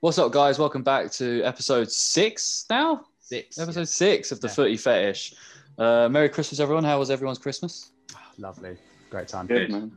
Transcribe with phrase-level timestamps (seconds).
[0.00, 0.58] What's up, guys?
[0.58, 3.04] Welcome back to episode six now.
[3.20, 3.58] Six.
[3.58, 4.54] Episode six of the Yeah.
[4.54, 5.34] Footy Fetish.
[5.78, 6.84] Uh, Merry Christmas, everyone.
[6.84, 7.92] How was everyone's Christmas?
[8.14, 8.76] Ah, Lovely.
[9.10, 9.46] Great time.
[9.46, 9.92] Good man.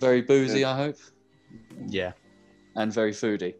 [0.00, 0.96] Very boozy, I hope,
[1.86, 2.12] Yeah.
[2.76, 3.54] and very foodie.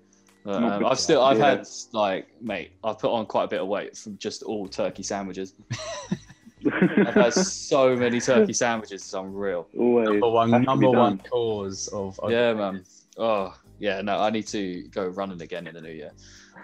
[0.47, 0.85] Um.
[0.85, 1.51] I've still, I've Yeah.
[1.57, 5.03] had like, mate, I've put on quite a bit of weight from just all turkey
[5.03, 5.55] sandwiches.
[6.73, 9.67] I've had so many turkey sandwiches, it's unreal.
[9.79, 10.09] Always.
[10.11, 12.19] Number one, has to be number one cause of.
[12.29, 12.85] Yeah, man.
[13.17, 13.55] Oh,
[13.85, 16.11] yeah, no, I need to go running again in the new year.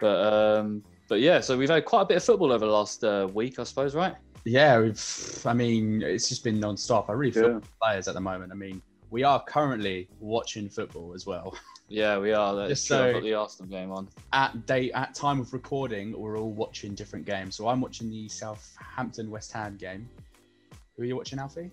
[0.01, 3.05] But, um, but yeah, so we've had quite a bit of football over the last
[3.05, 4.15] uh, week, I suppose, right?
[4.47, 7.11] Yeah, we've, I mean, it's just been non-stop.
[7.11, 7.61] I really feel Yeah.
[7.83, 8.53] players at the moment.
[8.53, 8.81] I mean,
[9.11, 11.55] we are currently watching football as well.
[11.93, 12.55] Yeah, we are.
[12.55, 13.17] That's Just true.
[13.17, 14.09] I've the Arsenal game on.
[14.33, 17.57] At date, at time of recording, we're all watching different games.
[17.57, 20.09] So I'm watching the Southampton West Ham game.
[20.97, 21.73] Who are you watching, Alfie?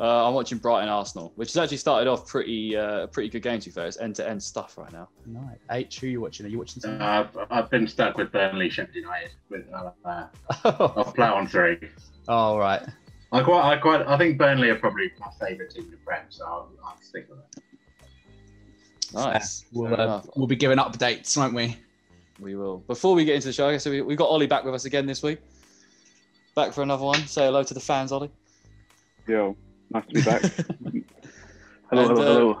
[0.00, 3.60] Uh, I'm watching Brighton Arsenal, which has actually started off pretty uh, pretty good game
[3.60, 3.86] to be fair.
[3.86, 5.08] It's end to end stuff right now.
[5.26, 5.58] Nice.
[5.70, 6.46] H, who are you watching?
[6.46, 7.00] Are you watching something?
[7.00, 9.30] Uh, I've, I've been stuck with Burnley, Sheffield United.
[9.50, 9.90] With uh,
[10.64, 11.78] I'll plough on through.
[12.26, 12.82] all right.
[13.32, 16.24] I quite, I quite, I think Burnley are probably my favourite team in the Prem,
[16.28, 17.62] so I'll, I'll stick with it.
[19.14, 19.64] Nice.
[19.72, 21.76] We'll, uh, we'll be giving updates, won't we?
[22.40, 22.78] We will.
[22.78, 24.84] Before we get into the show, I guess we, we've got Ollie back with us
[24.84, 25.38] again this week.
[26.54, 27.26] Back for another one.
[27.26, 28.30] Say hello to the fans, Ollie.
[29.26, 29.56] Yo,
[29.92, 30.42] nice to be back.
[31.90, 32.60] hello, And, hello, uh,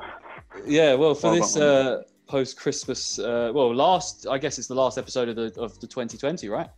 [0.66, 4.74] Yeah, well, for Well this uh, post Christmas, uh, well, last, I guess it's the
[4.74, 6.68] last episode of the, of the 2020, right?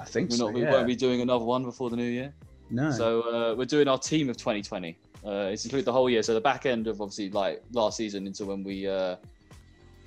[0.00, 0.46] I think We're so.
[0.46, 2.32] not, we won't be doing another one before the new year.
[2.70, 2.90] no.
[2.90, 4.96] So uh, we're doing our team of 2020.
[5.24, 6.22] Uh, it's include the whole year.
[6.22, 9.16] So the back end of obviously like last season into when we uh,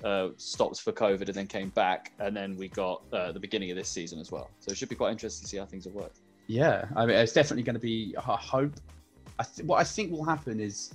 [0.04, 3.70] uh, stopped for COVID and then came back, and then we got uh, the beginning
[3.70, 4.50] of this season as well.
[4.60, 6.18] So it should be quite interesting to see how things have worked.
[6.48, 8.14] Yeah, I mean, it's definitely going to be.
[8.18, 8.72] I hope.
[9.38, 10.92] I th- what I think will happen is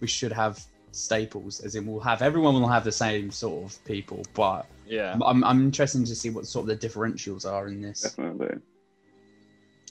[0.00, 3.84] we should have staples, as in we'll have everyone will have the same sort of
[3.84, 7.80] people, but Yeah, I'm, I'm interested to see what sort of the differentials are in
[7.82, 8.02] this.
[8.02, 8.58] Definitely.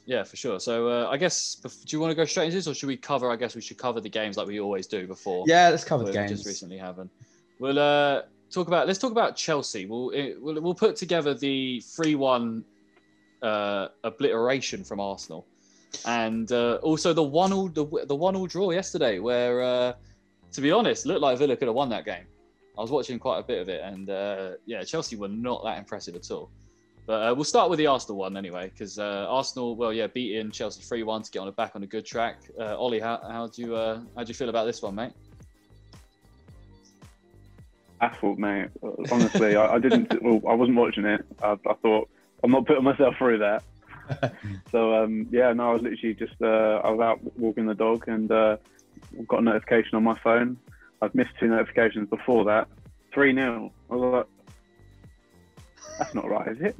[0.06, 0.60] yeah, for sure.
[0.60, 2.98] So uh, I guess do you want to go straight into this, or should we
[2.98, 3.32] cover?
[3.32, 5.46] I guess we should cover the games like we always do before.
[5.48, 6.32] Yeah, let's cover the we games.
[6.32, 7.12] just recently haven't.
[7.60, 8.88] We'll uh, talk about.
[8.88, 9.86] Let's talk about Chelsea.
[9.86, 12.64] We'll it, we'll, we'll put together the three-one
[13.42, 15.46] uh, obliteration from Arsenal,
[16.06, 19.94] and uh, also the one-all the, the one-all draw yesterday, where uh,
[20.52, 22.26] to be honest, looked like Villa could have won that game.
[22.78, 25.78] I was watching quite a bit of it, and uh, yeah, Chelsea were not that
[25.78, 26.50] impressive at all.
[27.06, 30.52] But uh, we'll start with the Arsenal one anyway, because uh, Arsenal, well, yeah, beating
[30.52, 32.38] Chelsea three-one to get on a back on a good track.
[32.58, 35.12] Uh, Ollie, how how do you how do you feel about this one, mate?
[38.02, 38.70] Asphalt, mate.
[39.12, 40.22] Honestly, I, I didn't.
[40.22, 41.26] Well, I wasn't watching it.
[41.42, 42.10] I, I thought
[42.44, 43.64] I'm not putting myself through that.
[44.72, 48.08] so um, yeah, no, I was literally just uh, I was out walking the dog
[48.08, 48.58] and uh,
[49.28, 50.58] got a notification on my phone.
[51.02, 52.68] I've missed two notifications before that.
[53.14, 54.28] Three 0 I was like,
[56.00, 56.76] that's not right, is it?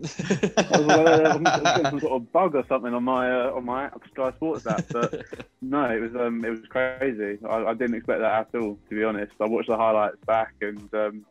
[0.72, 3.52] I was like, uh, I'm getting some sort of bug or something on my uh,
[3.52, 5.26] on my Sky Sports app, but
[5.62, 7.38] no, it was um, it was crazy.
[7.48, 9.34] I, I didn't expect that at all, to be honest.
[9.40, 11.26] I watched the highlights back, and um,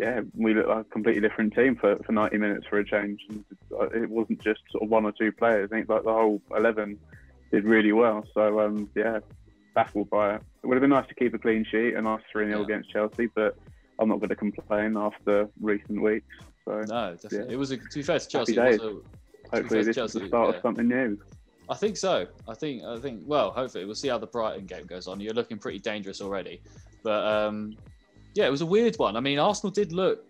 [0.00, 3.20] yeah, we looked like a completely different team for, for 90 minutes for a change.
[3.28, 3.44] And
[3.94, 5.68] it wasn't just sort of one or two players.
[5.70, 6.98] I think like the whole 11
[7.52, 8.24] did really well.
[8.32, 9.20] So um, yeah,
[9.74, 10.42] baffled by it.
[10.62, 12.64] It would have been nice to keep a clean sheet and us 3 0 Yeah.
[12.64, 13.58] against Chelsea, but
[13.98, 16.26] I'm not going to complain after recent weeks.
[16.64, 17.38] So No, definitely.
[17.38, 17.52] Yeah.
[17.52, 18.56] It was a, to be fair to Chelsea.
[18.56, 20.56] It was a, hopefully this is the start yeah.
[20.56, 21.18] of something new.
[21.68, 22.26] I think so.
[22.48, 22.82] I think.
[22.82, 23.22] I think.
[23.26, 25.20] Well, hopefully we'll see how the Brighton game goes on.
[25.20, 26.60] You're looking pretty dangerous already,
[27.04, 27.76] but um,
[28.34, 29.16] yeah, it was a weird one.
[29.16, 30.24] I mean, Arsenal did look.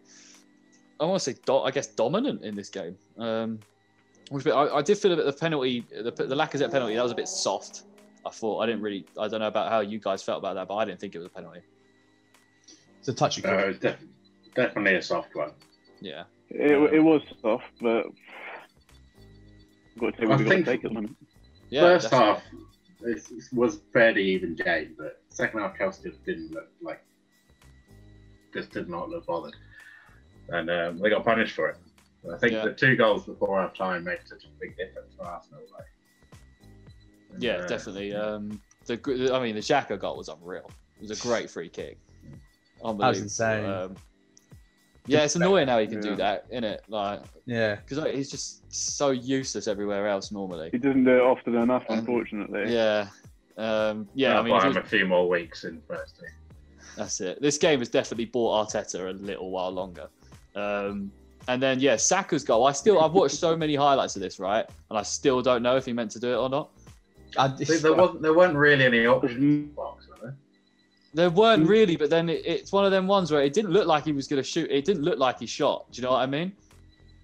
[1.00, 2.96] I want to say, do, I guess, dominant in this game.
[3.18, 3.58] Um,
[4.30, 7.02] which bit- I, I did feel a bit the penalty, the, the Lacazette penalty, that
[7.02, 7.82] was a bit soft.
[8.26, 9.06] I thought I didn't really.
[9.18, 11.18] I don't know about how you guys felt about that, but I didn't think it
[11.18, 11.60] was a penalty.
[12.98, 13.42] It's a touchy.
[13.44, 14.04] Uh, it's def-
[14.54, 15.52] definitely a soft one.
[16.00, 16.24] Yeah.
[16.50, 18.06] It, Um, it was soft, but
[19.98, 21.16] got to take what I we've got to think- take at the moment.
[21.70, 21.80] Yeah.
[21.82, 22.34] First definitely.
[22.34, 22.42] half
[23.02, 27.02] it, it was fairly even game, but second half Chelsea just didn't look like
[28.52, 29.54] just did not look bothered,
[30.48, 31.76] and um, they got punished for it.
[32.32, 32.64] I think Yeah.
[32.66, 35.60] the two goals before half time made such a big difference for Arsenal.
[35.72, 35.84] Like,
[37.32, 38.12] And, Yeah, uh, definitely.
[38.14, 40.70] Um, the I mean, the Xhaka goal was unreal.
[41.00, 41.98] It was a great free kick.
[42.84, 43.22] Unbelievable.
[43.22, 43.64] insane.
[43.64, 43.96] Um,
[45.06, 46.14] yeah, it's annoying how he can do Yeah.
[46.16, 46.84] that, isn't it?
[46.88, 47.76] Like, Yeah.
[47.76, 50.70] because like, he's just so useless everywhere else normally.
[50.72, 52.72] He doesn't do it often enough, Um, unfortunately.
[52.72, 53.08] Yeah.
[53.56, 56.18] Um, yeah, I I'll mean, buy if him was- a few more weeks in first
[56.20, 56.28] team.
[57.00, 57.40] That's it.
[57.40, 60.08] This game has definitely bought Arteta a little while longer.
[60.54, 61.10] Um,
[61.48, 62.66] and then yeah, Saka's goal.
[62.66, 64.66] I still I've watched so many highlights of this, right?
[64.90, 66.70] And I still don't know if he meant to do it or not.
[67.38, 70.36] I, See, there wasn't there weren't really any options in the box, were there?
[71.14, 71.68] There weren't Mm.
[71.68, 74.12] really, but then it, it's one of them ones where it didn't look like he
[74.12, 74.70] was going to shoot.
[74.70, 75.90] It didn't look like he shot.
[75.92, 76.52] Do you know what I mean?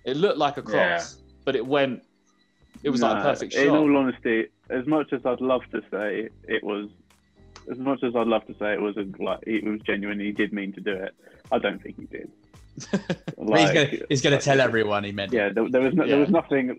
[0.04, 2.02] It looked like a cross, but it went.
[2.82, 3.76] It was like a Nah, perfect In shot.
[3.78, 6.88] all honesty, as much as I'd love to say it was,
[7.70, 10.32] as much as I'd love to say it was a, like it was genuine, he
[10.32, 11.14] did mean to do it.
[11.52, 12.30] I don't think he did.
[13.38, 15.32] But he's Like, gonna he's gonna tell everyone he meant.
[15.32, 16.78] Yeah, there, there was no, there was nothing.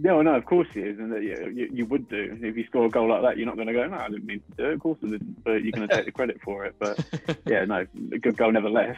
[0.00, 2.64] No, no, of course he is, and that, yeah, you, you would do if you
[2.66, 3.36] score a goal like that.
[3.36, 4.74] You're not going to go, no, I didn't mean to do it.
[4.74, 6.76] Of course I didn't, but you're going to take the credit for it.
[6.78, 7.04] But
[7.46, 8.96] yeah, no, a good goal nevertheless.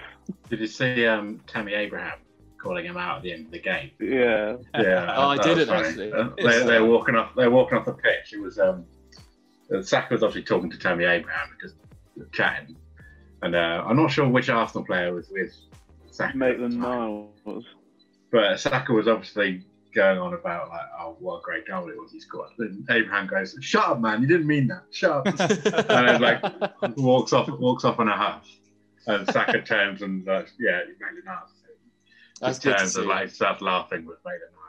[0.50, 2.18] Did you see um, Tammy Abraham
[2.58, 3.92] calling him out at the end of the game?
[3.98, 5.88] Yeah, Yeah, Oh, I didn't funny.
[5.88, 6.12] actually.
[6.12, 7.34] Uh, They, they're walking off.
[7.34, 8.34] They're walking off the pitch.
[8.34, 8.84] It was um,
[9.82, 11.74] Saka was obviously talking to Tammy Abraham, just
[12.32, 12.76] chatting,
[13.42, 15.54] and uh, I'm not sure which Arsenal player was with
[16.10, 16.28] Saka.
[16.28, 16.78] at the Maitland.
[16.80, 17.64] Niles.
[18.32, 19.64] But Saka was obviously
[19.94, 22.50] going on about like, oh, what a great goal it was he scored.
[22.58, 24.22] Then Abraham goes, "Shut up, man!
[24.22, 24.84] You didn't mean that.
[24.90, 26.42] Shut up." and then like
[26.96, 28.48] walks off, walks off on a huff,
[29.06, 31.38] and Saka turns and like, yeah, you made it nice.
[32.40, 33.00] That's Just good to turns see.
[33.00, 34.59] and like starts laughing with made it nice.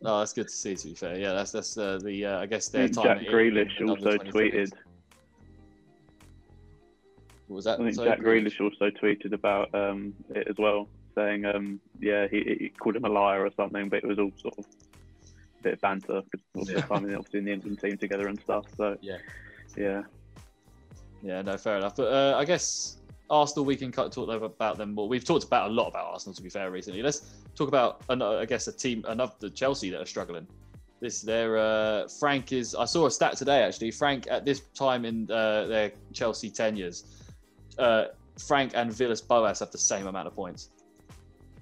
[0.00, 0.74] No, that's good to see.
[0.76, 3.18] To be fair, yeah, that's that's uh, the uh, I guess I their time.
[3.18, 4.70] Jack Grealish also another 20 seconds.
[4.70, 4.72] tweeted.
[7.48, 7.80] What was that?
[7.80, 12.26] I think Sorry, Jack Grealish also tweeted about um, it as well, saying, um, yeah,
[12.30, 14.66] he, he called him a liar or something, but it was all sort of
[15.60, 16.80] a bit of banter because Yeah.
[16.80, 18.66] the time obviously in the England team together and stuff.
[18.76, 19.16] So Yeah.
[19.76, 20.02] yeah,
[21.22, 21.96] Yeah, no, fair enough.
[21.96, 22.98] But uh, I guess
[23.30, 25.08] Arsenal, we can talk about them more.
[25.08, 27.02] We've talked about a lot about Arsenal, to be fair, recently.
[27.02, 30.46] Let's talk about, I guess, a team, another the Chelsea that are struggling.
[31.00, 32.74] This, their uh, Frank is.
[32.74, 33.92] I saw a stat today actually.
[33.92, 37.04] Frank at this time in uh, their Chelsea tenures,
[37.78, 40.70] uh, Frank and Villas Boas have the same amount of points.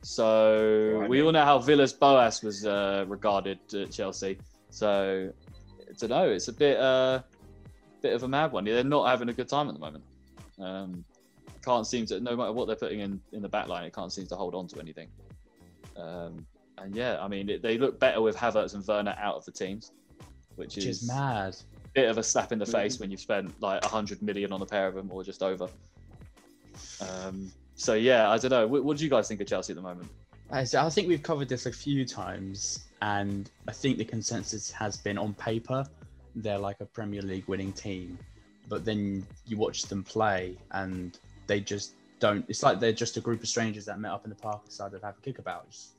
[0.00, 4.38] So we all know how Villas Boas was uh, regarded at Chelsea.
[4.70, 5.30] So
[5.80, 6.30] I don't know.
[6.30, 6.78] It's a bit.
[6.78, 7.20] Uh,
[8.06, 8.64] bit of a mad one.
[8.64, 10.04] They're not having a good time at the moment.
[10.60, 11.04] Um,
[11.66, 14.12] can't seem to, no matter what they're putting in in the back line, it can't
[14.12, 15.08] seem to hold on to anything.
[15.96, 16.46] Um,
[16.78, 19.50] and yeah, I mean, it, they look better with Havertz and Werner out of the
[19.52, 19.92] teams,
[20.54, 21.56] which, Which is, is mad.
[21.84, 22.72] a bit of a slap in the Mhm.
[22.72, 25.42] face when you've spent like a hundred million on a pair of them or just
[25.42, 25.68] over.
[27.00, 28.66] Um, so yeah, I don't know.
[28.66, 30.08] What, what do you guys think of Chelsea at the moment?
[30.52, 35.18] I think we've covered this a few times, and I think the consensus has been
[35.18, 35.84] on paper
[36.36, 38.18] they're like a Premier League winning team,
[38.68, 42.44] but then you watch them play and they just don't.
[42.48, 44.70] It's like they're just a group of strangers that met up in the park and
[44.70, 45.64] decided to have a kickabout.
[45.64, 45.92] It's-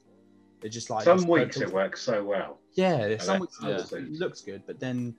[0.61, 2.57] They're just like Some just weeks don't it works so well.
[2.73, 3.77] Yeah, some weeks it yeah.
[3.77, 5.15] looks, it looks good, but then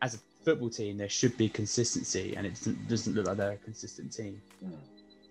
[0.00, 3.52] as a football team, there should be consistency, and it doesn't, doesn't look like they're
[3.52, 4.40] a consistent team.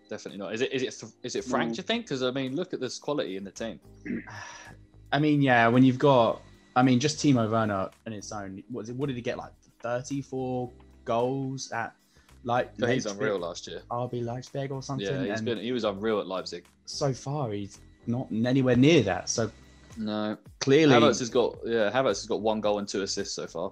[0.10, 0.54] Definitely not.
[0.54, 1.72] Is it is it is it Frank?
[1.72, 1.76] Mm.
[1.76, 2.06] Do you think?
[2.06, 3.80] Because I mean, look at this quality in the team.
[5.12, 6.42] I mean, yeah, when you've got,
[6.76, 9.38] I mean, just Timo Werner on its own, what, is it, what did he get,
[9.38, 9.52] like
[9.84, 10.72] 34
[11.06, 11.96] goals at,
[12.44, 13.82] like, But he's Leipzig- unreal last year.
[13.92, 15.08] RB Leipzig or something?
[15.08, 16.66] Yeah, he's and been he was unreal at Leipzig.
[16.86, 19.30] so far, he's not anywhere near that.
[19.30, 19.50] So
[19.98, 23.48] No, clearly, Havertz has got yeah Havertz has got one goal and two assists so
[23.48, 23.72] far.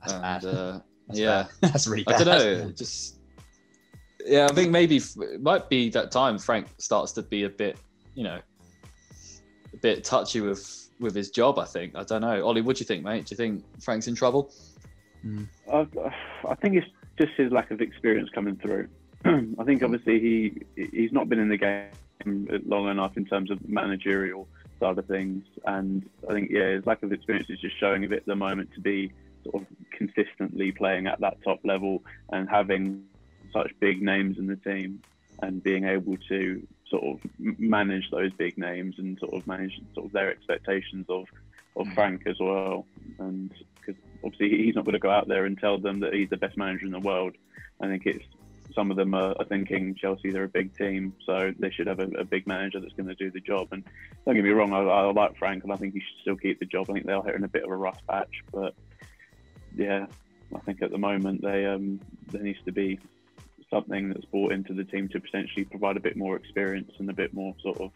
[0.00, 0.44] that's and, bad.
[0.44, 1.72] Uh, That's yeah, bad.
[1.72, 2.70] that's really I don't know.
[2.72, 3.16] Just
[4.26, 7.78] yeah, I think maybe it might be that time Frank starts to be a bit,
[8.14, 8.38] you know,
[9.72, 11.58] a bit touchy with with his job.
[11.58, 12.44] I think I don't know.
[12.44, 13.24] Ollie, what do you think, mate?
[13.24, 14.52] Do you think Frank's in trouble?
[15.72, 15.86] I,
[16.46, 16.86] I think it's
[17.18, 18.88] just his lack of experience coming through.
[19.24, 23.68] I think obviously he he's not been in the game long enough in terms of
[23.68, 24.48] managerial
[24.80, 28.08] side of things, and I think yeah, his lack of experience is just showing a
[28.08, 29.12] bit at the moment to be
[29.44, 33.04] sort of consistently playing at that top level and having
[33.52, 35.02] such big names in the team
[35.42, 37.20] and being able to sort of
[37.58, 41.26] manage those big names and sort of manage sort of their expectations of
[41.76, 42.86] of Frank as well,
[43.18, 43.52] and
[43.88, 46.36] because obviously he's not going to go out there and tell them that he's the
[46.36, 47.34] best manager in the world.
[47.80, 48.24] I think it's
[48.74, 52.00] some of them are, are thinking Chelsea they're a big team, so they should have
[52.00, 53.68] a, a big manager that's going to do the job.
[53.72, 53.82] And
[54.24, 56.60] don't get me wrong, I, I like Frank, and I think he should still keep
[56.60, 56.90] the job.
[56.90, 58.74] I think they're hitting a bit of a rough patch, but
[59.74, 60.06] yeah,
[60.54, 62.98] I think at the moment they um, there needs to be
[63.70, 67.12] something that's brought into the team to potentially provide a bit more experience and a
[67.12, 67.90] bit more sort of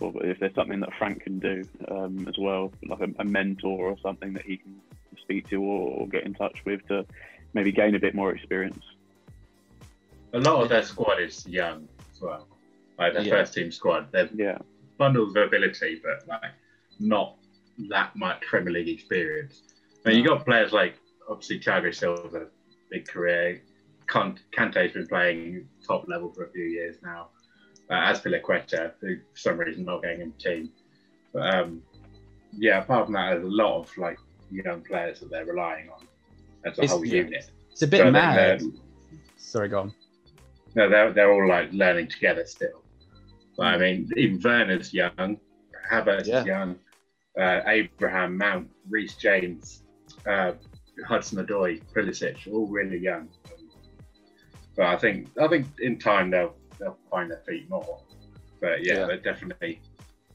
[0.00, 3.88] well, if there's something that Frank can do um, as well, like a, a mentor
[3.88, 4.80] or something that he can
[5.22, 7.04] speak to or, or get in touch with to
[7.52, 8.82] maybe gain a bit more experience.
[10.32, 12.48] A lot of their squad is young as well.
[12.98, 13.30] Like their Yeah.
[13.38, 14.58] first team squad, they're Yeah,
[14.98, 16.52] bundles of ability, but like
[16.98, 17.36] not
[17.90, 19.62] that much Premier League experience.
[20.04, 20.94] I mean, you got players like
[21.28, 22.48] obviously Thiago Silva,
[22.90, 23.62] big career.
[24.06, 27.30] Kant, Kante's been playing top level for a few years now.
[27.88, 30.70] Uh, Azpilicueta, who for some reason not getting in the team.
[31.32, 31.82] But um,
[32.56, 34.18] yeah, apart from that, there's a lot of like
[34.50, 36.06] young players that they're relying on
[36.64, 37.50] as a It's- whole unit.
[37.72, 38.62] It's a bit think mad.
[39.36, 39.94] Sorry, go on.
[40.76, 42.82] No, they're they're all like learning together still.
[43.56, 45.38] But, I mean, even Werner's young,
[45.90, 46.40] Havertz Yeah.
[46.40, 46.78] is young,
[47.38, 49.84] uh, Abraham, Mount, Reece James,
[50.26, 50.52] uh,
[51.06, 53.28] Hudson Odoi, Pulisic, all really young.
[54.76, 58.00] But I think I think in time they'll they'll find their feet more.
[58.60, 59.06] But yeah, Yeah.
[59.06, 59.80] they're definitely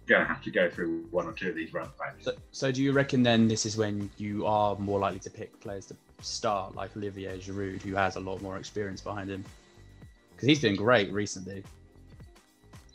[0.10, 2.26] gonna have to go through one or two of these run backs.
[2.26, 5.58] So, so do you reckon then this is when you are more likely to pick
[5.62, 9.46] players to start, like Olivier Giroud, who has a lot more experience behind him?
[10.36, 11.64] Because he's been great recently.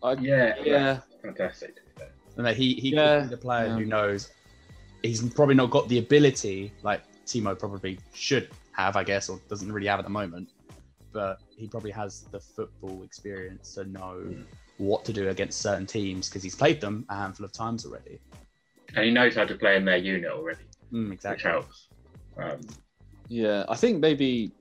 [0.02, 1.00] I, Yeah, yeah.
[1.22, 1.76] fantastic.
[1.76, 2.04] to be.
[2.36, 3.76] And that he he Yeah, could be the player yeah.
[3.76, 4.30] who knows
[5.02, 9.70] he's probably not got the ability like Timo probably should have, I guess, or doesn't
[9.70, 10.50] really have at the moment.
[11.12, 14.44] But he probably has the football experience to know Mm.
[14.78, 18.18] What to do against certain teams because he's played them a handful of times already.
[18.96, 21.88] And he knows how to play in their unit already, Mm, which helps.
[22.36, 22.60] Um,
[23.28, 24.52] Yeah, I think maybe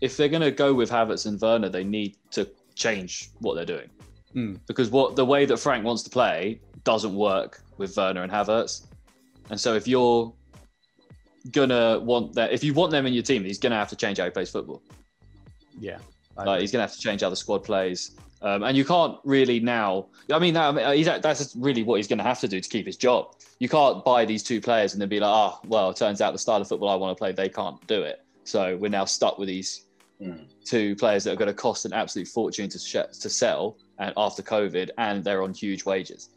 [0.00, 3.66] if they're going to go with Havertz and Werner, they need to change what they're
[3.66, 3.90] doing
[4.32, 4.54] Hmm.
[4.66, 8.86] because what the way that Frank wants to play doesn't work with Werner and Havertz,
[9.50, 10.32] and so if you're
[11.50, 14.18] gonna want that, if you want them in your team, he's gonna have to change
[14.18, 14.82] how he plays football.
[15.78, 15.98] Yeah.
[16.36, 18.16] Like he's gonna have to change how the squad plays.
[18.42, 20.06] Um, and you can't really now.
[20.32, 22.60] I mean, that, I mean, he's, that's really what he's going to have to do
[22.60, 23.34] to keep his job.
[23.58, 26.32] You can't buy these two players and then be like, oh, well, it turns out
[26.32, 28.24] the style of football I want to play, they can't do it.
[28.44, 29.86] So we're now stuck with these
[30.20, 30.44] mm.
[30.64, 34.14] two players that are going to cost an absolute fortune to sh- to sell and
[34.16, 36.30] after COVID, and they're on huge wages.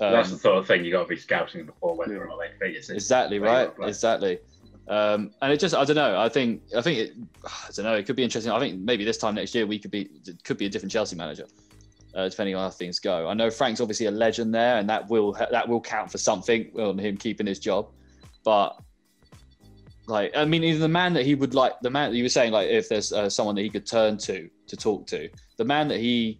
[0.00, 2.38] Um, That's the sort of thing you got to be scouting before whether or not
[2.60, 3.70] they fit exactly right.
[3.80, 4.38] Exactly.
[4.88, 6.18] Um, and it just, I don't know.
[6.18, 7.12] I think, I think it,
[7.44, 7.94] I don't know.
[7.94, 8.52] It could be interesting.
[8.52, 10.92] I think maybe this time next year we could be, it could be a different
[10.92, 11.46] Chelsea manager,
[12.14, 13.28] uh, depending on how things go.
[13.28, 16.70] I know Frank's obviously a legend there, and that will that will count for something
[16.78, 17.90] on him keeping his job.
[18.44, 18.78] But
[20.06, 22.28] like, I mean, even the man that he would like, the man that you were
[22.28, 25.64] saying, like, if there's uh, someone that he could turn to to talk to, the
[25.64, 26.38] man that he,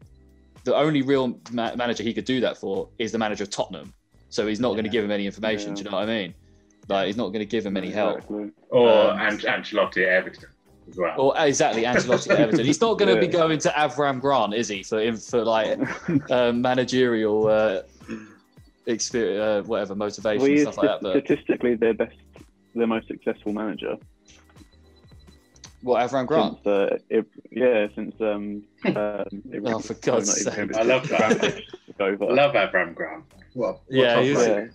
[0.65, 3.93] the only real ma- manager he could do that for is the manager of Tottenham.
[4.29, 5.71] So he's not going to give him any information.
[5.71, 5.75] Yeah.
[5.75, 6.35] Do you know what I mean?
[6.89, 8.21] Like, he's not going to give him any help.
[8.71, 10.49] Or Um, An- Ancelotti at Everton
[10.89, 11.21] as well.
[11.21, 12.65] Or exactly, Ancelotti at Everton.
[12.65, 14.83] He's not going to be going to Avram Grant, is he?
[14.85, 15.79] For for like
[16.31, 17.83] um, managerial uh,
[18.87, 21.03] experience, uh, whatever motivation well, and is stuff like that.
[21.03, 22.17] But statistically their best,
[22.75, 23.97] their most successful manager.
[25.83, 26.55] what Avram Grant?
[26.63, 28.63] Since, uh, it, yeah, since um,
[28.97, 29.25] um
[29.67, 30.77] Oh, for God's sake.
[30.77, 31.41] I love that.
[31.87, 32.25] took over.
[32.27, 33.25] I love Abraham Grant.
[33.55, 33.75] What?
[33.75, 34.67] what Yeah, top he's- yeah.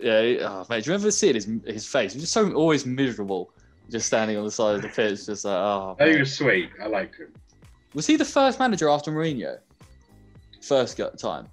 [0.00, 2.12] Yeah, he- oh, mate, do you remember seeing his his face?
[2.12, 3.52] He was just so always miserable,
[3.90, 5.96] just standing on the side of the pitch, just like oh.
[6.00, 6.70] He was sweet.
[6.82, 7.32] I liked him.
[7.94, 9.58] Was he the first manager after Mourinho?
[10.62, 11.48] First time.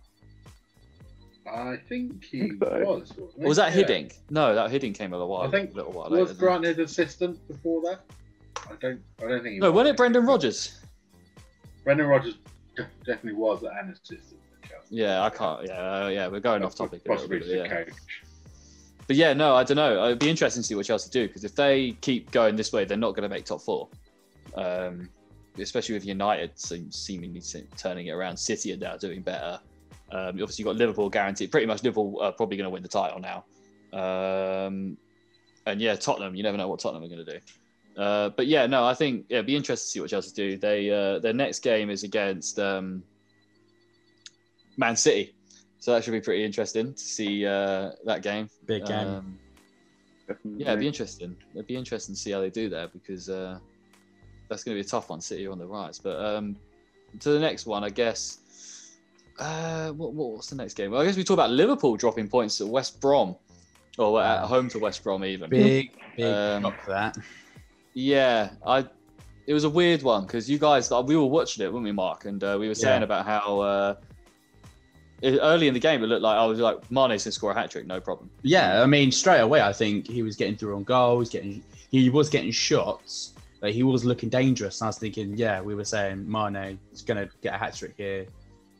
[1.51, 2.79] I think he think so.
[2.85, 3.09] was.
[3.17, 3.43] wasn't?
[3.45, 3.83] Or was that Yeah.
[3.83, 4.13] Hiddink?
[4.29, 5.47] No, that Hiddink came a little while.
[5.47, 6.25] I think a little while Was later.
[6.25, 8.01] didn't Grant his assistant before that?
[8.69, 9.01] I don't.
[9.19, 9.45] I don't think.
[9.45, 9.53] he?
[9.53, 9.75] He No, was.
[9.77, 10.79] wasn't it Brendan Rodgers?
[11.83, 12.35] Brendan Rodgers
[12.75, 14.41] de- definitely was an assistant.
[14.89, 15.65] Yeah, I can't.
[15.65, 15.73] Yeah,
[16.05, 17.01] uh, yeah, we're going off topic.
[17.05, 17.67] a Possibly bit, the yeah.
[17.67, 17.89] coach.
[19.07, 20.05] But yeah, no, I don't know.
[20.05, 22.85] It'd be interesting to see what Chelsea do because if they keep going this way,
[22.85, 23.87] they're not going to make top four.
[24.55, 25.09] Um,
[25.59, 28.37] especially with United seem, seemingly se- turning it around.
[28.37, 29.59] City are now doing better.
[30.11, 31.51] Um, obviously, you've got Liverpool guaranteed.
[31.51, 33.43] Pretty much, Liverpool are probably going to win the title now.
[33.93, 34.97] Um,
[35.65, 36.35] and yeah, Tottenham.
[36.35, 38.01] You never know what Tottenham are going to do.
[38.01, 40.57] Uh, but yeah, no, I think yeah, it'd be interesting to see what Chelsea do.
[40.57, 43.03] They uh, their next game is against um,
[44.77, 45.33] Man City,
[45.85, 48.49] so that should be pretty interesting to see uh, that game.
[48.65, 49.07] Big game.
[49.07, 49.37] Um,
[50.27, 50.63] Definitely.
[50.63, 51.35] yeah, it'd be interesting.
[51.53, 53.59] It'd be interesting to see how they do there because uh,
[54.49, 55.21] that's going to be a tough one.
[55.21, 56.55] City on the rise, but um,
[57.19, 58.39] to the next one, I guess.
[59.37, 60.89] Uh, what, what what's the next game?
[60.89, 63.35] Well, I guess we talk about Liverpool dropping points at West Brom,
[63.99, 65.51] or at home to West Brom even.
[65.51, 67.15] Big, big Um, for that.
[67.93, 68.87] Yeah, I.
[69.45, 72.25] It was a weird one because you guys, we were watching it, weren't we, Mark?
[72.25, 73.05] And uh, we were saying Yeah.
[73.05, 74.14] about how uh, it,
[75.23, 77.71] early in the game it looked like I was like Mane's can score a hat
[77.71, 78.29] trick, no problem.
[78.41, 82.09] Yeah, I mean, straight away, I think he was getting through on goals, getting he
[82.09, 84.81] was getting shots, but he was looking dangerous.
[84.81, 87.75] And I was thinking, yeah, we were saying Mane is going to get a hat
[87.75, 88.25] trick here.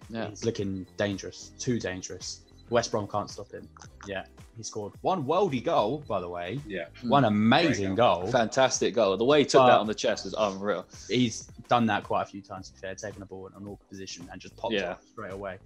[0.10, 2.42] Yeah, He's looking dangerous, too dangerous.
[2.70, 3.68] West Brom can't stop him.
[4.08, 4.25] Yeah,
[4.58, 6.86] he scored one worldy goal, by the way, Yeah.
[7.04, 7.27] one hmm.
[7.27, 8.27] amazing Great goal.
[8.27, 9.15] fantastic goal.
[9.18, 10.86] The way he took But- that on the chest was unreal.
[11.08, 12.68] He's done that quite a few times.
[12.70, 14.94] To be fair, taking a ball in an awkward position and just popped Yeah.
[14.94, 15.58] it straight away.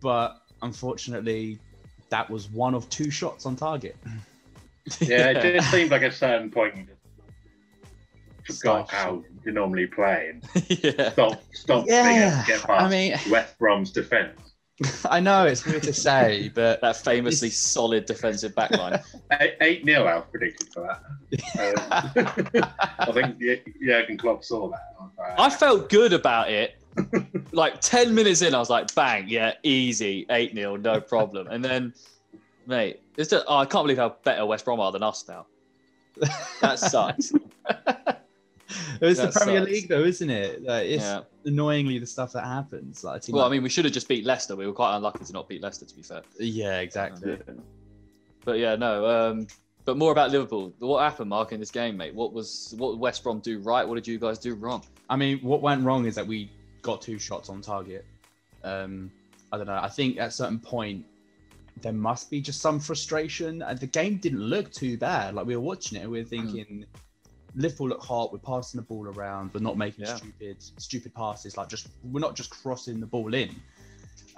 [0.00, 1.58] But unfortunately,
[2.10, 3.96] that was one of two shots on target.
[5.00, 6.86] Yeah, it just seemed like at a certain point you
[8.46, 10.38] just forgot how you normally play
[10.68, 11.10] yeah.
[11.10, 14.40] stop, stop able get past I mean, West Brom's defence.
[15.10, 19.02] I know it's weird to say, but That famously solid defensive backline.
[19.40, 21.00] Eight, eight nil, I predicted for that.
[21.58, 23.38] Um, I think
[23.82, 24.80] Jurgen Klopp saw that.
[25.38, 26.76] I felt good about it.
[27.52, 31.46] Like 10 minutes in, I was like, bang, yeah, easy, 8 0, no problem.
[31.48, 31.94] And then,
[32.66, 35.46] mate, it's just, oh, I can't believe how better West Brom are than us now.
[36.60, 37.32] That sucks.
[39.00, 39.70] it's the Premier sucks.
[39.70, 40.62] League, though, isn't it?
[40.64, 41.22] Like, it's Yeah.
[41.44, 43.04] annoyingly the stuff that happens.
[43.04, 44.56] Like, a team Well, I mean, we should have just beat Leicester.
[44.56, 46.22] We were quite unlucky to not beat Leicester, to be fair.
[46.38, 47.38] yeah, exactly.
[48.44, 49.06] But yeah, no.
[49.06, 49.46] Um,
[49.84, 50.72] but more about Liverpool.
[50.78, 52.14] What happened, Mark, in this game, mate?
[52.14, 53.86] What was what did West Brom do right?
[53.86, 54.82] What did you guys do wrong?
[55.08, 56.50] I mean, what went wrong is that we
[56.86, 58.04] got two shots on target.
[58.64, 59.10] Um,
[59.52, 59.80] I don't know.
[59.82, 61.04] I think at a certain point
[61.82, 63.62] there must be just some frustration.
[63.62, 65.34] And the game didn't look too bad.
[65.34, 66.86] Like we were watching it, and we were thinking,
[67.54, 68.32] Liverpool look hot.
[68.32, 69.50] We're passing the ball around.
[69.52, 70.16] We're not making Yeah.
[70.16, 70.56] stupid,
[70.88, 71.56] stupid passes.
[71.56, 73.50] Like just we're not just crossing the ball in.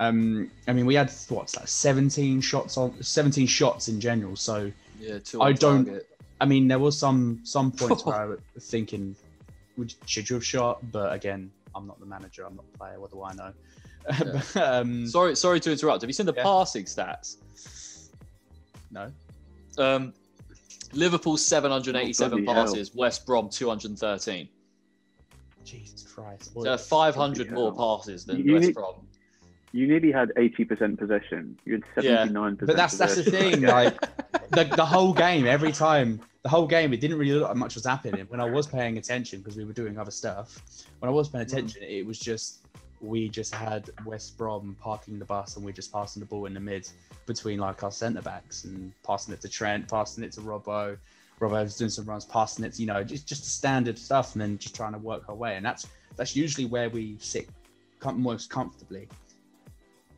[0.01, 1.69] Um, I mean, we had what's that?
[1.69, 4.37] Seventeen shots on, seventeen shots in general.
[4.37, 6.07] So Yeah, two I don't- target.
[6.41, 9.17] I mean, there was some some points where I was thinking,
[9.77, 10.75] would should you have shot?
[10.93, 12.45] But again, I'm not the manager.
[12.45, 13.01] I'm not the player.
[13.01, 13.53] What do I know?
[14.33, 16.03] But, um, Sorry, sorry to interrupt.
[16.03, 16.43] Have you seen the Yeah.
[16.43, 17.37] passing stats?
[18.91, 19.13] no.
[19.79, 20.13] Um,
[20.93, 22.67] Liverpool 787 Oh, bloody hell.
[22.67, 24.49] passes, West Brom 213.
[25.65, 26.51] Jesus Christ.
[26.61, 27.99] So 500 more hell.
[27.99, 28.95] passes than You West need- Brom.
[29.73, 31.59] You nearly had 80% possession.
[31.67, 32.27] You had Yeah.
[32.27, 32.67] 79%.
[32.67, 33.61] But that's that's the thing.
[33.79, 34.01] Like
[34.51, 37.75] the, the whole game, every time, the whole game, it didn't really look like much
[37.75, 38.25] was happening.
[38.31, 40.59] When I was paying attention, because we were doing other stuff,
[41.01, 41.49] when I was paying mm.
[41.49, 42.65] attention, it was just
[43.03, 46.55] we just had West Brom parking the bus and we're just passing the ball in
[46.55, 46.89] the mid
[47.27, 50.97] between like our centre backs and passing it to Trent, passing it to Robbo.
[51.39, 54.33] Robbo was doing some runs, passing it, to, you know, just just the standard stuff,
[54.33, 55.57] and then just trying to work our way.
[55.57, 55.87] And that's
[56.17, 57.51] that's usually where we sit
[58.01, 59.07] com- most comfortably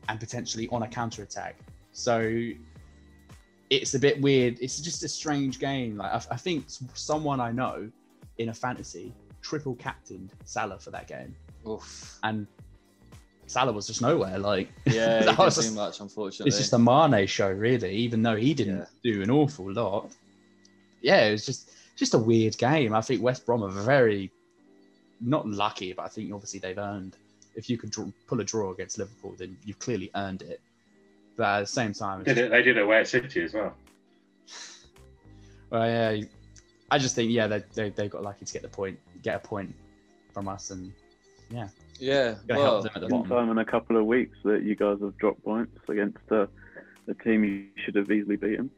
[0.07, 1.57] and potentially on a counter attack.
[1.91, 2.51] So
[3.71, 4.57] it's a bit weird.
[4.61, 5.97] It's just a strange game.
[5.97, 7.89] Like I, I think someone I know
[8.37, 11.35] in a fantasy triple captained Salah for that game,
[11.67, 12.19] Oof.
[12.23, 12.45] and
[13.47, 14.37] Salah was just nowhere.
[14.37, 16.49] Like Yeah, That was just- much, unfortunately.
[16.49, 17.91] it's just a Mane show, really.
[17.95, 19.13] Even though he didn't Yeah.
[19.13, 20.11] do an awful lot.
[21.01, 22.93] Yeah, it was just just a weird game.
[22.93, 24.31] I think West Brom are very
[25.21, 27.15] not lucky, but I think obviously they've earned.
[27.55, 30.61] If you could draw, pull a draw against Liverpool, then you've clearly earned it.
[31.41, 33.73] But at the same time, it's Did they did it away at City as well.
[35.71, 36.23] Well, yeah,
[36.91, 39.39] I just think yeah they, they they got lucky to get the point, get a
[39.39, 39.73] point
[40.35, 40.93] from us, and
[41.49, 41.69] yeah.
[42.47, 43.27] gonna Well, help them at the bottom.
[43.27, 46.45] time in a couple of weeks that you guys have dropped points against uh,
[47.07, 48.69] a team you should have easily beaten.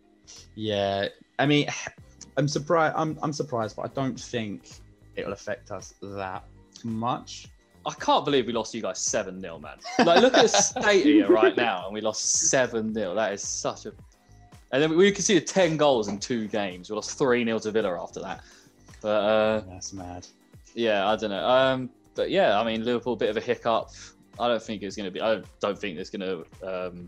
[0.56, 1.68] Yeah, I mean,
[2.38, 2.96] I'm surprised.
[2.96, 4.70] I'm I'm surprised, but I don't think
[5.18, 6.46] it'll affect us that
[6.86, 7.48] much.
[7.86, 9.78] I can't believe we lost you guys 7 0, man.
[10.06, 13.14] Like, look at the state of you right now, and we lost 7 0.
[13.16, 13.94] That is such a.
[14.72, 16.90] And then we conceded 10 goals in two games.
[16.90, 18.42] We lost 3 0 to Villa after that.
[19.02, 20.26] But uh, That's mad.
[20.74, 21.46] yeah, I don't know.
[21.46, 23.90] Um, but yeah, I mean, Liverpool, bit of a hiccup.
[24.40, 25.22] I don't think it's going to be.
[25.22, 27.08] I don't think there's going to um,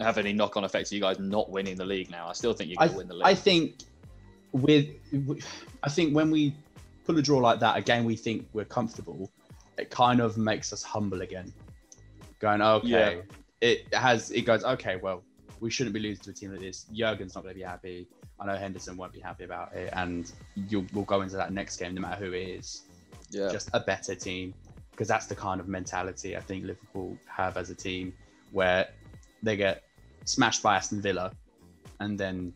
[0.00, 2.28] have any knock on effects of you guys not winning the league now.
[2.28, 3.26] I still think you're going to win the league.
[3.26, 3.80] I think
[4.52, 4.86] with
[5.82, 6.54] I think when we
[7.04, 9.30] pull a draw like that, again, we think we're comfortable.
[9.78, 11.52] It kind of makes us humble again,
[12.38, 12.88] going okay.
[12.88, 13.20] Yeah.
[13.60, 14.96] It has it goes okay.
[14.96, 15.22] Well,
[15.60, 16.86] we shouldn't be losing to a team like this.
[16.92, 18.06] Jurgen's not going to be happy.
[18.38, 20.30] I know Henderson won't be happy about it, and
[20.68, 22.82] you'll we'll go into that next game no matter who it is.
[23.30, 23.50] yeah.
[23.50, 24.54] just a better team
[24.90, 28.12] because that's the kind of mentality I think Liverpool have as a team
[28.52, 28.86] where
[29.42, 29.82] they get
[30.24, 31.32] smashed by Aston Villa
[32.00, 32.52] and then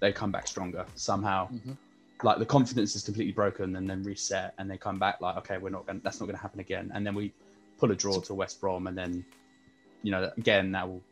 [0.00, 1.48] they come back stronger somehow.
[1.50, 1.76] Mhm.
[2.22, 5.58] Like the confidence is completely broken and then reset and they come back like, okay,
[5.58, 6.90] we're not going that's not going to happen again.
[6.94, 7.32] And then we
[7.78, 9.24] pull a draw to West Brom and then,
[10.02, 11.02] you know, again, that will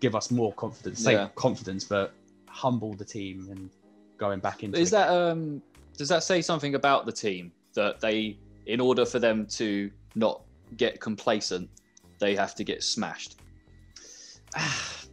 [0.00, 1.28] give us more confidence, say Yeah.
[1.34, 2.12] confidence, but
[2.46, 3.70] humble the team and
[4.18, 5.62] going back into Is that um
[5.96, 10.42] does that say something about the team that they in order for them to not
[10.76, 11.70] get complacent,
[12.18, 13.40] they have to get smashed?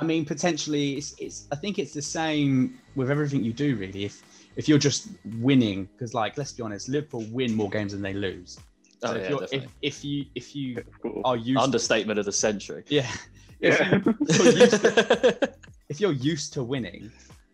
[0.00, 1.46] I mean, potentially, it's, it's.
[1.52, 4.04] I think it's the same with everything you do, really.
[4.04, 4.22] If
[4.56, 5.08] if you're just
[5.38, 8.58] winning, because like, let's be honest, Liverpool win more games than they lose.
[9.00, 9.68] So Oh, if, yeah, you're, if, definitely.
[9.82, 12.82] if you if you Of are used, Understatement of the century.
[12.88, 13.08] yeah,
[13.60, 14.00] if, Yeah.
[14.28, 15.50] you're used to,
[15.88, 17.10] if you're used to winning,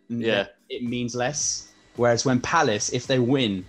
[0.09, 0.47] Yeah.
[0.69, 1.71] it means less.
[1.97, 3.63] Whereas when Palace, if they win,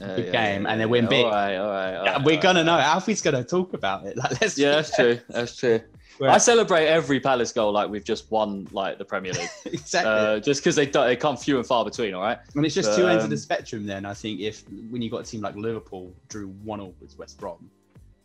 [0.00, 1.24] Uh, Big game, and they win big.
[1.24, 1.94] All right, all right.
[1.96, 2.72] all yeah, right, we're all gonna right, know.
[2.72, 2.86] all right.
[2.94, 4.14] Alfie's gonna talk about it.
[4.20, 5.18] Like, let's Yeah, that's true.
[5.30, 5.80] That's true.
[6.22, 10.10] I celebrate every Palace goal like we've just won like the Premier League, exactly.
[10.12, 12.14] uh, just because they they come few and far between.
[12.14, 12.38] All right.
[12.54, 13.86] And it's just But, two ends of the um, spectrum.
[13.86, 17.18] Then I think if when you got a team like Liverpool drew one all with
[17.18, 17.70] West Brom,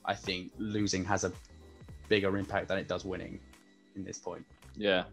[0.05, 1.31] I think losing has a
[2.09, 3.39] bigger impact than it does winning
[3.95, 4.45] in this point.
[4.75, 5.03] Yeah.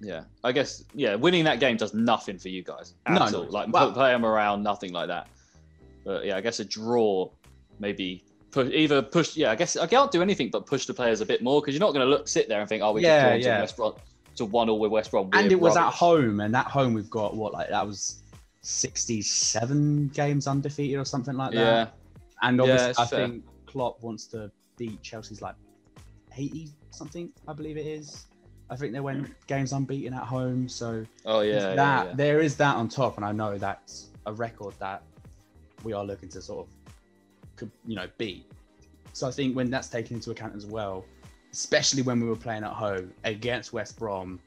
[0.00, 0.24] Yeah.
[0.42, 3.30] I guess, yeah, winning that game does nothing for you guys at No, all.
[3.30, 3.50] no.
[3.50, 5.28] Like, Well- play them around, nothing like that.
[6.04, 7.28] But yeah, I guess a draw
[7.78, 11.20] maybe push, either push, yeah, I guess I can't do anything but push the players
[11.20, 13.02] a bit more because you're not going to look sit there and think, oh, we
[13.02, 13.54] Yeah, just yeah.
[13.56, 13.94] to West Brom
[14.36, 15.28] to one all with West Brom.
[15.32, 18.22] and it was at home, and at home we've got what like that was
[18.62, 21.58] sixty-seven games undefeated or something like that.
[21.58, 21.86] Yeah.
[22.42, 23.28] and obviously it's I fair.
[23.28, 25.54] think Klopp wants to beat Chelsea's like
[26.36, 28.26] eighty something, I believe it is.
[28.68, 31.54] I think they went games unbeaten at home, so Oh, yeah.
[31.54, 32.12] yeah, that yeah.
[32.14, 35.02] there is that on top, and I know that's a record that
[35.82, 36.72] we are looking to sort of,
[37.60, 38.44] could, you know, beat.
[39.12, 41.04] So I think when that's taken into account as well,
[41.52, 44.40] especially when we were playing at home against West Brom,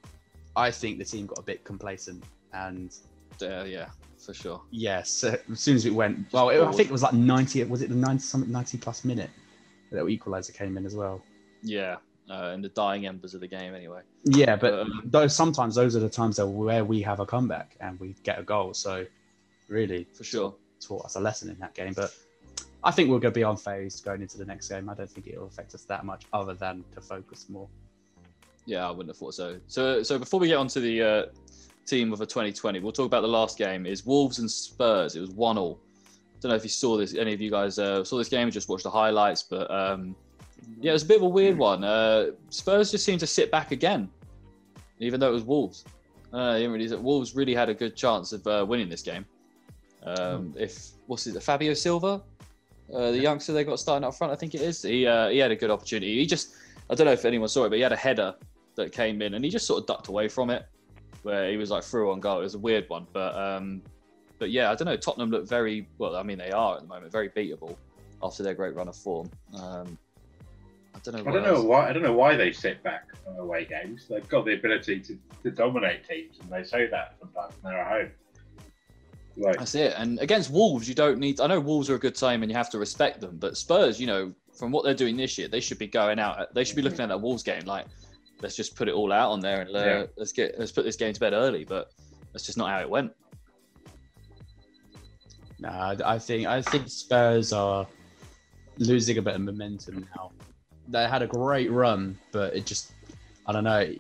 [0.55, 2.23] I think the team got a bit complacent,
[2.53, 2.93] and
[3.41, 4.61] Yeah, yeah, for sure.
[4.71, 7.63] yes, uh, as soon as it went, well, it, I think it was like ninety.
[7.63, 9.29] Was it the ninety something ninety plus minute
[9.91, 11.21] that equaliser came in as well?
[11.61, 11.97] Yeah.
[12.31, 14.01] Uh, in the dying embers of the game, anyway.
[14.23, 17.75] Yeah, but Um, those sometimes those are the times that where we have a comeback
[17.81, 18.73] and we get a goal.
[18.73, 19.05] So
[19.67, 20.55] really, For sure.
[20.79, 21.91] taught us a lesson in that game.
[21.93, 22.11] But
[22.83, 24.89] I think we're going to be unfazed going into the next game.
[24.89, 27.67] I don't think it will affect us that much, other than to focus more.
[28.65, 29.59] Yeah, I wouldn't have thought so.
[29.67, 31.25] So, so before we get on to the uh,
[31.85, 33.85] team of a 2020, we'll talk about the last game.
[33.85, 35.15] Is Wolves and Spurs.
[35.15, 35.79] It was one all.
[36.41, 37.15] Don't know if you saw this.
[37.15, 38.51] Any of you guys uh, saw this game?
[38.51, 40.15] Just watched the highlights, but um,
[40.81, 41.83] yeah, it was a bit of a weird one.
[41.83, 44.09] Uh, Spurs just seemed to sit back again,
[44.99, 45.85] even though it was Wolves.
[46.33, 49.25] Uh, really, Wolves really had a good chance of uh, winning this game.
[50.05, 52.21] Um, if what's it, Fabio Silva,
[52.91, 54.81] uh, the youngster they got starting up front, I think it is.
[54.81, 56.19] He uh, he had a good opportunity.
[56.19, 56.55] He just,
[56.89, 58.35] I don't know if anyone saw it, but he had a header
[58.75, 60.65] that came in and he just sort of ducked away from it,
[61.21, 62.39] where he was like through on goal.
[62.39, 63.81] It was a weird one, but um,
[64.39, 64.97] but yeah, I don't know.
[64.97, 66.15] Tottenham look very well.
[66.15, 67.75] I mean, they are at the moment very beatable
[68.21, 69.29] after their great run of form.
[69.55, 69.97] Um,
[70.95, 71.31] I don't know.
[71.31, 71.89] I don't know why.
[71.89, 74.07] I don't know why they sit back on away games.
[74.09, 77.81] They've got the ability to, to dominate teams, and they say that sometimes when they're
[77.81, 78.11] at home.
[79.35, 79.93] Like, That's it.
[79.97, 81.39] And against Wolves, you don't need.
[81.41, 83.99] I know Wolves are a good team and you have to respect them, but Spurs,
[83.99, 86.53] you know, from what they're doing this year, they should be going out.
[86.53, 87.85] They should be looking at that Wolves game like,
[88.41, 90.05] let's just put it all out on there and uh, Yeah.
[90.17, 91.65] let's get let's put this game to bed early.
[91.65, 91.91] But
[92.31, 93.11] that's just not how it went.
[95.59, 97.87] No, I I think I think Spurs are
[98.77, 100.31] losing a bit of momentum now.
[100.89, 102.91] They had a great run, but it just
[103.47, 103.71] I don't know.
[103.71, 103.97] I,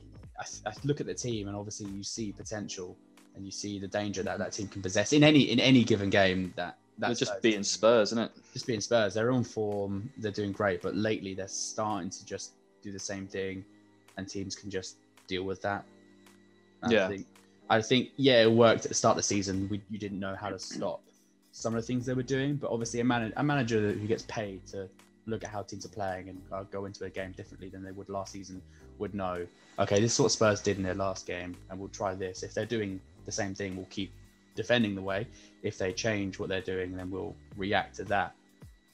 [0.65, 2.97] I look at the team, and obviously you see potential,
[3.35, 6.09] and you see the danger that that team can possess in any in any given
[6.09, 6.53] game.
[6.55, 8.31] That They're that's just beating Spurs, isn't it?
[8.53, 9.13] just being Spurs.
[9.13, 10.09] They're on form.
[10.17, 13.65] They're doing great, but lately they're starting to just do the same thing,
[14.17, 15.85] and teams can just deal with that.
[16.83, 17.05] And Yeah.
[17.05, 17.27] I think,
[17.69, 19.67] I think yeah, it worked at the start of the season.
[19.69, 21.01] We, you didn't know how to stop
[21.51, 24.23] some of the things they were doing, but obviously a, man, a manager who gets
[24.23, 24.89] paid to
[25.27, 27.91] look at how teams are playing and uh, go into a game differently than they
[27.91, 28.61] would last season
[28.99, 29.45] would know.
[29.79, 32.43] Okay, this is what Spurs did in their last game, and we'll try this.
[32.43, 34.11] If they're doing the same thing, we'll keep
[34.55, 35.27] defending the way.
[35.63, 38.33] If they change what they're doing, then we'll react to that.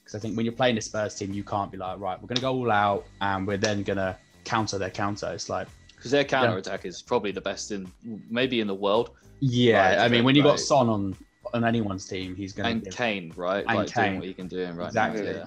[0.04, 2.28] Because I think when you're playing a Spurs team, you can't be like, right, we're
[2.28, 4.16] going to go all out, and we're then going to
[4.46, 5.32] counter their counter.
[5.34, 7.92] It's like, Because their counter attack is probably the best in
[8.30, 9.12] maybe in the world.
[9.40, 10.52] yeah, I mean, when you right.
[10.52, 11.16] got Son on
[11.54, 12.92] on anyone's team, he's going And to.
[12.92, 13.66] Kane, right?
[13.68, 14.06] And like Kane.
[14.06, 15.24] doing what he can do right Exactly.
[15.24, 15.32] now.
[15.32, 15.46] Yeah.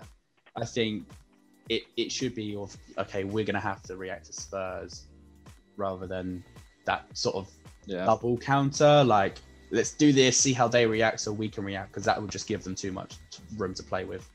[0.56, 1.06] I think
[1.68, 5.06] it, it should be of okay, we're going to have to react to Spurs
[5.76, 6.42] rather than
[6.86, 7.48] that sort of
[7.86, 8.04] Yeah.
[8.04, 9.04] double counter.
[9.04, 9.38] Like,
[9.70, 12.46] let's do this, see how they react, so we can react because that would just
[12.46, 13.16] give them too much
[13.56, 14.28] room to play with.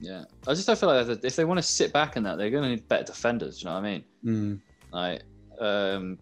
[0.00, 0.24] Yeah.
[0.46, 2.64] I just don't feel like if they want to sit back in that, they're going
[2.64, 3.58] to need better defenders.
[3.58, 4.04] Do you know what I mean?
[4.24, 4.60] Mm.
[4.92, 5.22] Like,
[5.60, 6.18] um,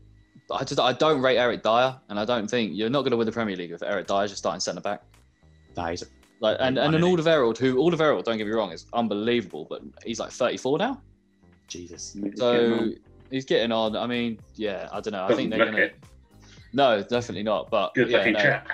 [0.50, 3.16] I just I don't rate Eric Dier, and I don't think you're not going to
[3.16, 5.02] win the Premier League if Eric Dier's just starting centre back.
[5.76, 6.06] Nah, he's a-
[6.40, 9.82] Like, and, and an One Alderweireld, who Alderweireld, don't get me wrong, is unbelievable, but
[10.04, 11.00] he's like 34 now,
[11.66, 12.12] Jesus.
[12.12, 12.96] He's getting so on.
[13.30, 13.96] he's getting on.
[13.96, 15.24] I mean, yeah, I don't know.
[15.24, 15.90] I Doesn't think they're going to.
[16.74, 16.76] It.
[16.76, 17.70] No, definitely not.
[17.70, 18.40] But good yeah, looking no.
[18.40, 18.68] chap.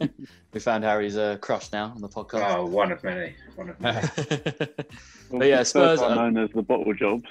[0.52, 2.54] we found Harry's uh, crush now on the podcast.
[2.56, 3.34] Oh, one of many.
[3.56, 4.08] One of many.
[5.30, 7.24] Well, But yeah, Spurs Spurs are are- known as the bottle jobs.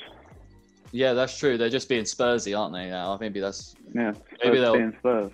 [0.92, 1.58] yeah, that's true.
[1.58, 2.90] They're just being Spursy, aren't they?
[2.90, 5.32] Now, maybe that's Yeah, Maybe they'll- being Spurs.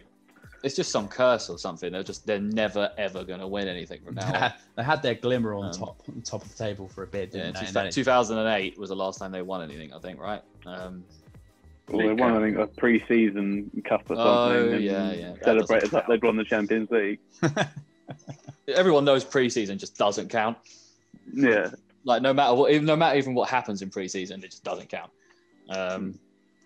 [0.64, 1.92] it's just some curse or something.
[1.92, 4.34] They're just they're never ever going to win anything from now.
[4.46, 4.54] on.
[4.76, 7.34] they had their glimmer on Um, top on top of the table for a bit,
[7.34, 7.60] Yeah, didn't in they?
[7.60, 10.42] two- And then it- 2008 was the last time they won anything, I think, right?
[10.66, 11.04] Um,
[11.90, 12.38] Well, they won.
[12.38, 14.74] I think, a pre-season cup or something.
[14.74, 15.32] Oh, yeah, yeah.
[15.34, 17.20] That Celebrated that they'd won the Champions League.
[18.68, 20.58] everyone knows preseason just doesn't count.
[21.34, 21.70] Yeah,
[22.04, 24.90] Like no matter what, even no matter even what happens in preseason, it just doesn't
[24.90, 25.12] count.
[25.70, 26.20] Um,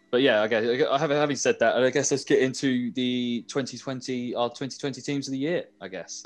[0.10, 3.44] but yeah, I guess I have having said that, I guess let's get into the
[3.48, 5.66] 2020 our 2020 teams of the year.
[5.82, 6.24] I guess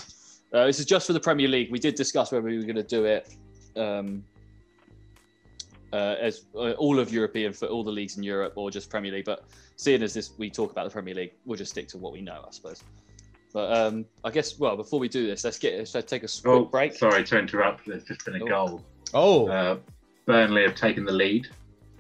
[0.54, 1.72] uh, this is just for the Premier League.
[1.72, 3.36] We did discuss whether we were going to do it
[3.76, 4.24] um,
[5.94, 9.12] uh, as uh, all of European for all the leagues in Europe or just Premier
[9.12, 9.26] League.
[9.26, 9.44] But
[9.76, 12.22] seeing as this, we talk about the Premier League, we'll just stick to what we
[12.22, 12.84] know, I suppose.
[13.54, 16.46] But um, I guess, well, before we do this, let's get let's take a quick
[16.46, 16.94] Oh, break.
[16.96, 17.86] sorry to interrupt.
[17.86, 18.48] There's just been a Oh.
[18.48, 18.86] goal.
[19.14, 19.78] Oh, Uh,
[20.26, 21.48] Burnley have taken the lead.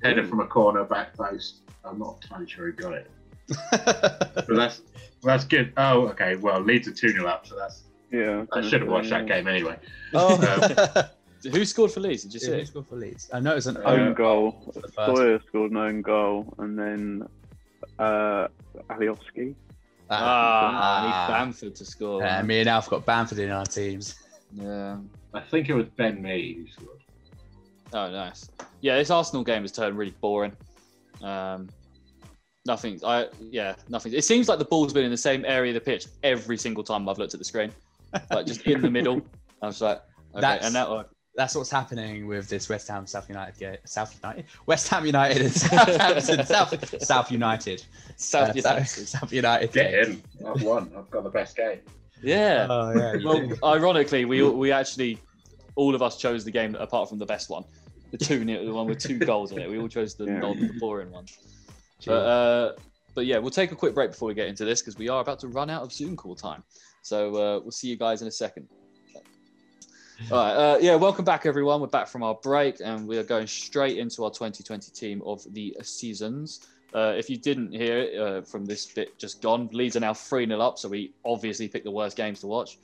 [0.04, 1.58] Header from a corner, back post.
[1.84, 3.12] I'm not entirely sure who got it,
[3.72, 4.82] but that's
[5.24, 5.74] that's good.
[5.78, 6.36] Oh, okay.
[6.38, 7.84] Well, Leeds are two 0 up, so that's.
[8.12, 8.46] Yeah.
[8.54, 9.78] I should have watched that game anyway.
[10.14, 10.38] oh.
[11.44, 12.24] Who scored for Leeds?
[12.24, 12.60] Did you Yeah, see?
[12.60, 13.30] who scored for Leeds?
[13.34, 14.72] I know it was an Own own goal.
[14.74, 14.96] the first.
[14.96, 17.28] Sawyer scored an own goal, and then
[18.00, 18.48] uh,
[18.90, 19.56] Alioski.
[20.10, 22.22] Ah, I need Bamford to score.
[22.22, 24.16] Yeah, me and Alf got Bamford in our teams.
[24.54, 24.98] yeah.
[25.34, 26.98] I think it was Ben Mee who scored.
[27.94, 28.50] Oh, nice.
[28.82, 30.52] Yeah, this Arsenal game has turned really boring.
[31.22, 31.70] Um,
[32.66, 33.00] nothing.
[33.06, 34.14] I yeah, nothing.
[34.14, 36.84] It seems like the ball's been in the same area of the pitch every single
[36.84, 37.72] time I've looked at the screen,
[38.30, 39.22] like just in the middle.
[39.62, 40.02] I was like,
[40.34, 43.78] okay, That's- and now That's what's happening with this West Ham South United game.
[43.86, 47.84] South United, West Ham United, and Southampton South South United.
[48.18, 48.86] South Uh, United.
[48.88, 49.72] South, South United.
[49.72, 50.24] Get game.
[50.40, 50.46] in.
[50.46, 50.92] I've won.
[50.98, 51.80] I've got the best game.
[52.22, 52.68] Yeah.
[52.70, 53.16] Oh yeah.
[53.24, 53.56] well, do.
[53.64, 55.20] ironically, we we actually
[55.76, 57.64] all of us chose the game apart from the best one,
[58.12, 59.70] the two the one with two goals in it.
[59.70, 60.40] We all chose the Yeah.
[60.40, 61.26] non boring one.
[62.06, 62.74] But uh,
[63.16, 65.22] but yeah, we'll take a quick break before we get into this because we are
[65.22, 66.62] about to run out of Zoom call time.
[67.04, 68.68] So uh, we'll see you guys in a second.
[70.30, 71.82] All right, uh, yeah, welcome back, everyone.
[71.82, 75.42] We're back from our break, and we are going straight into our 2020 team of
[75.54, 76.68] the seasons.
[76.94, 80.48] Uh, if you didn't hear uh, from this bit just gone, Leeds are now 3
[80.48, 82.78] 0 up, so we obviously picked the worst games to watch.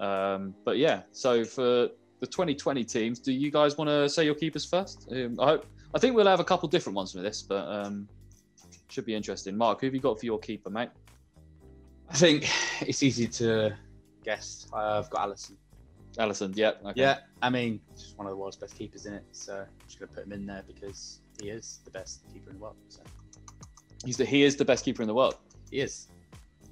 [0.00, 1.88] Um, but yeah, so for
[2.20, 5.08] the 2020 teams, do you guys want to say your keepers first?
[5.10, 8.08] Um, I hope I think we'll have a couple different ones for this, but um,
[8.88, 9.56] should be interesting.
[9.56, 10.90] Mark, who have you got for your keeper, mate?
[12.08, 12.48] I think
[12.80, 13.74] it's easy to
[14.24, 14.68] guess.
[14.72, 15.56] I've got Alisson.
[16.18, 16.72] Alisson, yeah.
[16.84, 16.92] Okay.
[17.00, 19.24] Yeah, I mean, just one of the world's best keepers in it.
[19.32, 22.56] So I'm just gonna put him in there because he is the best keeper in
[22.56, 22.76] the world.
[22.88, 23.00] So
[24.04, 25.36] He's the, he is the best keeper in the world.
[25.70, 26.08] he is.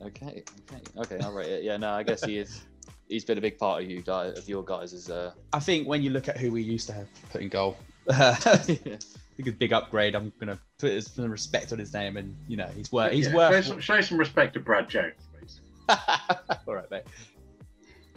[0.01, 1.19] Okay, okay, okay.
[1.25, 1.63] I'll rate it.
[1.65, 2.63] Yeah, no, I guess he is.
[3.09, 6.03] He's been a big part of you guys, of your guys' uh, I think when
[6.03, 7.77] you look at who we used to have put in goal,
[8.11, 9.01] I think
[9.47, 10.15] a big upgrade.
[10.15, 13.13] I'm gonna put some respect on his name, and you know he's worth.
[13.13, 13.53] He's Yeah, worth.
[13.65, 15.61] Show some, show some respect to Brad Jones, please.
[15.89, 17.03] All right, mate.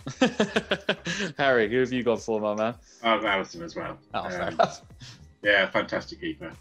[1.38, 2.76] Harry, who have you got for, my man?
[3.04, 3.98] I've Alisson as well.
[4.14, 4.70] Oh, fair Um,
[5.44, 6.52] yeah, fantastic keeper.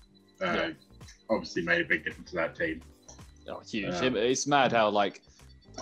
[0.41, 0.71] Uh, Yeah.
[1.31, 2.83] Obviously made a big difference to that team.
[3.49, 3.85] Oh, huge.
[3.95, 4.05] Yeah.
[4.05, 5.23] It- It's mad how like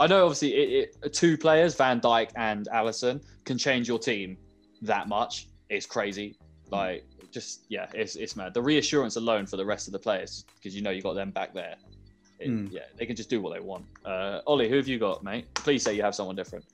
[0.01, 4.37] I know obviously it, it, two players, Van Dijk and Alisson, can change your team
[4.83, 5.49] that much.
[5.69, 6.37] It's crazy.
[6.71, 8.55] Like just yeah, it's it's mad.
[8.55, 11.31] The reassurance alone for the rest of the players because you know you got them
[11.31, 11.75] back there.
[12.39, 12.67] It- Hmm.
[12.71, 13.85] Yeah, they can just do what they want.
[14.05, 15.53] Uh, Ollie, who have you got, mate?
[15.55, 16.65] Please say you have someone different.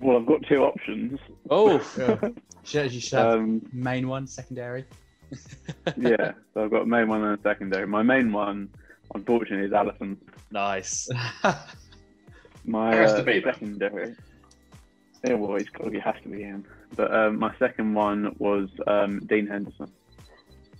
[0.00, 1.18] Well, I've got two options.
[1.50, 2.16] Oh, Yeah.
[2.64, 4.84] Should you should have Um, main one, secondary.
[5.96, 7.86] yeah, so I've got a main one and a secondary.
[7.86, 8.68] My main one,
[9.14, 10.16] unfortunately, is Alisson.
[10.50, 11.08] nice.
[12.64, 13.52] My Has uh, to be, though.
[13.52, 14.14] secondary.
[15.24, 16.64] Yeah, well, he's got, he has to be him.
[16.94, 19.90] But um, my second one was um, Dean Henderson.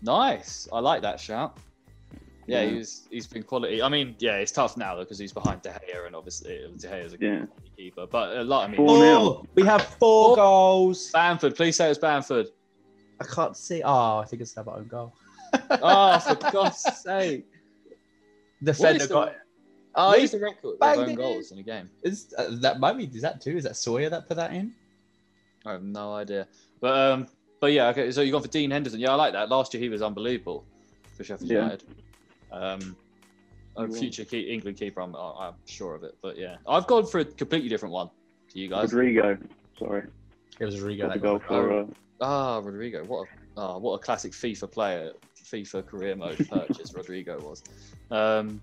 [0.02, 0.68] Nice.
[0.72, 1.56] I like that shout.
[2.48, 2.70] Yeah, Yeah.
[2.70, 3.82] he's he's been quality.
[3.82, 7.04] I mean, yeah, it's tough now because he's behind De Gea, and obviously De Gea
[7.04, 7.46] is a good Yeah.
[7.76, 8.06] keeper.
[8.06, 8.64] But a lot.
[8.64, 9.46] I mean, Four nil.
[9.54, 11.10] we have four goals.
[11.12, 11.54] Bamford.
[11.54, 12.46] Please say it's Bamford.
[13.20, 13.82] I can't see.
[13.84, 15.12] Oh, I think it's our own goal.
[15.70, 17.46] Oh, for God's sake!
[18.62, 19.34] Defender the- got.
[19.94, 21.90] Oh, What he's, the record of banged own it goals in a game?
[22.02, 23.04] is, uh, that might be.
[23.04, 23.56] Is that two?
[23.56, 24.72] Is that Sawyer that put that in?
[25.66, 26.46] I have no idea.
[26.80, 27.26] But um,
[27.60, 28.10] but yeah, okay.
[28.12, 29.00] So you gone for Dean Henderson?
[29.00, 29.48] Yeah, I like that.
[29.48, 30.64] Last year he was unbelievable
[31.16, 31.62] for Sheffield Yeah.
[31.64, 31.88] United.
[32.52, 32.96] Um,
[33.76, 36.16] a future key, England keeper, I'm I'm sure of it.
[36.20, 38.10] But yeah, I've gone for a completely different one
[38.50, 38.92] to you guys.
[38.92, 39.38] Rodrigo.
[39.78, 40.02] Sorry.
[40.58, 41.06] It was Rodrigo.
[41.06, 41.80] Got the that goal got for.
[41.80, 41.86] Uh,
[42.20, 43.04] Ah, Rodrigo.
[43.04, 45.12] What a ah, what a classic FIFA player,
[45.44, 47.62] FIFA career mode purchase Rodrigo was.
[48.10, 48.60] Um,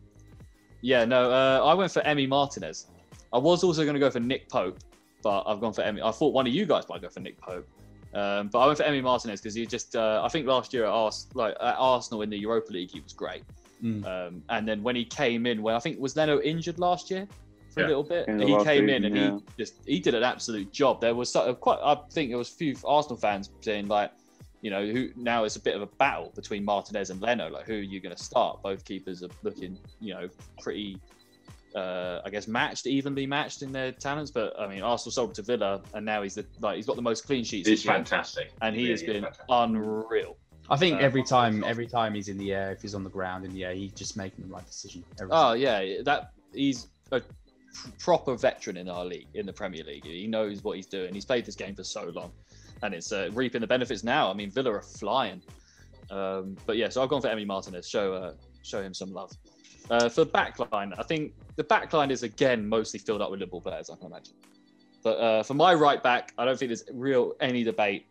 [0.82, 2.88] yeah, no, uh, I went for Emmy Martinez.
[3.32, 4.80] I was also going to go for Nick Pope,
[5.24, 6.02] but I've gone for Emmy.
[6.02, 7.67] I thought one of you guys might go for Nick Pope,
[8.13, 9.95] um, but I went for Emmy Martinez because he just.
[9.95, 13.00] Uh, I think last year at, Ars- like, at Arsenal in the Europa League, he
[13.00, 13.43] was great.
[13.84, 14.06] Mm.
[14.06, 17.28] Um, and then when he came in, when I think was Leno injured last year
[17.74, 17.88] for Yeah.
[17.88, 19.32] a little bit, In he last came in and yeah.
[19.36, 21.02] he just he did an absolute job.
[21.02, 24.12] There was sort of quite, I think there was a few Arsenal fans saying like,
[24.62, 27.50] you know, who now it's a bit of a battle between Martinez and Leno.
[27.50, 28.64] Like, who are you going to start?
[28.64, 30.28] Both keepers are looking, you know,
[30.62, 30.98] pretty.
[31.76, 35.42] Uh, I guess matched, evenly matched in their talents, but I mean, Arsenal sold to
[35.42, 37.96] Villa, and now he's the like he's got the most clean sheets, He's this year,
[37.96, 38.54] fantastic.
[38.62, 39.46] and he has been fantastic.
[39.50, 40.38] unreal.
[40.69, 43.10] I think Uh, every time, every time he's in the air, if he's on the
[43.10, 45.04] ground in the air, he's just making the right decision.
[45.19, 45.60] every Oh time.
[45.60, 47.21] yeah, that he's a
[47.99, 50.06] proper veteran in our league, in the Premier League.
[50.06, 51.13] He knows what he's doing.
[51.13, 52.32] He's played this game for so long,
[52.84, 54.30] and it's uh, reaping the benefits now.
[54.32, 55.41] I mean, Villa are flying.
[56.10, 57.88] Um, but yeah, so I've gone for Emily Martinez.
[57.88, 59.32] Show uh, show him some love.
[59.89, 63.62] Uh, for the backline, I think the backline is again mostly filled up with Liverpool
[63.62, 63.89] players.
[63.89, 64.34] I can imagine.
[65.04, 68.08] But uh, for my right back, I don't think there's real any debate.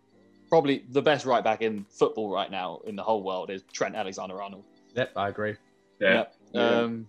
[0.55, 3.97] Probably the best right back in football right now in the whole world is Trent
[3.97, 4.63] Alexander-Arnold.
[4.95, 5.57] Yep, I agree.
[5.99, 6.27] Yeah.
[6.53, 6.61] Yeah.
[6.63, 7.09] Um,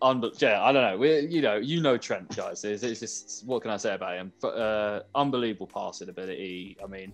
[0.00, 0.96] unbe- yeah, I don't know.
[0.96, 2.62] We, you know, you know Trent, guys.
[2.62, 4.32] It's, it's just what can I say about him?
[4.40, 6.76] But uh, unbelievable passing ability.
[6.80, 7.12] I mean,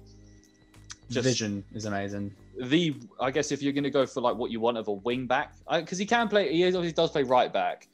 [1.08, 2.34] Just- Vision is amazing.
[2.60, 4.92] the I guess if you're going to go for like what you want of a
[4.92, 7.88] wing back, because he can play, he obviously does play right back,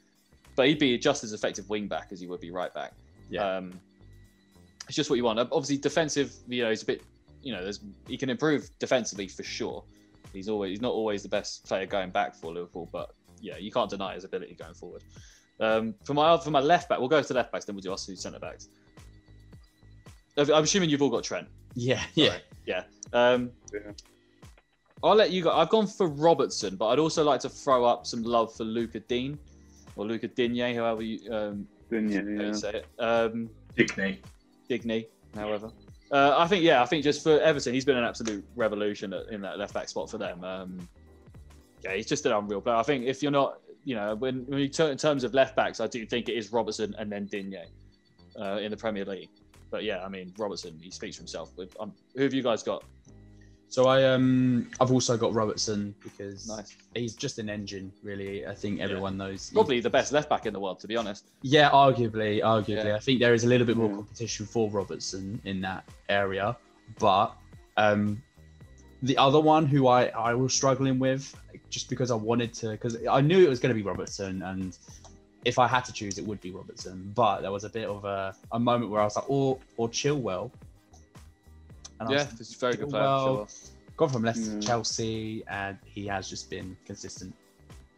[0.57, 2.91] but he'd be just as effective wing back as he would be right back.
[3.29, 3.49] Yeah.
[3.49, 3.79] Um,
[4.89, 5.39] it's just what you want.
[5.39, 6.33] Obviously, defensive.
[6.49, 7.01] You know, he's a bit.
[7.41, 9.83] You know, there's he can improve defensively for sure.
[10.33, 13.71] He's always he's not always the best player going back for Liverpool, but yeah, you
[13.71, 15.03] can't deny his ability going forward.
[15.59, 17.91] Um, for my for my left back, we'll go to left backs, then we'll do
[17.91, 18.69] our two centre backs.
[20.37, 21.47] I'm assuming you've all got Trent.
[21.75, 22.37] Yeah, yeah.
[22.65, 22.83] Yeah.
[23.13, 23.91] Um, Yeah.
[25.01, 25.51] I'll let you go.
[25.51, 28.99] I've gone for Robertson, but I'd also like to throw up some love for Luca
[28.99, 29.39] Dean
[29.95, 32.41] or Luca Digne, however you, um, Didn't you?
[32.45, 32.51] Yeah.
[32.51, 32.85] say it.
[32.99, 34.17] Um, Digney.
[34.67, 35.71] Digne, however.
[36.11, 39.41] Uh, I think, yeah, I think just for Everton, he's been an absolute revolution in
[39.41, 40.43] that left back spot for them.
[40.43, 40.89] Um,
[41.83, 42.77] yeah, he's just an unreal player.
[42.77, 45.55] I think if you're not, you know, when, when you turn in terms of left
[45.55, 47.65] backs, I do think it is Robertson and then Digne
[48.39, 49.29] uh, in the Premier League.
[49.71, 51.51] But yeah, I mean, Robertson, he speaks for himself.
[51.55, 52.83] With, um, who have you guys got?
[53.69, 56.75] So I um I've also got Robertson because Nice.
[56.95, 58.45] he's just an engine, really.
[58.47, 59.51] I think everyone knows.
[59.51, 61.27] Probably the best left back in the world, to be honest.
[61.43, 62.85] Yeah, arguably, arguably.
[62.85, 62.95] Yeah.
[62.95, 66.57] I think there is a little bit more competition for Robertson in that area,
[66.97, 67.35] but
[67.77, 68.21] um,
[69.03, 71.35] the other one who I I was struggling with
[71.69, 74.75] just because I wanted to because I knew it was going to be Robertson and
[75.45, 78.03] if I had to choose it would be Robertson, but there was a bit of
[78.03, 80.51] a, a moment where I was like, or or Chilwell.
[81.99, 83.03] And Yeah, was he's a very good player.
[83.03, 83.71] Chilwell, Sure.
[83.97, 84.59] gone from Leicester Yeah.
[84.59, 87.33] to Chelsea, and he has just been consistent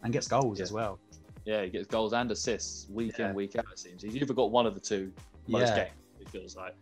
[0.04, 0.64] and gets goals Yeah.
[0.64, 1.00] as well.
[1.46, 3.30] Yeah, he gets goals and assists week Yeah.
[3.30, 3.66] in, week out.
[3.72, 5.12] It seems he's either got one of the two
[5.48, 5.86] most Yeah.
[5.86, 5.96] games.
[6.20, 6.76] It feels like,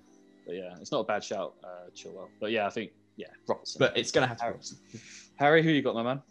[0.46, 2.30] but yeah, it's not a bad shout, uh, Chilwell.
[2.40, 3.80] But yeah, I think yeah, Robertson.
[3.80, 4.54] But it's going to have to be Harry.
[4.54, 4.78] Robertson.
[5.36, 6.22] Harry, who you got, my man?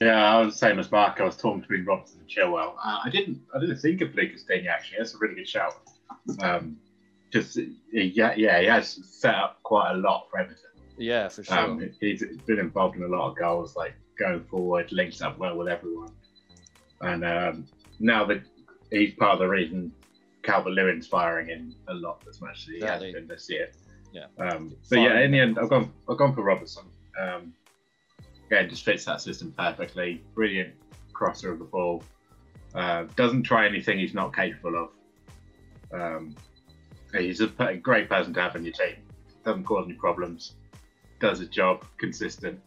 [0.00, 1.20] Yeah, I was the same as Mark.
[1.20, 2.74] I was torn between Robertson and Chilwell.
[2.82, 3.42] Uh, I didn't.
[3.54, 4.98] I didn't think of Lucas Digne actually.
[4.98, 5.74] That's a really good shout.
[6.42, 6.78] Um,
[7.30, 7.58] just
[7.92, 10.70] yeah, yeah, he has set up quite a lot for Everton.
[10.96, 11.58] Yeah, for sure.
[11.58, 15.56] Um, he's been involved in a lot of goals, like going forward, links up well
[15.56, 16.12] with everyone.
[17.00, 17.66] And um,
[18.00, 18.42] now that
[18.90, 19.92] he's part of the reason
[20.42, 23.08] Calvert Lewin's firing in a lot as much as he Exactly.
[23.08, 23.70] has been this year.
[24.12, 24.26] Yeah.
[24.38, 25.92] Um, but yeah, in the end, I've gone.
[26.08, 26.84] I've gone for Robertson.
[27.20, 27.52] Um,
[28.46, 30.22] again, just fits that system perfectly.
[30.34, 30.74] Brilliant
[31.12, 32.02] crosser of the ball.
[32.74, 34.88] Uh, doesn't try anything he's not capable
[35.92, 36.00] of.
[36.00, 36.34] Um,
[37.16, 38.96] he's a great person to have on your team.
[39.44, 40.54] Doesn't cause any problems.
[41.20, 42.60] Does a job, consistent.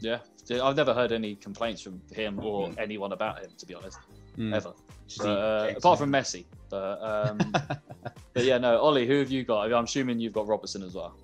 [0.00, 0.18] yeah,
[0.62, 2.74] I've never heard any complaints from him or Mm.
[2.78, 3.98] anyone about him, to be honest,
[4.36, 4.54] Mm.
[4.54, 4.72] ever.
[5.18, 6.44] But, uh, apart from Messi.
[6.70, 7.38] But um,
[8.32, 9.72] but yeah, no, Ollie, who have you got?
[9.72, 11.14] I'm assuming you've got Robertson as well.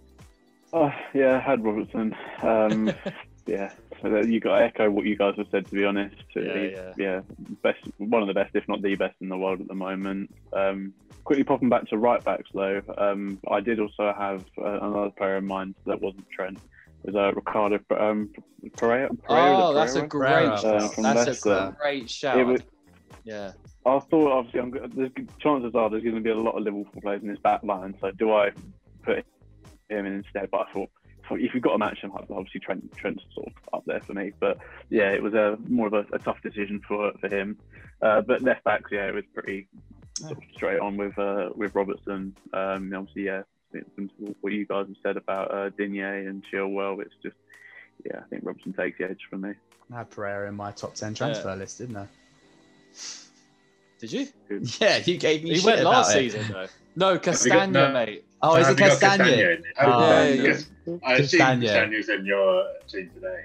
[0.73, 2.15] Oh, yeah, I had Robertson.
[2.43, 2.93] Um,
[3.47, 3.73] yeah,
[4.03, 5.67] so that- you got to echo what you guys have said.
[5.67, 6.93] To be honest, Yeah, yeah.
[6.99, 7.21] yeah,
[7.63, 10.35] best, one of the best, if not the best in the world at the moment.
[10.53, 10.93] Um,
[11.27, 15.37] quickly popping back to right backs though, um, I did also have uh, another player
[15.37, 16.59] in mind that wasn't Trent.
[17.05, 18.31] It was uh, Ricardo um,
[18.77, 19.11] Pereira.
[19.13, 20.83] Pereira Oh, that's a great Pereira, shout.
[20.83, 22.47] uh, from that's a great shout.
[22.47, 22.63] Was,
[23.25, 23.53] yeah.
[23.85, 25.11] I thought obviously I'm, there's
[25.41, 27.97] chances are there's going to be a lot of Liverpool players in this back line.
[28.01, 28.51] So do I
[29.03, 29.19] put
[29.89, 30.49] him in instead?
[30.51, 30.91] But I thought
[31.29, 34.15] thought if you've got to match him, obviously Trent Trent's sort of up there for
[34.15, 34.33] me.
[34.39, 34.59] But
[34.91, 37.59] yeah, it was a more of a, a tough decision for for him.
[38.01, 39.69] Uh, but left backs, yeah, it was pretty
[40.17, 42.35] sort of straight on with uh, with Robertson.
[42.53, 43.43] Um, obviously, yeah,
[43.95, 47.37] from what you guys have said about uh, Digne and Chilwell, it's just
[48.05, 49.53] yeah, I think Robertson takes the edge for me.
[49.93, 52.07] I had Pereira in my top 10 transfer list, didn't I?
[54.01, 54.27] Did you?
[54.81, 56.33] Yeah, you gave me He shit went about last it.
[56.33, 56.67] season though.
[56.97, 57.93] No, Castagna, no.
[57.93, 58.25] mate.
[58.43, 59.27] Oh, is it Have you got Castagna?
[59.33, 59.63] in there?
[59.81, 60.67] Oh, yeah, yes.
[61.05, 61.67] I assume Castagna.
[61.67, 63.45] Castagna's in your team today.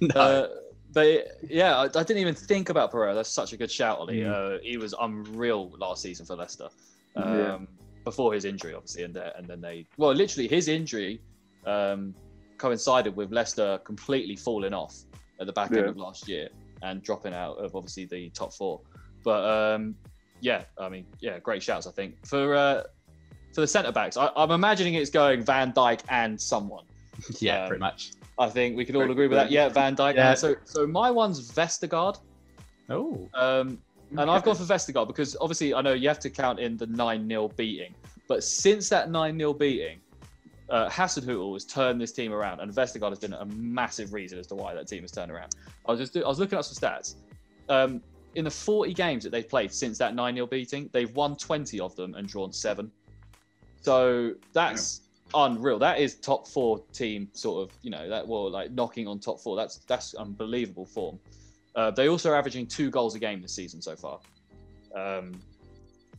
[0.00, 0.20] no.
[0.20, 0.48] Uh,
[0.94, 3.14] but yeah, I, I didn't even think about Pereira.
[3.14, 4.20] That's such a good shout, Ollie.
[4.20, 4.56] Mm.
[4.56, 6.68] Uh, he was unreal last season for Leicester.
[7.16, 7.58] Um, Yeah.
[8.04, 11.22] Before his injury, obviously, and, uh, and then they well, literally his injury
[11.64, 12.14] um,
[12.58, 14.94] coincided with Leicester completely falling off
[15.40, 16.50] at the back end of last year
[16.82, 18.82] and dropping out of obviously the top four.
[19.24, 19.94] But um,
[20.40, 21.86] yeah, I mean, yeah, great shouts.
[21.86, 22.82] I think for uh,
[23.54, 26.84] for the centre backs, I, I'm imagining it's going Van Dijk and someone.
[27.38, 28.12] yeah, um, pretty much.
[28.38, 29.50] I think we can all agree with that.
[29.50, 30.14] Yeah, Van Dijk.
[30.14, 30.34] Yeah.
[30.34, 32.18] So so my one's Vestergaard.
[32.90, 33.78] Oh, Um,
[34.16, 36.86] and I've gone for Vestergaard because obviously I know you have to count in the
[36.86, 37.94] 9 0 beating.
[38.28, 40.00] But since that 9 0 beating,
[40.70, 44.46] uh, Hasenhüttl has turned this team around, and Vestergaard has been a massive reason as
[44.48, 45.54] to why that team has turned around.
[45.86, 47.14] I was just I was looking up some stats.
[47.68, 48.02] Um,
[48.34, 51.80] in the 40 games that they've played since that 9 0 beating, they've won 20
[51.80, 52.90] of them and drawn seven.
[53.80, 55.02] So that's
[55.34, 55.78] unreal.
[55.78, 59.40] That is top four team sort of, you know, that well, like knocking on top
[59.40, 59.56] four.
[59.56, 61.18] That's that's unbelievable form.
[61.74, 64.20] Uh, they also are averaging two goals a game this season so far,
[64.94, 65.40] um,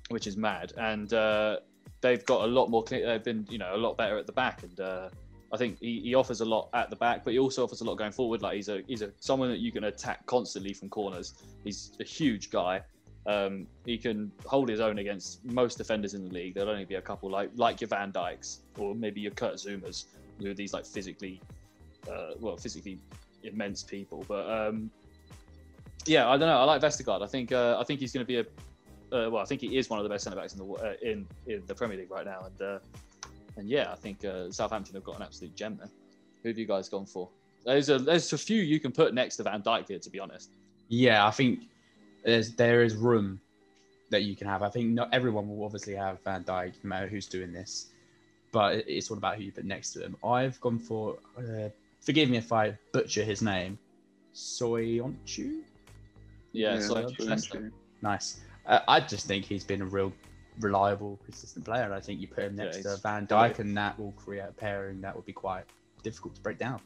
[0.09, 0.73] which is mad.
[0.77, 1.59] And uh,
[2.01, 2.83] they've got a lot more.
[2.83, 4.63] They've been, you know, a lot better at the back.
[4.63, 5.09] And uh,
[5.53, 7.85] I think he, he offers a lot at the back, but he also offers a
[7.85, 8.41] lot going forward.
[8.41, 11.33] Like he's a he's a someone that you can attack constantly from corners.
[11.63, 12.81] He's a huge guy.
[13.27, 16.53] Um, he can hold his own against most defenders in the league.
[16.53, 20.05] There'll only be a couple like like your Van Dijks or maybe your Kurt Zoumas,
[20.39, 21.41] who are these like physically,
[22.09, 22.99] uh, well, physically
[23.43, 24.23] immense people.
[24.27, 24.91] But um,
[26.05, 26.57] yeah, I don't know.
[26.57, 27.23] I like Vestergaard.
[27.23, 28.45] I think uh, I think he's going to be a
[29.15, 29.41] uh, well.
[29.41, 31.63] I think he is one of the best centre backs in the uh, in in
[31.65, 32.45] the Premier League right now.
[32.45, 32.79] And uh,
[33.57, 35.89] and yeah, I think uh, Southampton have got an absolute gem there.
[36.43, 37.29] Who have you guys gone for?
[37.65, 40.19] There's a there's a few you can put next to Van Dijk here, to be
[40.19, 40.51] honest.
[40.87, 41.61] Yeah, I think
[42.25, 43.39] there's there is room
[44.09, 44.61] that you can have.
[44.61, 47.87] I think not everyone will obviously have Van Dijk, no matter who's doing this,
[48.51, 50.17] but it's all about who you put next to him.
[50.23, 51.17] I've gone for.
[51.37, 51.69] Uh,
[52.01, 53.77] forgive me if I butcher his name.
[54.33, 55.61] Soyuncu.
[56.51, 57.71] Yeah, so that's really Leicester.
[58.01, 58.39] Nice.
[58.65, 60.11] Uh, I just think he's been a real
[60.59, 61.83] reliable, consistent player.
[61.83, 64.45] And I think you put him Yeah, next to Van Dijk, and that will create
[64.47, 65.65] a pairing that would be quite
[66.03, 66.81] difficult to break down.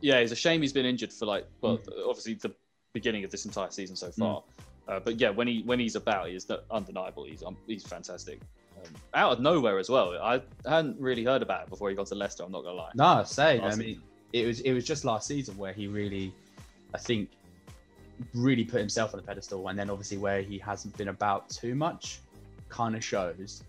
[0.00, 2.52] Yeah, it's a shame he's been injured for like, well, obviously the
[2.92, 4.42] beginning of this entire season so far.
[4.88, 7.24] Uh, but yeah, when he when he's about, he's undeniable.
[7.24, 8.40] He's um, he's fantastic.
[8.84, 10.12] Um, out of nowhere as well.
[10.20, 12.42] I hadn't really heard about it before he got to Leicester.
[12.42, 12.90] I'm not gonna lie.
[12.94, 13.58] No, say.
[13.60, 16.34] I Last mean, it was it was just last season where he really,
[16.94, 17.30] I think,
[18.34, 21.74] really put himself on a pedestal, and then obviously where he hasn't been about too
[21.74, 22.20] much,
[22.68, 23.62] kind of shows.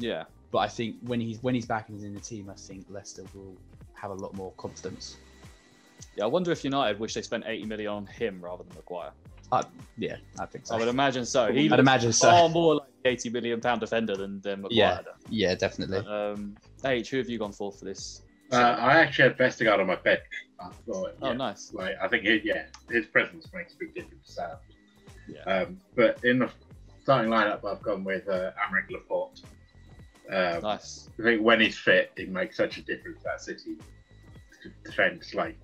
[0.00, 2.54] Yeah, But I think when he's when he's back and he's in the team, I
[2.54, 3.56] think Leicester will
[3.94, 5.16] have a lot more confidence.
[6.16, 6.24] Yeah.
[6.24, 9.12] I wonder if United wish they spent 80 million on him rather than Maguire.
[9.50, 9.62] Uh,
[9.96, 10.74] yeah, I think so.
[10.74, 11.50] I would imagine so.
[11.52, 12.28] He I'd imagine so.
[12.30, 14.76] far more like the 80 million pound defender than, than Maguire.
[14.76, 14.94] Yeah.
[14.96, 15.14] does.
[15.30, 15.98] Yeah, definitely.
[15.98, 18.22] Um, H, who have you gone for for this?
[18.52, 20.20] Uh, I actually had Vestergaard on my bench.
[20.60, 21.72] I thought, Oh, nice.
[21.72, 24.58] like I think, it, yeah, his presence makes a big difference to
[25.28, 25.42] Yeah.
[25.44, 26.50] Um, but in the
[27.02, 29.42] starting lineup, I've gone with uh, Aymeric Laporte.
[30.30, 31.08] Um, Nice.
[31.18, 33.76] I think when he's fit, it makes such a difference to that City
[34.84, 35.34] defense.
[35.34, 35.56] Like,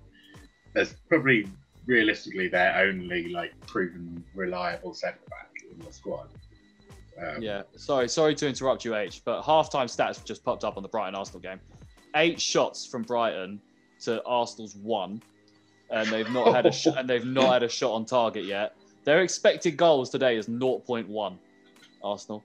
[0.75, 1.47] there's probably
[1.87, 6.27] realistically their only like proven reliable centre back in the squad.
[7.19, 10.83] Um, Yeah, sorry, sorry to interrupt you, H, but halftime stats just popped up on
[10.83, 11.59] the Brighton Arsenal game.
[12.15, 13.61] Eight shots from Brighton
[14.01, 15.21] to Arsenal's one,
[15.89, 18.75] and they've not had a sh- and they've not had a shot on target yet.
[19.05, 21.37] Their expected goals today is 0.1.
[22.03, 22.43] Arsenal.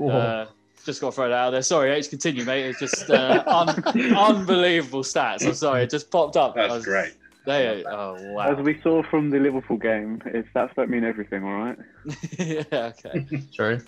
[0.00, 0.46] Uh,
[0.84, 1.62] just got to throw that out there.
[1.62, 2.66] Sorry, H, continue, mate.
[2.66, 3.82] It's just uh, un-
[4.16, 5.44] unbelievable stats.
[5.46, 6.54] I'm sorry, it just popped up.
[6.54, 7.14] That's was- great.
[7.48, 11.54] They, oh As we saw from the Liverpool game, it's stats don't mean everything, all
[11.54, 11.78] right?
[12.38, 13.26] yeah, okay.
[13.54, 13.80] True.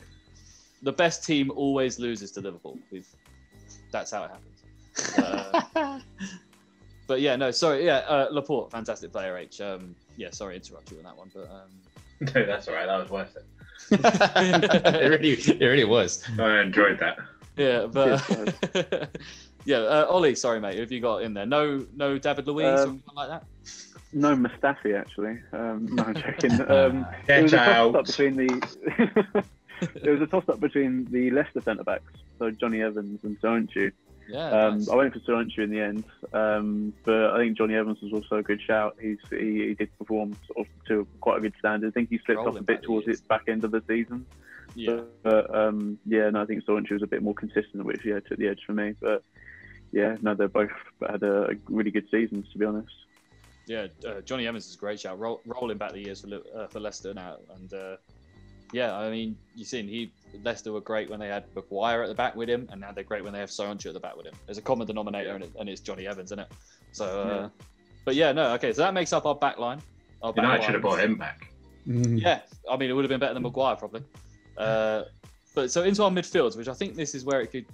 [0.83, 2.79] the best team always loses to Liverpool.
[2.91, 3.07] We've,
[3.93, 4.47] that's how it happens.
[5.77, 6.01] Uh,
[7.07, 7.85] but yeah, no, sorry.
[7.85, 9.37] Yeah, uh, Laporte, fantastic player.
[9.37, 9.61] H.
[9.61, 11.71] Um, yeah, sorry to interrupt you on that one, but um,
[12.35, 12.87] No, that's all right.
[12.87, 13.45] That was worth it.
[13.91, 16.25] it really, it really was.
[16.39, 17.19] I enjoyed that.
[17.57, 19.11] yeah, but
[19.65, 20.79] yeah, uh, Ollie, sorry, mate.
[20.79, 21.47] Have you got in there?
[21.47, 23.45] No, no, David Luiz or Um, anything like that.
[24.13, 25.39] No Mustafi, actually.
[25.53, 26.61] Um, no, I'm joking.
[26.69, 29.45] Um, it Get was a toss-up between the.
[30.03, 33.93] it was a toss-up between the Leicester centre backs, so Johnny Evans and Soyuncu.
[34.29, 34.89] Yeah, Um, nice.
[34.89, 38.37] I went for Soyuncu in the end, um, but I think Johnny Evans was also
[38.37, 38.97] a good shout.
[39.01, 41.89] He's he, he did perform sort of to quite a good standard.
[41.89, 43.21] I think he slipped off a bit towards years.
[43.21, 44.27] the back end of the season.
[44.75, 45.01] yeah.
[45.23, 48.39] But um, yeah, no, I think Soyuncu was a bit more consistent, which yeah took
[48.39, 48.95] the edge for me.
[49.01, 49.23] But
[49.93, 50.71] yeah, no, they both
[51.09, 52.93] had a, a really good seasons to be honest.
[53.67, 55.19] Yeah, uh, Johnny Evans is a great shout.
[55.19, 57.97] Roll, rolling back the years for Le- uh, for Leicester now, and uh,
[58.73, 60.11] yeah, I mean, you've seen he
[60.43, 63.05] Leicester were great when they had Maguire at the back with him, and now they're
[63.05, 64.35] great when they have Soyuncu at the back with him.
[64.47, 66.49] There's a common denominator, and, it, and it's Johnny Evans, isn't it?
[66.93, 67.49] So, uh, Yeah.
[68.05, 69.81] but yeah, no, okay, so that makes up our back line.
[70.23, 70.93] Our back United should have line.
[70.93, 71.47] bought him back.
[71.87, 74.03] Yeah, I mean, it would have been better than Maguire probably.
[74.57, 75.05] Uh,
[75.55, 77.67] but so into our midfields, which I think this is where it could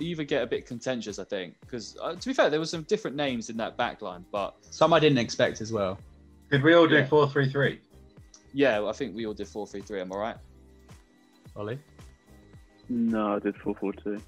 [0.00, 1.18] either get a bit contentious.
[1.18, 4.02] I think because uh, to be fair, there were some different names in that back
[4.02, 5.98] line, but Some I didn't expect as well.
[6.50, 7.06] Did we all do Yeah.
[7.06, 7.80] four three three?
[8.54, 10.00] yeah, I think we all did four three three.
[10.00, 10.36] Am I right?
[11.56, 11.78] Ollie.
[12.88, 14.20] No, I did four four two.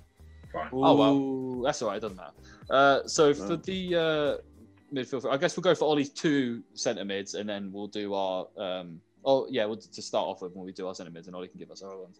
[0.52, 0.68] Fine.
[0.72, 1.14] Oh, well.
[1.14, 1.96] Ooh, that's all right.
[1.96, 2.32] It doesn't matter.
[2.68, 3.56] Uh, so for No.
[3.56, 7.86] the uh, midfield, I guess we'll go for Ollie's two centre mids, and then we'll
[7.86, 8.46] do our.
[8.58, 11.36] Um, oh yeah, we'll to start off with when we do our centre mids, and
[11.36, 12.18] Ollie can give us our ones.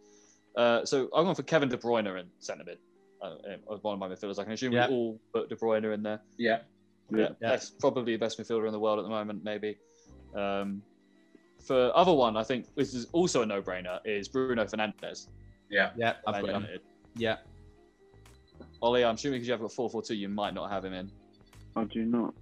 [0.57, 2.79] Uh, so I'm going for Kevin De Bruyne in centre mid.
[3.23, 3.27] Uh,
[3.71, 4.39] uh, one of my midfielders.
[4.39, 4.89] I can assume Yeah.
[4.89, 6.21] we all put De Bruyne in there.
[6.39, 6.61] Yeah.
[7.11, 7.29] Yeah, Yeah.
[7.41, 9.77] that's probably the best midfielder in the world at the moment, maybe.
[10.35, 10.83] Um,
[11.59, 15.27] for other one, I think this is also a no-brainer is Bruno Fernandes.
[15.69, 15.91] Yeah.
[15.97, 16.67] Yeah, I've got him.
[17.15, 17.39] Yeah,
[18.83, 21.11] Ollie, I'm assuming because you have got 4-4-2, you might not have him in.
[21.77, 22.35] I do not.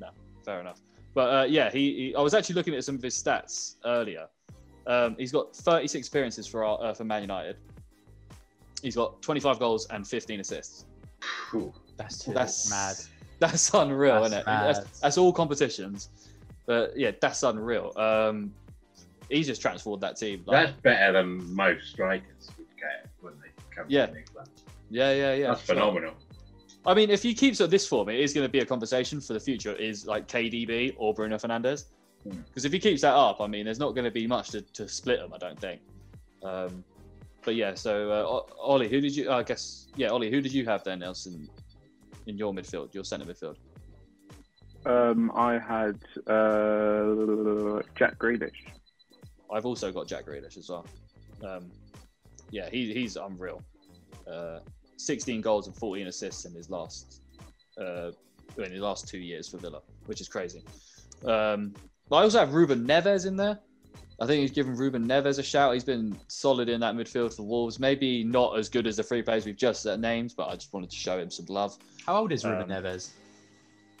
[0.00, 0.08] No,
[0.44, 0.80] fair enough.
[1.14, 2.14] But uh, yeah, he, he.
[2.14, 4.26] I was actually looking at some of his stats earlier.
[4.86, 7.56] Um, he's got 36 appearances for our, uh, for Man United.
[8.82, 10.84] He's got 25 goals and 15 assists.
[11.50, 11.72] Phew.
[11.96, 12.96] that's too That's mad.
[13.40, 14.46] That's unreal, That's isn't it?
[14.46, 16.08] That's, that's all competitions.
[16.66, 17.92] But yeah, that's unreal.
[17.96, 18.52] Um,
[19.30, 20.42] he's just transformed that team.
[20.46, 24.06] Like, That's better than most strikers would get when they come Yeah.
[24.06, 24.48] to England.
[24.90, 25.46] yeah, yeah, yeah.
[25.48, 25.76] That's sure.
[25.76, 26.14] phenomenal.
[26.86, 29.20] I mean, if he keeps at this form, it is going to be a conversation
[29.20, 29.74] for the future.
[29.74, 31.84] Is like KDB or Bruno Fernandes?
[32.24, 32.38] Hmm.
[32.46, 34.62] Because if he keeps that up, I mean, there's not going to be much to,
[34.62, 35.32] to split them.
[35.34, 35.80] I don't think.
[36.42, 36.82] Um,
[37.48, 39.30] but yeah, so uh, Ollie, who did you?
[39.30, 41.48] I guess yeah, Ollie, who did you have then, Nelson,
[42.26, 43.56] in your midfield, your centre midfield?
[44.84, 45.96] Um, I had
[46.26, 48.66] uh, Jack Grealish.
[49.50, 50.84] I've also got Jack Grealish as well.
[51.42, 51.70] Um,
[52.50, 53.62] yeah, he, he's unreal.
[54.30, 54.58] Uh,
[54.98, 57.22] 16 goals and 14 assists in his last
[57.80, 58.10] uh,
[58.58, 60.62] in his last two years for Villa, which is crazy.
[61.24, 61.72] Um,
[62.10, 63.58] but I also have Ruben Neves in there.
[64.20, 65.74] I think he's given Ruben Neves a shout.
[65.74, 67.78] He's been solid in that midfield for Wolves.
[67.78, 70.72] Maybe not as good as the three players we've just uh, named, but I just
[70.72, 71.78] wanted to show him some love.
[72.04, 73.10] How old is Ruben Um, Neves?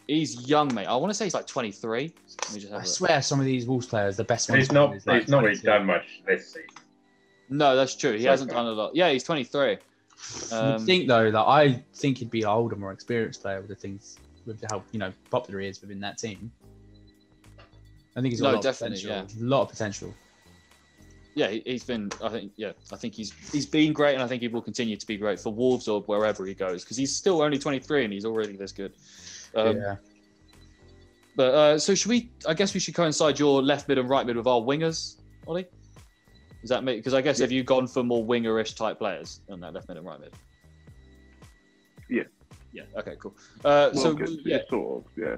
[0.08, 0.86] He's young, mate.
[0.86, 2.00] I want to say he's like 23.
[2.00, 2.86] Let me just have I a look.
[2.86, 4.62] swear, some of these Wolves players, the best ones.
[4.62, 4.96] He's not.
[4.96, 6.62] is like he's not really done much this season.
[7.50, 8.12] No, that's true.
[8.14, 8.64] He So hasn't far.
[8.64, 8.96] done a lot.
[8.96, 9.70] Yeah, he's 23.
[9.70, 13.68] You'd Um, think though that I think he'd be an older, more experienced player with
[13.68, 16.50] the things with how you know popular he is within that team.
[18.18, 19.42] I think he's got No, a lot definitely, of potential.
[19.42, 20.14] A lot of potential.
[21.34, 22.10] yeah, he- he's been.
[22.22, 22.50] I think.
[22.56, 25.16] Yeah, I think he's he's been great, and I think he will continue to be
[25.16, 28.56] great for Wolves or wherever he goes because he's still only 23 and he's already
[28.56, 28.92] this good.
[29.54, 29.96] Um, yeah.
[31.36, 32.28] But uh, so should we?
[32.48, 35.16] I guess we should coincide your left mid and right mid with our wingers,
[35.46, 35.66] Ollie.
[36.60, 36.96] Does that make?
[36.98, 39.96] Because I guess have you gone for more wingerish type players on that left mid
[39.98, 40.32] and right mid?
[42.10, 42.24] Yeah.
[42.72, 42.82] Yeah.
[42.96, 43.14] Okay.
[43.20, 43.36] Cool.
[43.64, 44.58] Uh, Well, so good, yeah.
[44.68, 45.36] sort of, yeah.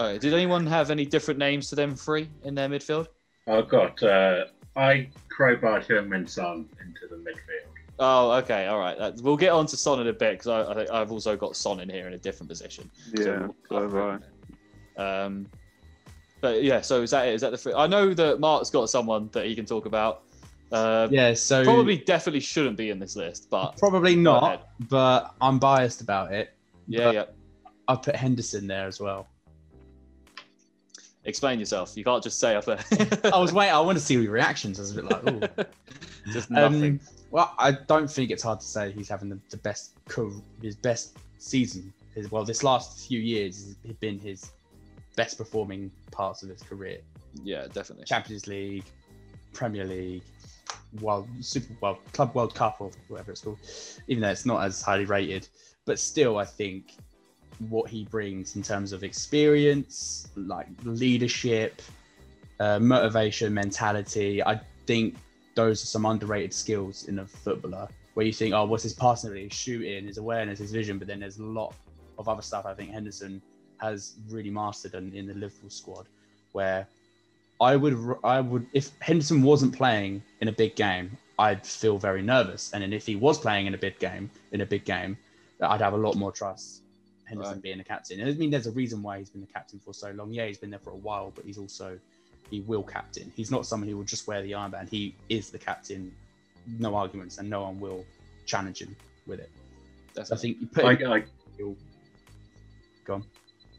[0.00, 0.18] All right.
[0.18, 3.08] Did anyone have any different names to them three in their midfield?
[3.46, 4.02] I've got.
[4.02, 7.68] Uh, I crowbarred Heung-Min Son into the midfield.
[7.98, 8.96] Oh, okay, all right.
[8.96, 11.36] That, we'll get on to Son in a bit because I, I think I've also
[11.36, 12.90] got Son in here in a different position.
[13.12, 14.16] Yeah, we'll so have cover I.
[14.16, 15.02] it.
[15.02, 15.46] Um,
[16.40, 17.34] but yeah, so is that it?
[17.34, 17.58] Is that the?
[17.58, 17.74] Three?
[17.74, 20.22] I know that Mark's got someone that he can talk about.
[20.72, 21.34] Uh, Yeah.
[21.34, 26.32] So Probably, definitely shouldn't be in this list, but probably not, but I'm biased about
[26.32, 26.54] it.
[26.86, 27.24] yeah, But yeah.
[27.86, 29.28] I put Henderson there as well.
[31.30, 31.96] Explain yourself.
[31.96, 32.80] You can't just say up there.
[33.32, 33.74] I was waiting.
[33.74, 34.78] I want to see your reactions.
[34.78, 35.64] I was a bit like, ooh.
[36.32, 36.84] just nothing.
[36.84, 37.00] Um,
[37.30, 39.92] well, I don't think it's hard to say he's having the, the best
[40.60, 41.92] his best season.
[42.14, 44.50] His, well, this last few years has been his
[45.14, 46.98] best performing parts of his career.
[47.44, 48.04] yeah, definitely.
[48.04, 48.84] Champions League,
[49.52, 50.22] Premier League,
[51.00, 53.58] World Super World Club World Cup or whatever it's called.
[54.08, 55.48] Even though it's not as highly rated,
[55.84, 56.96] but still, I think
[57.68, 61.82] what he brings in terms of experience, like leadership,
[62.58, 65.16] uh, motivation, mentality, I think
[65.54, 67.88] those are some underrated skills in a footballer.
[68.14, 71.20] Where you think, oh, what's his passing his shooting, his awareness, his vision, but then
[71.20, 71.74] there's a lot
[72.18, 72.66] of other stuff.
[72.66, 73.40] I think Henderson
[73.78, 76.06] has really mastered in, in the Liverpool squad,
[76.52, 76.86] where
[77.60, 82.22] I would I would if Henderson wasn't playing in a big game, I'd feel very
[82.22, 82.72] nervous.
[82.72, 85.16] And then if he was playing in a big game, in a big game,
[85.60, 86.82] I'd have a lot more trust.
[87.30, 87.62] Henderson Right.
[87.62, 88.20] being the captain.
[88.20, 90.32] And I mean, there's a reason why he's been the captain for so long.
[90.32, 91.98] Yeah, he's been there for a while, but he's also
[92.50, 93.32] he will captain.
[93.36, 94.88] He's not someone who will just wear the armband.
[94.88, 96.12] He is the captain.
[96.78, 98.04] No arguments, and no one will
[98.44, 98.94] challenge him
[99.26, 99.50] with it.
[100.24, 101.24] So I think you put I, him, I,
[103.04, 103.24] go on.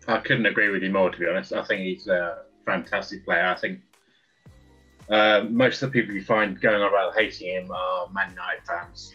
[0.07, 1.53] I couldn't agree with you more, to be honest.
[1.53, 3.45] I think he's a fantastic player.
[3.45, 3.81] I think
[5.09, 8.65] uh, most of the people you find going on about hating him are Man United
[8.65, 9.13] fans.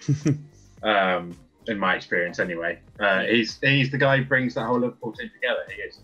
[0.82, 1.37] um,
[1.69, 5.31] in my experience, anyway, uh, he's he's the guy who brings that whole Liverpool team
[5.35, 5.64] together.
[5.75, 6.01] He is.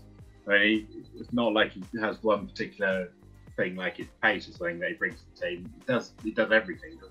[0.47, 3.11] I mean, he, it's not like he has one particular
[3.55, 5.73] thing, like his pace or something that he brings to the team.
[5.79, 7.09] He does he does everything, does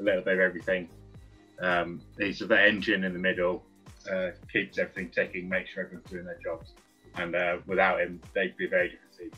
[0.00, 0.88] a little bit of everything.
[1.60, 3.64] Um, he's the engine in the middle,
[4.10, 6.72] uh, keeps everything ticking, makes sure everyone's doing their jobs.
[7.14, 9.30] And uh, without him, they'd be a very different team.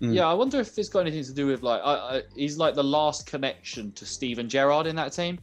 [0.00, 0.14] Mm.
[0.14, 2.74] Yeah, I wonder if it's got anything to do with like I, I, he's like
[2.74, 5.38] the last connection to Steven Gerrard in that team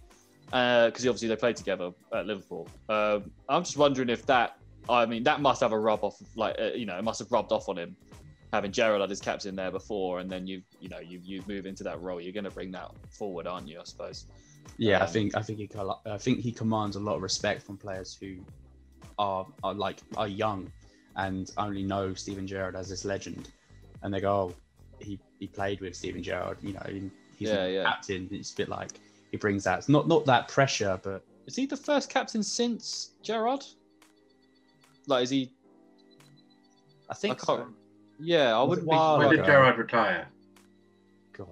[0.48, 2.68] because obviously they played together at Liverpool.
[2.90, 4.58] Um, I'm just wondering if that
[4.90, 7.32] I mean that must have a rub off like uh, you know it must have
[7.32, 7.96] rubbed off on him
[8.54, 11.84] having Gerrard as captain there before and then you you know you you move into
[11.84, 14.26] that role you're going to bring that forward aren't you I suppose
[14.78, 15.70] Yeah, I Um, think I think he
[16.06, 18.38] I think he commands a lot of respect from players who
[19.20, 20.72] are, are like are young
[21.18, 23.50] and only know Steven Gerrard as this legend,
[24.04, 24.54] and they go, "Oh,
[25.00, 26.86] he, he played with Steven Gerrard, you know,
[27.38, 27.84] he's Yeah, yeah.
[27.84, 28.92] captain." It's a bit like
[29.32, 33.64] he brings that not not that pressure, but Is he the first captain since Gerrard?
[35.08, 35.52] Like, is he?
[37.10, 37.68] I think I so.
[38.20, 38.98] Yeah, I wouldn't it be.
[38.98, 39.46] when did?
[39.46, 40.28] Gerrard retire?
[41.34, 41.48] God,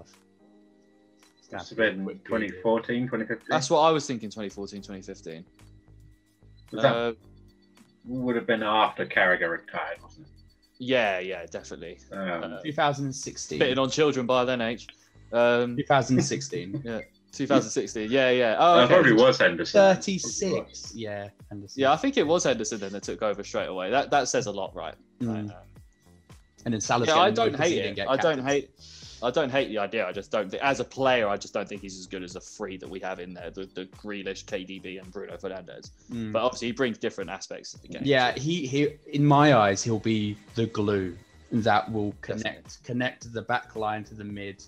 [1.37, 3.45] It's gonna Must have be a been quick 2014, 2015.
[3.49, 4.29] That's what I was thinking.
[4.29, 5.45] 2014, 2015.
[6.71, 7.13] That Uh,
[8.05, 10.31] would have been after Carragher retired, wasn't it?
[10.79, 11.99] yeah, yeah, definitely.
[12.11, 13.59] Um, Uh, 2016.
[13.59, 14.87] Spitting on children by then age.
[15.31, 16.83] Um, 2016.
[17.35, 18.09] 2016.
[18.11, 18.55] Yeah, yeah.
[18.59, 18.93] Oh, that okay.
[18.93, 19.79] probably was Henderson.
[19.79, 20.93] 36.
[20.95, 21.81] Yeah, Henderson.
[21.81, 23.89] Yeah, I think it was Henderson then that took over straight away.
[23.91, 24.95] That that says a lot, right?
[25.21, 25.27] Mm.
[25.27, 25.51] Right, um,
[26.65, 27.95] And then Salah's yeah, I getting don't annoyed 'cause he hate it.
[27.95, 28.69] get I don't hate.
[29.23, 30.05] I don't hate the idea.
[30.05, 32.33] I just don't think, as a player, I just don't think he's as good as
[32.33, 35.91] the three that we have in there: the the Grealish, KDB, and Bruno Fernandes.
[36.11, 36.31] Mm.
[36.33, 38.01] But obviously, he brings different aspects to the game.
[38.03, 41.17] Yeah, he he in my eyes he'll be the glue
[41.51, 44.63] that will connect connect the back line to the mid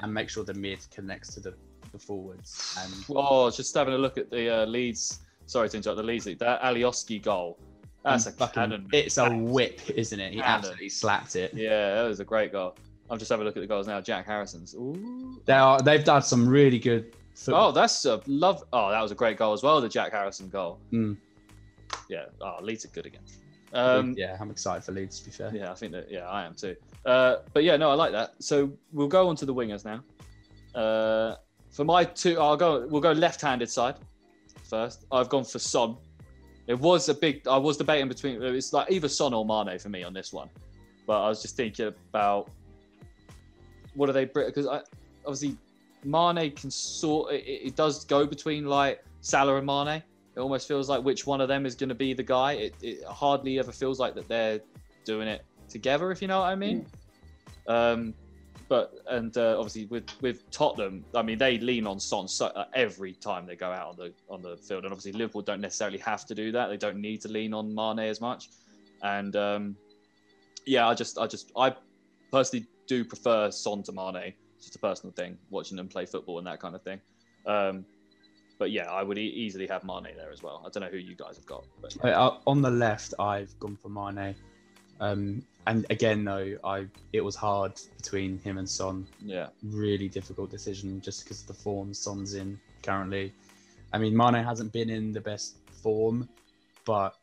[0.00, 1.54] and make sure the mid connects to the,
[1.98, 2.76] the forwards.
[2.80, 5.20] And Oh, just having a look at the uh, Leeds.
[5.46, 6.38] Sorry to interrupt the Leeds league.
[6.38, 7.58] That Alioski goal.
[8.04, 8.88] That's a fucking- cannon.
[8.92, 10.32] It's a whip, isn't it?
[10.32, 10.54] He Cannon.
[10.58, 11.52] absolutely slapped it.
[11.54, 12.76] Yeah, that was a great goal.
[13.10, 14.00] I'm just having a look at the goals now.
[14.00, 14.74] Jack Harrison's.
[14.74, 15.40] Ooh.
[15.44, 17.14] They are they've done some really good
[17.48, 18.64] Oh, that's a love.
[18.72, 19.80] Oh, that was a great goal as well.
[19.80, 20.78] The Jack Harrison goal.
[20.92, 21.16] Mm.
[22.08, 22.24] Yeah.
[22.40, 23.20] Oh, Leeds are good again.
[23.74, 25.50] Um, yeah, I'm excited for Leeds to be fair.
[25.54, 26.10] yeah, I think that.
[26.10, 26.74] Yeah, I am too.
[27.04, 28.34] Uh, but yeah, no, I like that.
[28.38, 30.02] So we'll go on to the wingers now.
[30.80, 31.36] Uh,
[31.76, 32.86] for my two, I'll go.
[32.88, 33.96] We'll go left-handed side
[34.64, 35.04] first.
[35.12, 35.96] I've gone for Son.
[36.66, 37.46] It was a big.
[37.46, 38.42] I was debating between.
[38.42, 40.48] It's like either Son or Mane for me on this one.
[41.06, 42.50] But I was just thinking about
[43.94, 44.24] what are they?
[44.24, 44.80] Because I
[45.26, 45.58] obviously
[46.02, 47.34] Mane can sort.
[47.34, 50.02] It, it does go between like Salah and Mane.
[50.34, 52.52] It almost feels like which one of them is going to be the guy.
[52.52, 54.60] It, it hardly ever feels like that they're
[55.04, 56.86] doing it together, if you know what I mean.
[57.68, 58.14] Um,
[58.68, 62.64] but and uh, obviously with with Tottenham, I mean they lean on Son so, uh,
[62.74, 65.98] every time they go out on the on the field, and obviously Liverpool don't necessarily
[65.98, 66.68] have to do that.
[66.68, 68.48] They don't need to lean on Mane as much,
[69.02, 69.76] and um,
[70.66, 71.74] yeah, I just I just I
[72.32, 74.32] personally do prefer Son to Mane.
[74.56, 77.00] It's just a personal thing, watching them play football and that kind of thing.
[77.46, 77.84] Um,
[78.58, 80.62] but yeah, I would e- easily have Mane there as well.
[80.66, 83.76] I don't know who you guys have got, but Uh, on the left, I've gone
[83.76, 84.34] for Mane.
[84.98, 89.06] Um, and again, though, I it was hard between him and Son.
[89.24, 93.32] yeah, Really difficult decision just because of the form Son's in currently.
[93.92, 96.28] I mean, Mane hasn't been in the best form,
[96.84, 97.16] but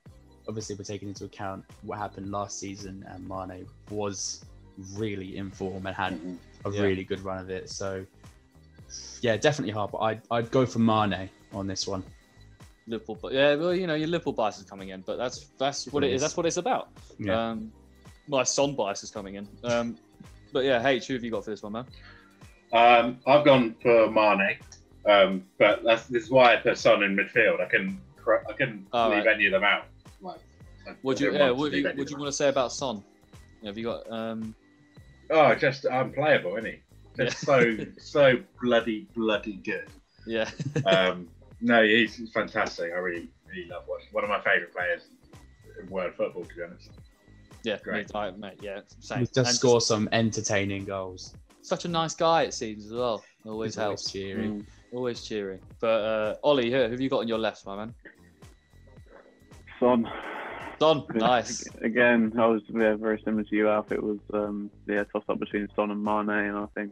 [0.47, 4.43] obviously we're taking into account what happened last season, and Mane was
[4.95, 6.37] really in form and had Mhm.
[6.65, 6.81] a Yeah.
[6.81, 7.69] really good run of it.
[7.69, 8.05] So,
[9.21, 9.91] yeah, definitely hard.
[9.91, 12.03] But I'd, I'd go for Mane on this one.
[12.87, 13.17] Liverpool.
[13.21, 16.03] But yeah, well, you know, your Liverpool bias is coming in, but that's that's what
[16.03, 16.19] it is.
[16.21, 16.89] That's what it's about.
[17.17, 17.51] Yeah.
[17.51, 17.71] Um,
[18.27, 19.47] my Son bias is coming in.
[19.63, 19.97] Um,
[20.51, 21.85] but yeah, H, who have you got for this one, man?
[22.71, 24.57] Um, I've gone for Mane,
[25.05, 27.61] um, but that's, this is why I put Son in midfield.
[27.61, 29.35] I can cor- I can All leave right.
[29.35, 29.85] any of them out.
[30.21, 30.39] Like,
[30.87, 32.49] I What do you, yeah, want to what you, any what you want to say
[32.49, 33.03] about Son?
[33.63, 34.11] Have you got?
[34.11, 34.55] Um.
[35.29, 36.79] Oh, just unplayable, isn't he?
[37.23, 39.87] Just so so bloody bloody good.
[40.25, 40.49] yeah,
[40.85, 41.27] Um,
[41.61, 42.91] no, he's he's fantastic.
[42.91, 44.07] I really really love watching.
[44.11, 45.03] One of my favourite players
[45.79, 46.89] in world football, to be honest.
[47.63, 48.13] Yeah, Great.
[48.13, 49.19] me- mate, yeah, same.
[49.19, 51.33] He's And just score some entertaining goals.
[51.61, 53.23] Such a nice guy, it seems as well.
[53.45, 54.11] Always He's always helps.
[54.11, 54.47] cheery.
[54.49, 54.65] Mm.
[54.91, 55.59] Always cheering.
[55.79, 57.93] But uh, Ollie, who who have you got on your left, my man?
[59.79, 60.07] Son.
[60.79, 61.63] Son, nice.
[61.81, 63.91] Again, I was yeah, very similar to you, Alf.
[63.91, 66.91] It was um, yeah, toss up between Son and Mane, and I think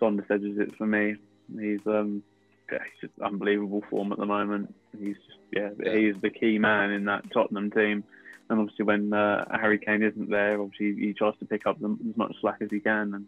[0.00, 1.14] Son just edges it for me.
[1.58, 2.22] He's um,
[2.70, 4.74] yeah, he's just unbelievable form at the moment.
[4.98, 5.96] He's just yeah, Yeah.
[5.96, 8.02] he's the key man in that Tottenham team.
[8.48, 11.96] And obviously, when uh, Harry Kane isn't there, obviously he tries to pick up the,
[12.08, 13.26] as much slack as he can, and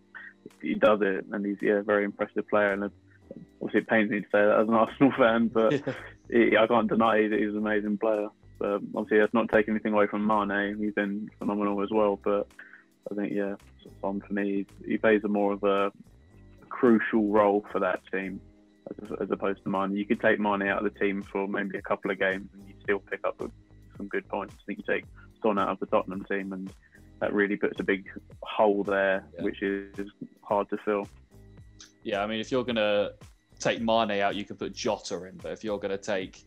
[0.62, 1.26] he does it.
[1.32, 2.72] And he's yeah, a very impressive player.
[2.72, 2.90] And
[3.60, 5.72] obviously, it pains me to say that as an Arsenal fan, but
[6.30, 8.28] he, I can't deny that he's an amazing player.
[8.58, 10.76] But obviously, that's not taking anything away from Mane.
[10.78, 12.18] He's been phenomenal as well.
[12.22, 12.48] But
[13.10, 13.54] I think, yeah,
[14.00, 15.92] Son for me, he plays a more of a
[16.68, 18.40] crucial role for that team
[18.90, 19.96] as, as opposed to Mane.
[19.96, 22.68] You could take Mane out of the team for maybe a couple of games and
[22.68, 23.40] you still pick up
[23.99, 24.55] some good points.
[24.59, 25.05] I think you take
[25.42, 26.72] Son out of the Tottenham team and
[27.20, 28.07] that really puts a big
[28.42, 29.42] hole there, Yeah.
[29.44, 30.09] which is
[30.42, 31.07] hard to fill.
[32.05, 33.11] Yeah, I mean, if you're gonna
[33.59, 35.36] take Mane out, you can put Jota in.
[35.36, 36.42] But if you're gonna take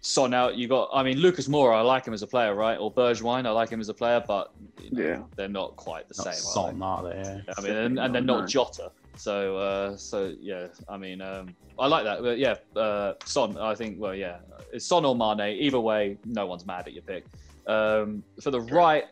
[0.00, 0.90] Son out, you got.
[0.92, 2.76] I mean, Lucas Moura, I like him as a player, right?
[2.76, 4.52] Or Bergwijn, I like him as a player, but
[4.82, 5.22] you know, Yeah.
[5.36, 6.48] they're not quite the Not same.
[6.66, 7.16] are Son, are they?
[7.46, 7.54] Yeah.
[7.56, 8.90] I mean, and, and they're not Jota.
[9.16, 12.22] So, uh, so yeah, I mean, um, I like that.
[12.22, 13.56] But yeah, uh, Son.
[13.58, 14.00] I think.
[14.00, 14.38] Well, yeah,
[14.72, 15.56] it's Son or Mane.
[15.60, 17.24] Either way, no one's mad at your pick.
[17.66, 19.04] Um, for the right,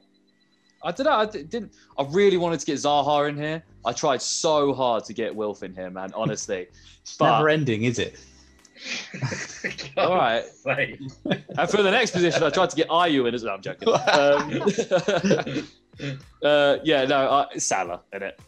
[0.82, 1.12] I don't know.
[1.12, 1.72] I didn't.
[1.98, 3.62] I really wanted to get Zaha in here.
[3.84, 6.10] I tried so hard to get Wilf in here, man.
[6.14, 6.68] Honestly.
[7.02, 8.20] It's But- never ending, is it?
[9.96, 10.44] All right.
[10.66, 13.54] Like, And for the next position, I tried to get Ayew in as well.
[13.54, 13.88] I'm joking.
[16.02, 18.40] Um, uh, yeah, no, uh, Salah in it.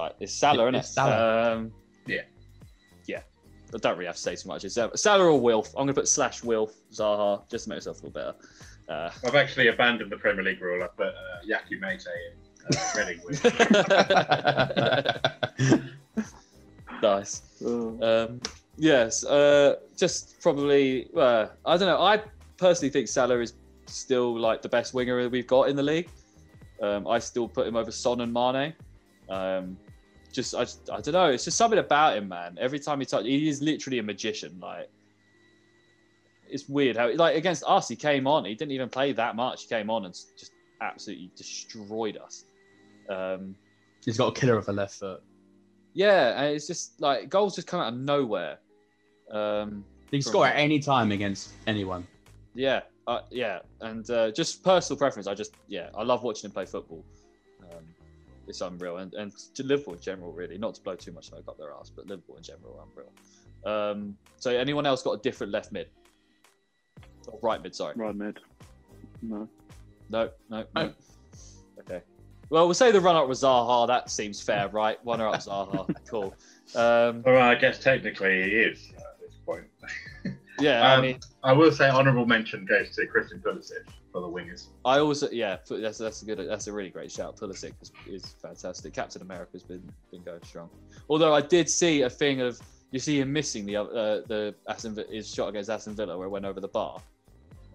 [0.00, 0.78] Like, it's Salah, isn't it?
[0.78, 1.52] It's Salah.
[1.52, 1.72] Um,
[2.06, 2.22] Yeah.
[3.06, 3.20] Yeah.
[3.74, 4.64] I don't really have to say too much.
[4.64, 5.68] It's uh, Salah or Wilf.
[5.68, 8.34] I'm going to put slash Wilf, Zaha, just to make myself feel better.
[8.88, 10.82] Uh, I've actually abandoned the Premier League rule.
[10.82, 12.32] I put uh, Yakou Meite in
[12.76, 13.20] uh, Reading
[17.02, 17.42] nice.
[17.62, 18.40] Um,
[18.78, 21.08] yes, uh, just probably.
[21.14, 22.00] Uh, I don't know.
[22.00, 22.22] I
[22.56, 23.52] personally think Salah is
[23.86, 26.08] still like the best winger we've got in the league.
[26.82, 28.72] Um, I still put him over Son and Mane.
[29.28, 29.76] Um,
[30.32, 30.62] just I,
[30.92, 31.30] I don't know.
[31.30, 32.56] It's just something about him, man.
[32.60, 34.58] Every time he touch, he is literally a magician.
[34.60, 34.88] Like
[36.48, 38.44] it's weird how like against us, he came on.
[38.44, 39.62] He didn't even play that much.
[39.62, 42.44] He came on and just absolutely destroyed us.
[43.08, 43.54] Um,
[44.04, 45.22] He's got a killer of a left foot.
[45.94, 48.58] yeah, and it's just like goals just come out of nowhere.
[49.30, 52.06] Um, He can score at any time against anyone.
[52.54, 55.26] Yeah, uh, yeah, and uh, just personal preference.
[55.26, 57.04] I just yeah, I love watching him play football.
[58.50, 60.58] Um, it's unreal, and and to Liverpool in general, really.
[60.58, 63.12] Not to blow too much smoke up their ass, but Liverpool in general, unreal.
[63.64, 65.88] Um, so anyone else got a different left mid?
[67.28, 67.94] Or right mid, sorry.
[67.96, 68.38] Right mid.
[69.22, 69.48] No.
[70.08, 70.82] No, no, no.
[70.86, 70.92] No.
[71.80, 72.00] Okay.
[72.48, 73.86] Well, we'll say the run up was Zaha.
[73.86, 75.02] That seems fair, right?
[75.04, 75.94] One up Zaha.
[76.08, 76.34] cool.
[76.74, 79.66] Um, Well, I guess technically he is at this point.
[80.58, 84.28] yeah, I Um, mean, I will say honourable mention goes to Christian Pulisic for the
[84.28, 84.68] wingers.
[84.84, 87.36] I also yeah, that's that's a good that's a really great shout.
[87.36, 88.92] Pulisic is, is fantastic.
[88.92, 90.70] Captain America's been been going strong.
[91.08, 93.84] Although I did see a thing of you see him missing the uh,
[94.26, 97.00] the Aston his shot against Aston Villa where it went over the bar.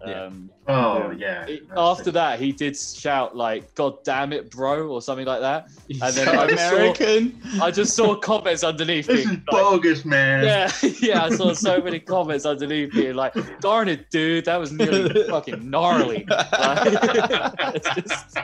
[0.08, 0.22] Yeah.
[0.24, 1.46] Um, Oh yeah.
[1.46, 5.68] it- after that, he did shout like "God damn it, bro" or something like that.
[6.02, 7.40] And then so I saw- American.
[7.62, 9.06] I just saw comments underneath.
[9.06, 10.42] This being is like, bogus, man.
[10.44, 14.72] yeah, yeah, I saw so many comments underneath being like, "Darn it, dude, that was
[14.72, 18.36] nearly fucking gnarly." Like, just,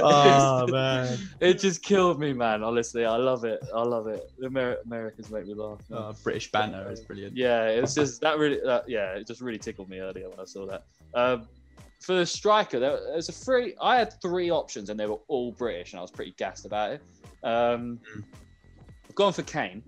[0.00, 1.18] oh man.
[1.40, 2.62] it just killed me, man.
[2.62, 3.60] Honestly, I love it.
[3.74, 4.30] I love it.
[4.38, 5.80] The Amer- Americans make me laugh.
[5.90, 7.36] Oh, British banter is brilliant.
[7.36, 8.60] Yeah, it's just that really.
[8.64, 10.84] That, yeah, it just really tickled me earlier when I saw that.
[11.14, 11.48] Um,
[12.00, 13.74] for the striker, there, there's a three.
[13.80, 16.92] I had three options, and they were all British, and I was pretty gassed about
[16.92, 17.02] it.
[17.42, 18.24] Um, Mm.
[19.08, 19.82] I've gone for Kane.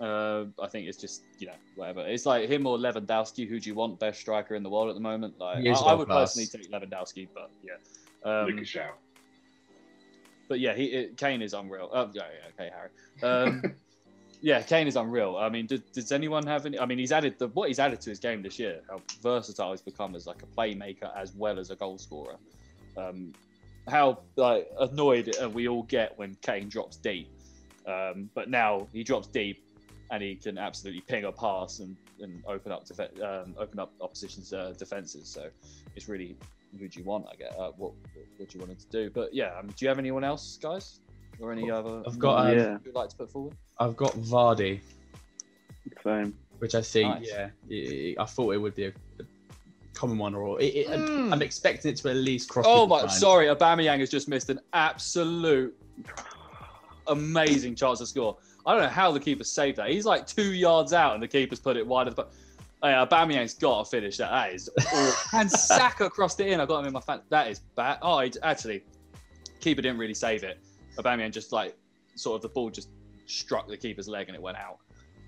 [0.00, 2.06] Uh, I think it's just you know whatever.
[2.06, 3.48] It's like him or Lewandowski.
[3.48, 5.34] Who do you want best striker in the world at the moment?
[5.40, 6.34] Like I, I would world-class.
[6.36, 8.30] personally take Lewandowski, but yeah.
[8.30, 8.76] Um, Lucas
[10.48, 11.90] but yeah, he it, Kane is unreal.
[11.92, 12.90] Oh yeah, yeah okay, Harry.
[13.22, 13.62] Um,
[14.40, 15.36] yeah, Kane is unreal.
[15.36, 16.78] I mean, does, does anyone have any?
[16.78, 18.80] I mean, he's added the what he's added to his game this year.
[18.88, 22.36] How versatile he's become as like a playmaker as well as a goal scorer.
[22.96, 23.32] Um,
[23.88, 27.28] how like annoyed we all get when Kane drops deep,
[27.86, 29.64] um, but now he drops deep
[30.10, 33.92] and he can absolutely ping a pass and, and open up def- um, open up
[34.00, 35.28] opposition's uh, defenses.
[35.28, 35.48] So
[35.96, 36.36] it's really
[36.78, 37.26] who do you want?
[37.30, 37.92] I get uh, what
[38.36, 39.10] what you wanted to do.
[39.10, 41.00] But yeah, um, do you have anyone else, guys,
[41.40, 42.02] or any other?
[42.06, 42.78] I've got, um, Yeah.
[42.84, 43.54] you'd like to put forward.
[43.78, 44.80] I've got Vardy,
[46.04, 46.34] Same.
[46.58, 47.28] which I think, Nice.
[47.30, 48.88] yeah, i I thought it would be a,
[49.20, 49.24] a
[49.94, 51.32] common one, or it, it, Mm.
[51.32, 52.66] I'm expecting it to at least cross.
[52.68, 53.18] Oh my, minds.
[53.18, 55.74] sorry, Aubameyang has just missed an absolute
[57.06, 58.36] amazing chance to score.
[58.66, 59.88] I don't know how the keeper saved that.
[59.90, 62.14] He's like two yards out, and the keeper's put it wide.
[62.14, 62.32] But
[62.82, 64.30] oh, yeah, Aubameyang's got to finish that.
[64.30, 64.68] That is,
[65.32, 66.60] and Saka crossed it in.
[66.60, 67.20] I got him in my fan.
[67.30, 67.98] That is bad.
[68.02, 68.84] Oh, he, actually,
[69.60, 70.58] keeper didn't really save it.
[70.98, 71.76] Aubameyang just like
[72.14, 72.88] sort of the ball just
[73.26, 74.78] struck the keeper's leg and it went out.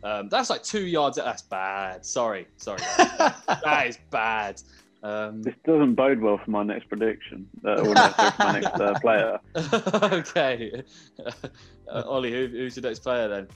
[0.02, 1.16] Um, that's like two yards.
[1.16, 2.04] That's bad.
[2.04, 2.80] Sorry, sorry.
[2.98, 4.62] that is bad.
[5.02, 7.48] Um, This doesn't bode well for my next prediction.
[7.64, 9.38] Uh, or no, sorry, for my next uh, player.
[10.18, 10.82] okay.
[11.88, 13.48] Uh, Ollie, who, who's your next player then?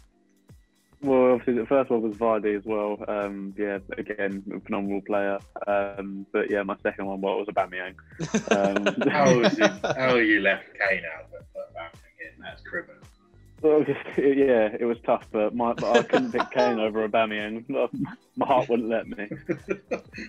[1.03, 2.97] Well, obviously the first one was Vardy as well.
[3.09, 5.39] Um, yeah, again, a phenomenal player.
[5.67, 7.95] Um, but yeah, my second one well, was Aubameyang.
[8.51, 11.75] Um, How was you, how you left Kane out but put
[12.45, 12.51] Aubameyang in?
[12.51, 13.03] That's criminal.
[13.63, 13.81] well,
[14.19, 17.65] yeah, it was tough, but my but I couldn't pick Kane over Aubameyang.
[18.37, 19.29] My heart wouldn't let me.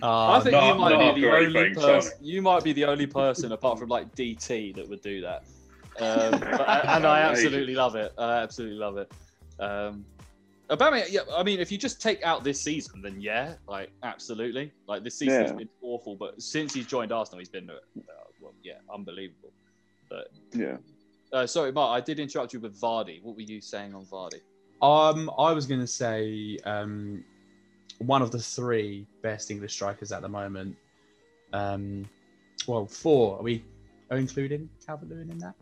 [0.00, 2.12] Oh, I think not- you might be the only anything, person.
[2.22, 5.42] You might be the only person, apart from like DT, that would do that.
[5.98, 8.12] Um, but and I absolutely love it.
[8.16, 9.10] I absolutely love it.
[9.58, 10.04] Um,
[10.70, 14.72] Aubameyang, yeah, I mean, if you just take out this season, then yeah, like absolutely.
[14.86, 15.56] Like this season has Yeah.
[15.56, 17.74] been awful, but since he's joined Arsenal, he's been, uh,
[18.40, 19.52] well, yeah, unbelievable.
[20.08, 20.76] But Yeah,
[21.36, 21.94] Uh, sorry, Mark.
[21.94, 23.22] I did interrupt you with Vardy.
[23.22, 24.40] What were you saying on Vardy?
[24.80, 27.22] Um, I was going to say um,
[27.98, 30.74] one of the three best English strikers at the moment.
[31.52, 32.08] Um,
[32.66, 33.38] well, four.
[33.38, 33.62] Are we
[34.10, 35.54] including Calvert Lewin in that?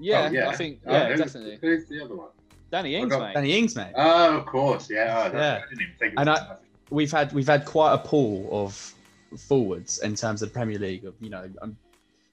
[0.00, 0.48] Yeah, Oh, yeah.
[0.48, 1.58] I think Oh, yeah, who's- definitely.
[1.60, 2.28] Who's the other one?
[2.70, 3.34] Danny Ings, got- mate.
[3.34, 3.92] Danny Ings, mate.
[3.96, 4.88] Oh, of course.
[4.88, 5.30] Yeah.
[5.32, 5.60] Oh, Yeah.
[5.64, 6.56] I didn't even think of And I-
[6.90, 8.94] we've had we've had quite a pool of
[9.36, 11.04] forwards in terms of the Premier League.
[11.04, 11.76] Of you know, um,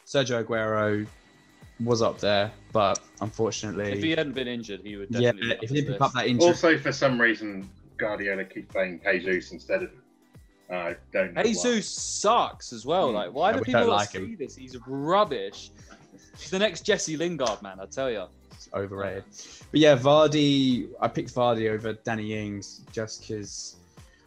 [0.05, 1.05] Sergio Aguero
[1.83, 5.55] was up there, but unfortunately, If he hadn't been injured, he would yeah, definitely.
[5.57, 9.01] be if he didn't pick up that injury, Also, for some reason, Guardiola keeps playing
[9.05, 10.01] Jesus instead of him.
[10.71, 11.41] I don't know.
[11.41, 11.47] why.
[11.47, 13.09] Jesus sucks as well.
[13.11, 13.13] Mm.
[13.13, 14.35] Like, why Yeah, do people don't like see him.
[14.39, 14.55] this?
[14.55, 15.71] He's rubbish.
[16.37, 17.79] He's the next Jesse Lingard, man.
[17.79, 18.23] I tell you.
[18.51, 19.25] it's overrated.
[19.71, 20.89] But yeah, Vardy.
[20.99, 23.75] I picked Vardy over Danny Ings just because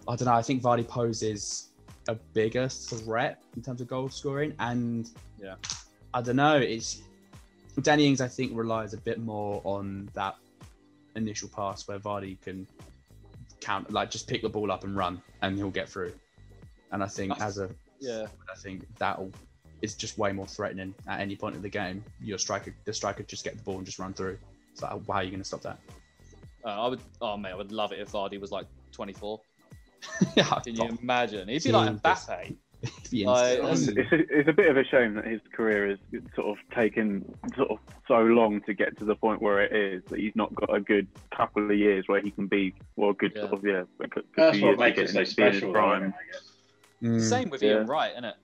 [0.06, 0.34] I don't know.
[0.34, 1.70] I think Vardy poses
[2.08, 5.10] a bigger threat in terms of goal scoring, and
[5.42, 5.56] Yeah.
[6.14, 6.56] I don't know.
[6.56, 7.02] It's
[7.82, 8.20] Danny Ings.
[8.20, 10.36] I think relies a bit more on that
[11.16, 12.66] initial pass where Vardy can
[13.60, 16.12] count, like just pick the ball up and run, and he'll get through.
[16.92, 17.70] And I think That's- as a
[18.00, 18.26] Yeah.
[18.50, 19.32] I think that'll
[19.82, 22.04] is just way more threatening at any point of the game.
[22.20, 24.38] Your striker, the striker, just get the ball and just run through.
[24.74, 25.78] So how are you going to stop that?
[26.64, 27.00] Uh, I would.
[27.20, 29.40] Oh man, I would love it if Vardy was like 24.
[30.36, 31.48] yeah, Can you imagine?
[31.48, 31.92] He'd be like.
[32.02, 32.56] Mbappe.
[33.10, 35.98] be Like, It's a, it's a bit of a shame that his career has
[36.34, 37.24] sort of taken
[37.56, 40.54] sort of so long to get to the point where it is that he's not
[40.54, 41.06] got a good
[41.36, 43.42] couple of years where he can be well, a good Yeah.
[43.42, 43.82] sort of yeah.
[44.00, 45.72] a good That's what makes it so into being his special.
[45.72, 46.14] though, prime.
[46.16, 46.52] I guess.
[47.02, 47.20] Mm.
[47.20, 47.70] Same with Yeah.
[47.78, 48.36] Ian Wright, isn't it?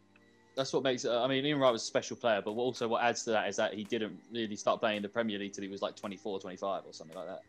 [0.57, 1.11] That's what makes it.
[1.11, 3.57] I mean, Ian Wright was a special player, but also what adds to that is
[3.57, 6.39] that he didn't really start playing in the Premier League till he was like 24,
[6.41, 7.41] 25 or something like that.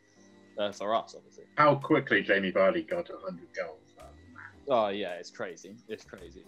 [0.58, 1.44] Uh, for us, obviously.
[1.58, 3.80] How quickly Jamie Vardy got to 100 goals.
[4.68, 5.76] Oh yeah, it's crazy.
[5.88, 6.44] It's crazy.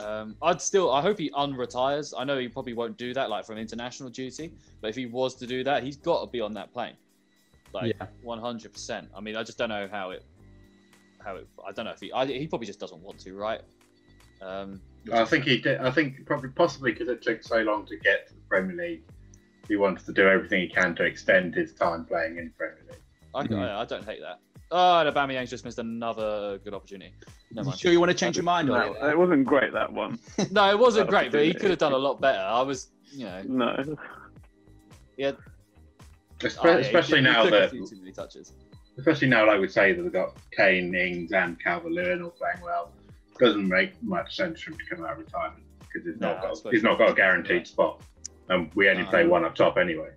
[0.00, 0.90] Um, I'd still.
[0.92, 2.14] I hope he unretires.
[2.16, 4.52] I know he probably won't do that, like from international duty.
[4.80, 6.94] But if he was to do that, he's got to be on that plane,
[7.72, 8.06] like Yeah.
[8.22, 9.08] one hundred percent.
[9.14, 10.24] I mean, I just don't know how it.
[11.22, 11.46] How it.
[11.66, 12.12] I don't know if he.
[12.12, 13.60] I, he probably just doesn't want to, right?
[14.40, 14.80] Um,
[15.12, 15.80] I think he did.
[15.80, 19.02] I think probably possibly because it took so long to get to the Premier League,
[19.68, 22.98] he wanted to do everything he can to extend his time playing in Premier League.
[23.34, 23.54] I.
[23.54, 24.40] I, I don't hate that.
[24.72, 27.12] Oh, and Aubameyang's just missed another good opportunity.
[27.52, 29.10] Never You sure you want to change your mind on No, it?
[29.10, 30.18] it wasn't great that one.
[30.52, 32.38] No, it wasn't That great, but he could have done a lot better.
[32.38, 33.96] I was, you know, No.
[35.16, 35.32] yeah.
[36.38, 38.52] Espe- oh, yeah, especially he now took that, too many touches.
[38.96, 42.60] especially now, like we say that we've got Kane, Ings, and Calvert Lewin all playing
[42.62, 42.92] well.
[43.40, 46.56] Doesn't make much sense for him to come out of retirement because he's not got
[46.72, 48.02] he's not got a guaranteed spot,
[48.50, 49.10] and we only Nah.
[49.10, 50.10] play one up top anyway.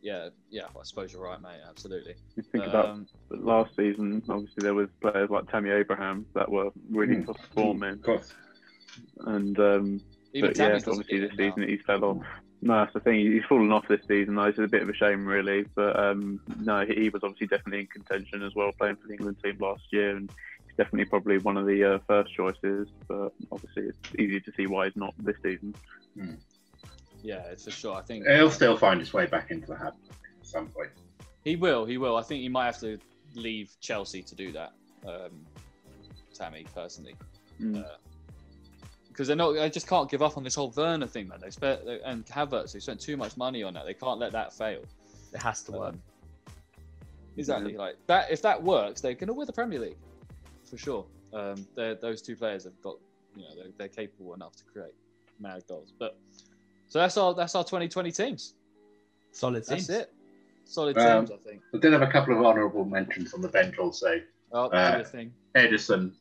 [0.00, 0.62] Yeah, yeah.
[0.72, 1.60] Well, I suppose you're right, mate.
[1.68, 2.14] Absolutely.
[2.36, 6.50] You think But, about um, last season, obviously there was players like Tammy Abraham that
[6.50, 7.26] were really Mm.
[7.26, 8.32] performing, Of course,
[9.26, 10.00] and um,
[10.32, 11.48] even but yeah, obviously this it now.
[11.50, 12.22] season he's fell off.
[12.60, 13.20] No, that's the thing.
[13.20, 14.34] He's fallen off this season.
[14.34, 14.44] Though.
[14.44, 15.64] It's a bit of a shame, really.
[15.76, 19.14] But um, no, he he was obviously definitely in contention as well, playing for the
[19.14, 20.28] England team last year, and
[20.66, 22.88] he's definitely probably one of the uh, first choices.
[23.06, 25.74] But obviously, it's easy to see why he's not this season.
[27.22, 27.94] Yeah, it's for sure.
[27.96, 29.94] I think he'll still find his way back into the hat
[30.40, 30.90] at some point.
[31.44, 31.84] he will.
[31.84, 32.16] He will.
[32.16, 32.98] I think he might have to
[33.34, 34.72] leave Chelsea to do that.
[35.06, 35.44] Um,
[36.34, 37.16] Tammy, personally,
[37.60, 37.84] Mm.
[39.08, 39.52] because they're not.
[39.54, 41.40] They just can't give up on this whole Werner thing, man.
[41.40, 42.72] They spent and Havertz.
[42.72, 43.84] They spent too much money on that.
[43.84, 44.82] They can't let that fail.
[45.32, 45.94] It has to work.
[45.94, 46.02] Um,
[47.36, 47.76] exactly.
[47.76, 48.30] Like that.
[48.30, 49.96] If that works, they're going to win the Premier League
[50.68, 51.04] for sure.
[51.32, 52.96] Um, those two players have got.
[53.36, 54.94] You know, they're, they're capable enough to create
[55.40, 55.92] mad goals.
[55.98, 56.16] But
[56.88, 58.54] so that's our that's our 2020 teams.
[59.32, 59.86] Solid teams.
[59.86, 60.12] That's it.
[60.64, 61.62] Solid Um, teams, I think.
[61.74, 64.20] I did have a couple of honourable mentions on the bench also.
[64.52, 65.32] Oh, uh, thing.
[65.54, 66.12] Ederson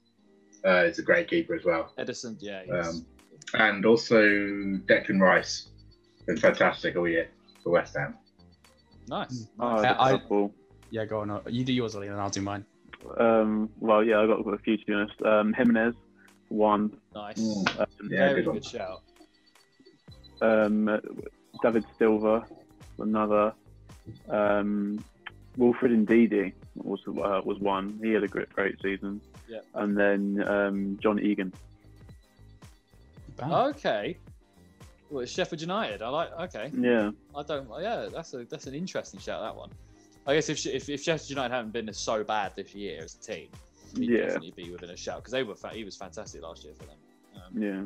[0.66, 1.92] uh, is a great keeper as well.
[1.98, 2.64] Ederson, yeah.
[2.72, 3.06] Um,
[3.54, 5.68] and also Declan Rice,
[6.26, 7.30] been fantastic all year
[7.64, 8.16] for West Ham.
[9.08, 9.48] nice.
[9.60, 9.82] Oh, nice.
[9.84, 10.54] that's I- a couple.
[10.90, 11.42] Yeah, go on.
[11.50, 12.66] You do yours, Ollie, and I'll do mine.
[13.20, 15.22] Um, well, yeah, I got a few to be honest.
[15.22, 15.96] Um, Jimenez,
[16.50, 16.98] one.
[17.14, 17.40] nice.
[17.40, 17.80] Mm.
[17.80, 19.02] Um, Yeah, Very good good, shout.
[20.42, 21.00] Um,
[21.62, 22.46] David Silva,
[23.00, 23.54] another.
[24.30, 25.04] Um,
[25.58, 28.00] Wilfred Ndidi was uh, was one.
[28.04, 29.20] He had a great great season.
[29.48, 29.60] Yeah.
[29.74, 31.52] And then um, John Egan.
[33.38, 33.52] Bam.
[33.52, 34.18] Okay.
[35.10, 36.02] Well, it's Sheffield United.
[36.02, 36.32] I like.
[36.42, 36.72] Okay.
[36.78, 37.12] Yeah.
[37.36, 37.68] I don't.
[37.82, 39.42] Yeah, that's a that's an interesting shout.
[39.42, 39.70] That one.
[40.26, 43.20] I guess if if, if Sheffield United haven't been so bad this year as a
[43.20, 43.48] team,
[43.96, 44.18] he'd Yeah.
[44.26, 45.56] definitely be within a shout because they were.
[45.56, 46.98] Fa- he was fantastic last year for them.
[47.36, 47.84] Um, Yeah.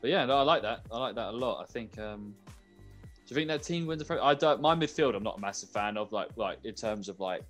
[0.00, 0.82] But yeah, no, I like that.
[0.92, 1.60] I like that a lot.
[1.62, 1.98] I think.
[1.98, 4.06] Um, do you think that team wins the?
[4.06, 4.60] Pro- I don't.
[4.60, 6.12] My midfield, I'm not a massive fan of.
[6.12, 7.42] Like, like in terms of like,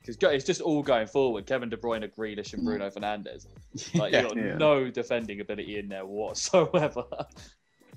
[0.00, 1.46] because it's just all going forward.
[1.46, 3.46] Kevin De Bruyne, Grealish, and Bruno Fernandes.
[3.94, 4.22] Like, Yeah.
[4.22, 4.56] you got Yeah.
[4.56, 7.04] no defending ability in there whatsoever.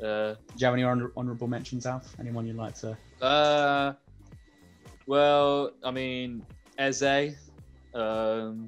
[0.01, 2.15] Uh, Do you have any honor- honorable mentions, Alf?
[2.19, 2.97] Anyone you'd like to?
[3.21, 3.93] uh,
[5.05, 6.43] well, I mean,
[6.79, 7.36] Eze,
[7.93, 8.67] um,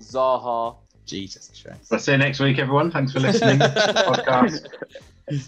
[0.00, 0.76] Zaha.
[1.06, 1.90] Jesus Christ.
[1.90, 2.90] We'll see you next week, everyone.
[2.90, 4.66] Thanks for listening to the podcast.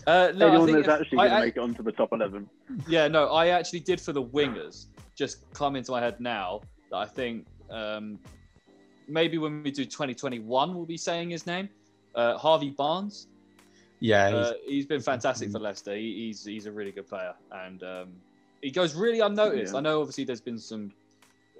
[0.06, 2.48] Uh, no, I Anyone think that's actually going to make it onto the top 11.
[2.88, 4.86] Yeah, no, I actually did for the wingers.
[5.14, 8.18] Just come into my head now that I think um,
[9.08, 11.68] maybe when we do 2021, we'll be saying his name.
[12.14, 13.28] Uh, Harvey Barnes.
[14.00, 15.94] Yeah, he's- Uh, he's been fantastic for Leicester.
[15.96, 18.08] He, he's he's a really good player, and um,
[18.62, 19.72] he goes really unnoticed.
[19.72, 19.78] Yeah.
[19.78, 20.92] I know, obviously, there's been some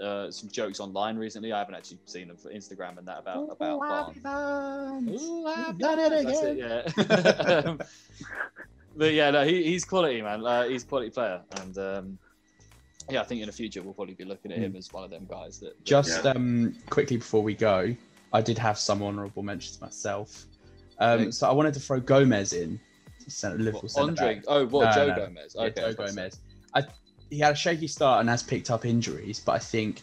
[0.03, 1.53] uh, some jokes online recently.
[1.53, 5.22] I haven't actually seen them for Instagram and that about about Barnes.
[5.22, 6.40] Ooh, happy Done it Barnes.
[6.97, 7.62] That's it, yeah.
[7.70, 7.80] Um,
[8.97, 10.44] but yeah, no, he, he's quality, man.
[10.44, 12.18] Uh, he's a quality player, and um,
[13.11, 15.11] yeah, I think in the future we'll probably be looking at him as one of
[15.11, 15.76] them guys that.
[15.76, 16.30] that- Just Yeah.
[16.30, 17.94] um, quickly before we go,
[18.32, 20.47] I did have some honourable mentions myself.
[20.99, 22.80] Um, so I wanted to throw Gomez in,
[23.28, 24.34] centre, Liverpool what, centre Andre.
[24.36, 24.44] back.
[24.49, 25.26] Oh, what No, Joe no.
[25.26, 25.57] Gomez?
[25.59, 26.40] Yeah, Joe Gomez.
[26.74, 26.84] I,
[27.31, 30.03] he had a shaky start and has picked up injuries, but I think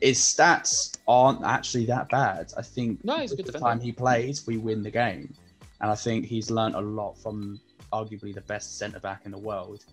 [0.00, 2.52] his stats aren't actually that bad.
[2.56, 3.64] I think No, he's good the defender.
[3.66, 5.32] time he plays, we win the game,
[5.80, 7.60] and I think he's learnt a lot from
[7.92, 9.84] arguably the best centre back in the world.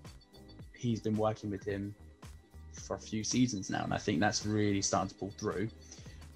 [0.76, 1.96] He's been working with him
[2.74, 5.70] for a few seasons now, and I think that's really starting to pull through.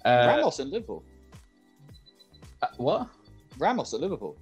[0.04, 1.02] Uh, Ramos at Liverpool.
[2.62, 3.08] uh, what?
[3.58, 4.36] Ramos at Liverpool.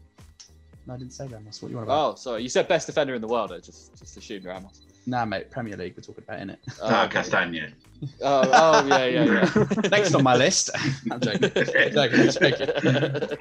[0.87, 1.61] No, I didn't say Ramos.
[1.61, 2.13] What you want about?
[2.13, 2.43] Oh, sorry.
[2.43, 3.53] You said best defender in the world.
[3.53, 4.81] I just just assumed Ramos.
[5.09, 5.95] Nah, mate, Premier League.
[5.97, 6.59] We're talking about, innit?
[6.83, 7.21] Ah, okay.
[7.21, 7.73] Castagne.
[8.21, 9.89] Oh, oh, yeah, yeah, yeah.
[9.91, 10.69] Next on my list.
[11.11, 11.51] I'm joking.
[11.51, 13.39] joking, I'm joking.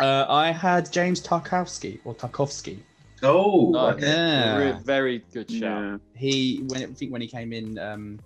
[0.00, 2.78] Uh, I had James Tarkowski or Tarkovsky.
[3.22, 4.06] Oh, Oh, okay.
[4.06, 4.80] Yeah.
[4.82, 5.60] Very good shout.
[5.60, 5.96] Yeah.
[6.14, 8.18] He, when I think when he came in, um,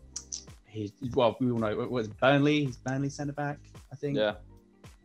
[0.67, 2.67] he well, we all know it was Burnley.
[2.67, 3.59] He's Burnley centre back,
[3.93, 4.17] I think.
[4.17, 4.35] Yeah.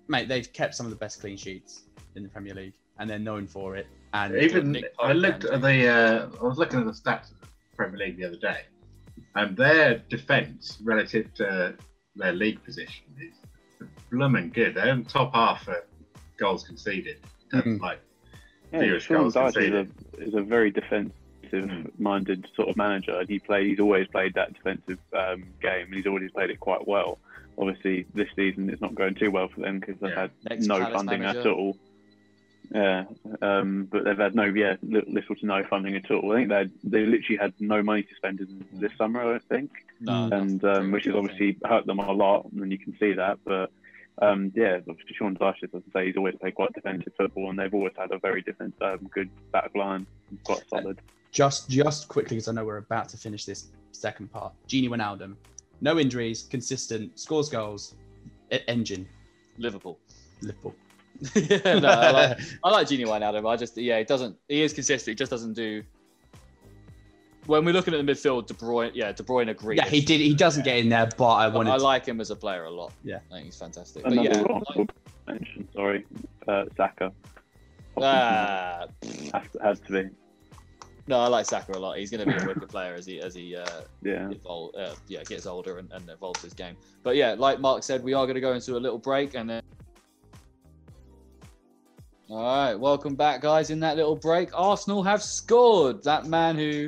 [0.08, 1.86] Mate, they've kept some of the best clean sheets
[2.16, 3.88] in the Premier League, and they're known for it.
[4.14, 5.88] And Even I looked at the.
[5.88, 8.62] Uh, I was looking at the stats of the Premier League the other day,
[9.36, 11.74] and their defence relative to
[12.16, 14.76] their league position is blooming good.
[14.76, 15.84] They're in the top half for
[16.38, 17.18] goals conceded.
[17.52, 17.80] That's Mhm.
[17.82, 18.00] Like
[18.72, 19.88] Yeah, Fewest Sean goals Dyche is
[20.20, 23.68] a, is a very defensive-minded sort of manager, and he play.
[23.68, 27.18] He's always played that defensive um, game, and he's always played it quite well.
[27.58, 30.22] Obviously, this season it's not going too well for them because they've Yeah.
[30.22, 31.78] had Next no Palace funding at all.
[32.74, 33.04] Yeah,
[33.42, 36.32] um, but they've had no, yeah, li- little to no funding at all.
[36.32, 39.36] I think they they literally had no money to spend in this summer.
[39.36, 40.32] I think No, Mm.
[40.42, 43.40] and um, which has obviously hurt them a lot, and you can see that.
[43.44, 43.72] But
[44.22, 47.60] um, yeah, obviously Sean Dyche, as I say, he's always played quite defensive football, and
[47.60, 50.08] they've always had a very different, um, good back line,
[50.46, 51.00] quite solid.
[51.32, 54.54] just just quickly because I know we're about to finish this second part.
[54.70, 55.36] Gini Wijnaldum,
[55.82, 57.96] no injuries, consistent, scores goals,
[58.52, 59.06] e- engine,
[59.58, 60.00] Liverpool.
[60.42, 60.74] Liverpool.
[61.36, 63.48] yeah, no, I like, I like Gini Wijnaldum.
[63.50, 64.36] I just, yeah, he doesn't.
[64.48, 65.14] He is consistent.
[65.14, 65.84] He just doesn't do.
[67.46, 69.78] When we're looking at the midfield, De Bruyne, yeah, De Bruyne agrees.
[69.78, 70.22] yeah, he did.
[70.22, 71.72] He doesn't get in there, but I I, wanted.
[71.72, 72.94] I like him as a player a lot.
[73.04, 73.20] Yeah.
[73.32, 74.04] I think he's fantastic.
[74.04, 74.94] But Another yeah, honourable
[75.28, 76.06] mention, sorry,
[76.48, 77.12] uh, Saka.
[77.98, 78.86] ah,
[79.34, 80.10] has, to, has to be,
[81.08, 81.98] no, I like Saka a lot.
[81.98, 83.66] He's going to be a wicked player as he as he uh,
[84.02, 84.30] yeah.
[84.30, 86.76] evol- uh, yeah, gets older and, and evolves his game.
[87.04, 89.50] But yeah, like Mark said, we are going to go into a little break and
[89.50, 89.62] then.
[92.32, 93.72] All right, welcome back, guys.
[93.72, 96.02] In that little break, Arsenal have scored.
[96.04, 96.88] That man who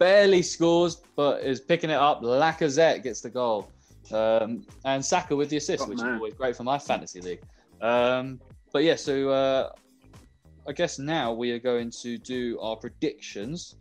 [0.00, 3.70] barely scores but is picking it up, Lacazette gets the goal,
[4.12, 7.42] um, and Saka with the assist, Oh, which is always great for my fantasy league.
[7.80, 8.40] Um,
[8.72, 9.70] but yeah, so uh,
[10.66, 13.76] I guess now we are going to do our predictions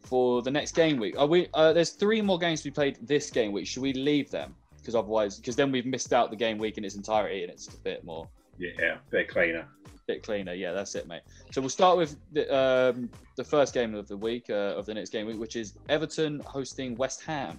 [0.00, 1.18] for the next game week.
[1.18, 1.48] Are we?
[1.54, 3.66] Uh, there's three more games to be played this game week.
[3.66, 4.54] Should we leave them?
[4.76, 7.68] Because otherwise, because then we've missed out the game week in its entirety, and it's
[7.68, 9.66] a bit more, yeah, a bit cleaner.
[10.10, 10.54] Bit cleaner.
[10.54, 11.22] Yeah, that's it, mate.
[11.52, 14.94] So we'll start with the, um, the first game of the week uh, of the
[14.94, 17.58] next game week, which is Everton hosting West Ham.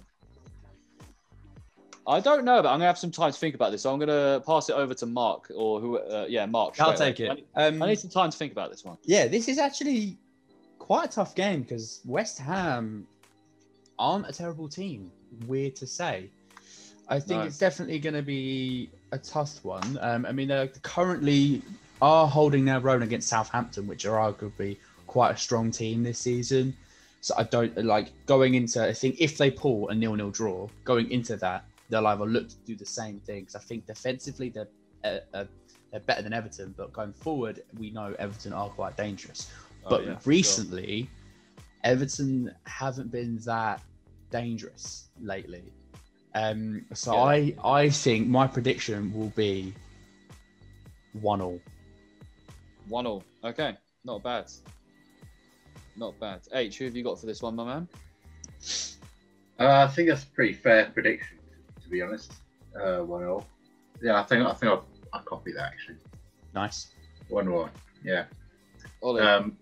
[2.06, 3.82] I don't know, but I'm gonna have some time to think about this.
[3.82, 5.98] So I'm gonna pass it over to Mark or who?
[5.98, 6.80] Uh, yeah, Mark.
[6.80, 7.28] I'll take away.
[7.28, 7.30] it.
[7.54, 8.98] I need, Um, I need some time to think about this one.
[9.04, 10.18] yeah, this is actually
[10.80, 13.06] quite a tough game because West Ham
[13.98, 15.12] aren't a terrible team.
[15.46, 16.28] Weird to say.
[17.08, 17.46] I think No.
[17.46, 19.98] it's definitely going to be a tough one.
[20.00, 21.62] Um, I mean, they're currently
[22.02, 24.76] are holding their own against Southampton, which are arguably
[25.06, 26.76] quite a strong team this season.
[27.20, 28.84] So I don't like going into.
[28.84, 32.56] I think if they pull a nil-nil draw, going into that, they'll either look to
[32.66, 33.46] do the same thing.
[33.46, 34.68] 'cause I think defensively they're
[35.04, 35.44] uh, uh,
[35.90, 39.50] they're better than Everton, but going forward, we know Everton are quite dangerous.
[39.84, 40.30] Oh, But yeah, for sure.
[40.30, 41.10] recently,
[41.84, 43.82] Everton haven't been that
[44.30, 45.64] dangerous lately.
[46.34, 47.22] Um, so Yeah.
[47.22, 49.74] I I think my prediction will be
[51.20, 51.60] one all.
[52.92, 53.24] One all.
[53.42, 53.74] Okay.
[54.04, 54.50] Not bad.
[55.96, 56.40] Not bad.
[56.52, 57.88] H, who have you got for this one, my man?
[59.58, 61.38] Uh, I think that's a pretty fair prediction,
[61.82, 62.34] to be honest.
[62.78, 63.46] Uh, one all.
[64.02, 64.84] Yeah, I think I think I'll,
[65.14, 65.96] I'll copy that actually.
[66.54, 66.88] Nice.
[67.30, 67.70] One all.
[68.04, 68.26] Yeah.
[69.02, 69.22] Ollie.
[69.22, 69.56] Um,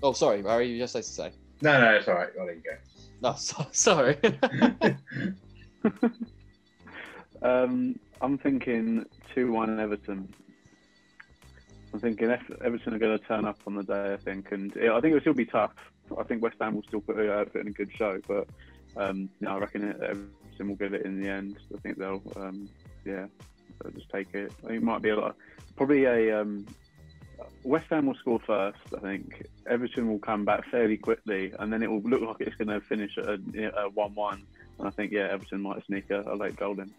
[0.00, 0.68] oh, sorry, Barry.
[0.68, 1.32] You just had to say.
[1.60, 2.28] no, no, it's all right.
[2.38, 2.76] I'll let you go.
[3.20, 4.16] No, so, sorry.
[7.40, 10.28] Um, I'm thinking 2 1 Everton.
[11.92, 14.52] I'm thinking Everton are going to turn up on the day, I think.
[14.52, 15.72] And I think it'll still be tough.
[16.18, 18.20] I think West Ham will still put, uh, in a good show.
[18.26, 18.48] But
[18.96, 21.58] um, know, I reckon Everton will get it in the end.
[21.74, 22.68] I think they'll, um,
[23.04, 23.26] yeah,
[23.80, 24.52] they'll just take it.
[24.64, 25.36] I think it might be a lot.
[25.76, 26.40] Probably a.
[26.40, 26.66] Um,
[27.62, 29.46] West Ham will score first, I think.
[29.68, 32.80] Everton will come back fairly quickly, and then it will look like it's going to
[32.80, 34.42] finish at a, a 1 1.
[34.78, 36.92] And I think, yeah, Everton might sneak a, a late goal in.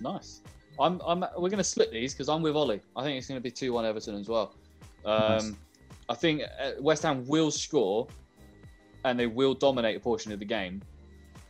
[0.00, 0.42] nice.
[0.78, 2.80] I'm, I'm, we're going to split these because I'm with Ollie.
[2.96, 4.54] I think it's going to be 2 1 Everton as well.
[5.04, 5.52] Um, Nice.
[6.08, 8.06] I think uh, West Ham will score
[9.04, 10.82] and they will dominate a portion of the game.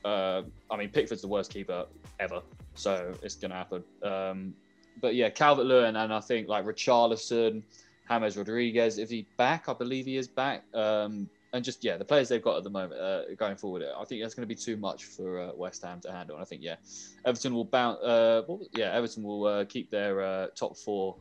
[0.04, 1.86] Uh, I mean, Pickford's the worst keeper
[2.20, 2.42] ever,
[2.74, 3.82] so it's going to happen.
[4.02, 4.54] Um,
[5.00, 7.62] but yeah, Calvert Lewin and I think like Richarlison,
[8.08, 10.64] James Rodriguez, if he's back, I believe he is back.
[10.74, 14.04] Um, and just yeah, the players they've got at the moment uh, going forward, I
[14.04, 16.36] think that's going to be too much for uh, West Ham to handle.
[16.36, 16.76] And I think yeah,
[17.24, 17.98] Everton will bounce.
[18.00, 21.16] Uh, was- yeah, Everton will uh, keep their uh, top four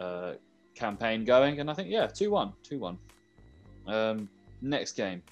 [0.00, 0.34] uh,
[0.74, 2.98] campaign going, and I think yeah, two one, two one.
[3.86, 4.28] Um,
[4.60, 5.22] next game.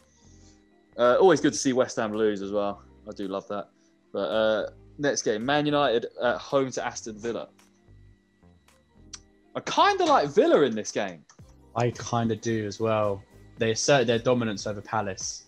[0.96, 2.82] Always good to see West Ham lose as well.
[3.08, 3.68] I do love that.
[4.12, 7.48] But next game, Man United at home to Aston Villa.
[9.54, 11.24] I kind of like Villa in this game.
[11.74, 13.22] I kind of do as well.
[13.58, 15.44] They asserted their dominance over Palace.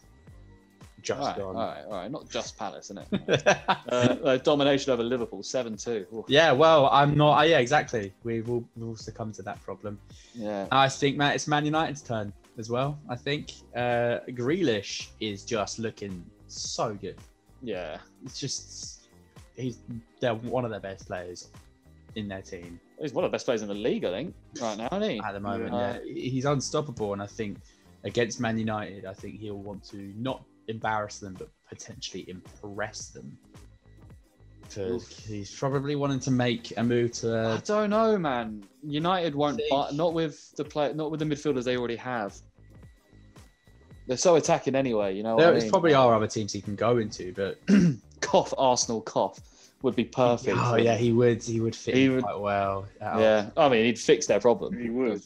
[1.01, 1.57] Just All right, gone.
[1.57, 2.11] all right, all right.
[2.11, 3.47] Not just Palace, isn't it?
[3.57, 6.25] uh, uh, domination over Liverpool, seven two.
[6.27, 7.39] yeah, well, I'm not.
[7.39, 8.13] Uh, yeah, exactly.
[8.25, 9.99] We will we'll succumb to that problem.
[10.35, 12.99] Yeah, I think, Matt, it's Man United's turn as well.
[13.09, 17.17] I think uh, Grealish is just looking so good.
[17.63, 17.99] yeah.
[18.25, 19.03] It's just
[19.55, 19.79] he's
[20.21, 21.49] they're one of their best players
[22.17, 24.77] in their team He's one of the best players in the league, I think, right
[24.77, 25.21] now, isn't he?
[25.25, 25.73] at the moment.
[25.73, 25.99] Yeah.
[26.05, 27.59] Yeah, he's unstoppable, and I think
[28.05, 33.37] against Man United, I think he'll want to not embarrass them, but potentially impress them.
[34.63, 37.39] Because he's probably wanting to make a move to.
[37.39, 38.65] I don't know, man.
[38.83, 42.37] United won't think- buy, not with the play, not with the midfielders they already have.
[44.07, 45.37] They're so attacking anyway, you know.
[45.37, 45.71] What there I mean?
[45.71, 47.59] probably are other teams he can go into, but
[48.21, 49.39] cough Arsenal cough
[49.83, 50.57] would be perfect.
[50.59, 52.87] oh yeah, he would he would fit He in would- quite well.
[53.01, 53.51] Yeah.
[53.57, 54.79] I mean, he'd fix their problem.
[54.79, 55.23] He would.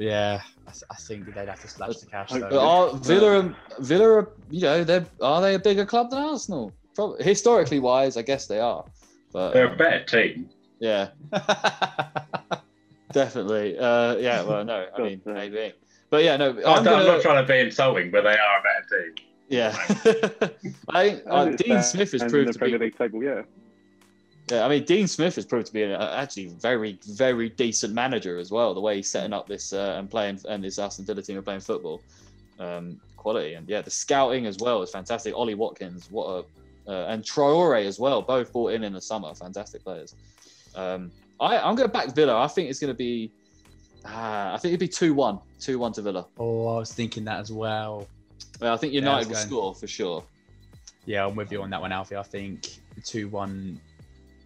[0.00, 0.40] Yeah.
[0.66, 2.60] I, I think they'd have to slash the cash But But though.
[2.68, 6.72] are Villa, and- Villa, are, you know, they are they a bigger club than Arsenal?
[6.94, 8.84] Probably, historically wise, I guess they are.
[9.32, 10.48] But They're a better team.
[10.80, 11.08] yeah,
[13.12, 13.78] definitely.
[13.78, 15.72] Uh, yeah, well, no, I mean maybe.
[16.10, 18.58] But yeah, no, I'm, I'm I'm gonna, not trying to be insulting, but they are
[18.58, 19.26] a better team.
[19.48, 19.76] yeah.
[20.88, 22.86] I think uh, Dean Smith has stands proved to Premier be.
[22.86, 23.42] League table, yeah.
[24.50, 28.38] Yeah, I mean Dean Smith has proved to be an, actually very, very decent manager
[28.38, 28.74] as well.
[28.74, 31.42] The way he's setting up this uh, and playing and this Aston Villa team are
[31.42, 32.02] playing football,
[32.58, 35.34] um, quality and yeah, the scouting as well is fantastic.
[35.34, 36.44] Ollie Watkins, what a
[36.90, 40.14] uh, and Traore as well, both brought in in the summer, fantastic players.
[40.74, 42.42] Um, I, I'm going to back Villa.
[42.42, 43.30] I think it's going to be,
[44.04, 46.26] uh, I think it'd be two one, two one to Villa.
[46.38, 48.08] oh, I was thinking that as well.
[48.60, 50.24] Well, I think Yeah, United it's will score for sure.
[51.06, 52.16] Yeah, I'm with you on that one, Alfie.
[52.16, 52.68] I think
[53.04, 53.80] two one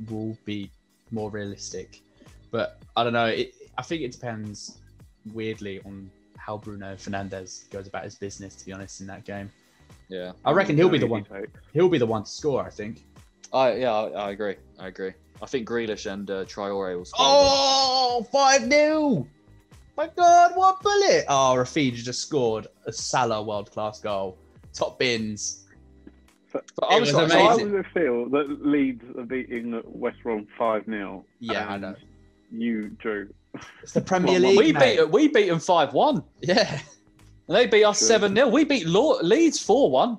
[0.08, 0.70] will be
[1.10, 2.00] more realistic,
[2.50, 3.26] but I don't know.
[3.26, 4.78] It, I think it depends
[5.32, 8.54] weirdly on how Bruno Fernandes goes about his business.
[8.56, 9.50] To be honest, in that game,
[10.08, 11.26] Yeah, I reckon he'll be the one.
[11.72, 12.64] He'll be the one to score.
[12.64, 13.04] I think.
[13.52, 14.56] I yeah, I, I agree.
[14.78, 15.12] I agree.
[15.42, 17.26] I think Grealish and uh, Traore will score.
[17.26, 19.26] Oh, 5 0.
[19.96, 21.24] My God, what a bullet!
[21.28, 24.36] Oh, Raphinha just scored a Salah world class goal.
[24.72, 25.63] Top bins.
[26.54, 27.72] But It I'm was sorry, So how amazing.
[27.72, 31.24] does it feel that Leeds are beating West Brom 5 0?
[31.40, 31.94] Yeah, I know.
[32.52, 33.28] You drew.
[33.82, 34.58] It's the Premier Well, League.
[34.58, 34.96] we mate.
[34.98, 36.22] beat we beat them five one.
[36.40, 36.80] Yeah.
[37.48, 38.48] And they beat us 7 0.
[38.48, 40.18] We beat Law- Leeds 4 1.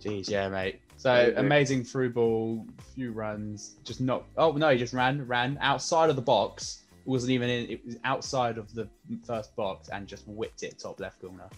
[0.00, 0.80] Jeez, yeah, mate.
[0.96, 1.34] So Crazy.
[1.36, 4.24] amazing through ball, few runs, just not.
[4.36, 6.82] Oh no, he just ran, ran outside of the box.
[7.04, 7.70] It wasn't even in.
[7.70, 8.88] It was outside of the
[9.26, 11.48] first box and just whipped it top left corner.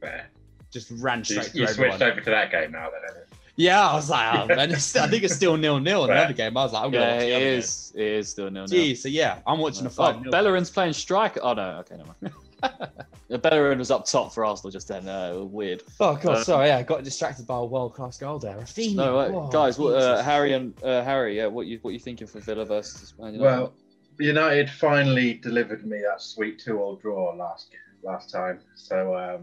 [0.00, 0.28] Fair.
[0.72, 2.02] Just ran You, straight you through switched everyone.
[2.12, 3.00] over to that game now, then.
[3.06, 3.36] haven't you?
[3.58, 6.32] Yeah, I was like, oh, man, I think it's still nil nil in the other
[6.34, 6.54] game.
[6.58, 7.58] I was like, I'm Yeah, watch the it other game.
[7.58, 7.92] is.
[7.94, 8.66] It is still nil nil.
[8.66, 10.20] Geez, so yeah, I'm watching a Oh, five.
[10.20, 10.30] nil.
[10.30, 11.40] Bellerin's playing striker.
[11.42, 11.78] Oh, no.
[11.80, 12.34] Okay, never mind.
[13.28, 15.08] Yeah, Bellerin was up top for Arsenal just then.
[15.08, 15.82] Uh, weird.
[15.98, 18.54] Oh god, Uh, sorry, yeah, I got distracted by a world class goal there.
[18.56, 18.94] Raphinha.
[18.94, 19.30] No, right.
[19.32, 22.38] oh, guys, what, uh, Harry and uh, Harry, yeah, what you what you thinking for
[22.38, 23.42] Villa versus Man United?
[23.42, 23.72] Well,
[24.20, 27.72] United finally delivered me that sweet two-all draw last
[28.04, 28.60] last time.
[28.76, 29.42] So um,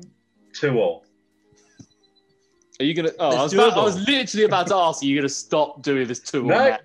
[0.54, 1.04] two-all.
[2.80, 3.12] Are you gonna?
[3.20, 5.04] Oh, I was, about, I was literally about to ask.
[5.04, 6.44] Are you gonna stop doing this two?
[6.44, 6.78] No,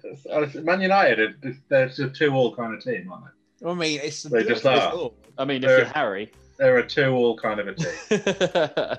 [0.62, 3.24] Man United, they're a two-all kind of team, aren't
[3.62, 3.68] they?
[3.68, 5.10] I mean, it's They just are.
[5.38, 8.96] I mean, if Uh, you're Harry, They're a two-all kind of a team.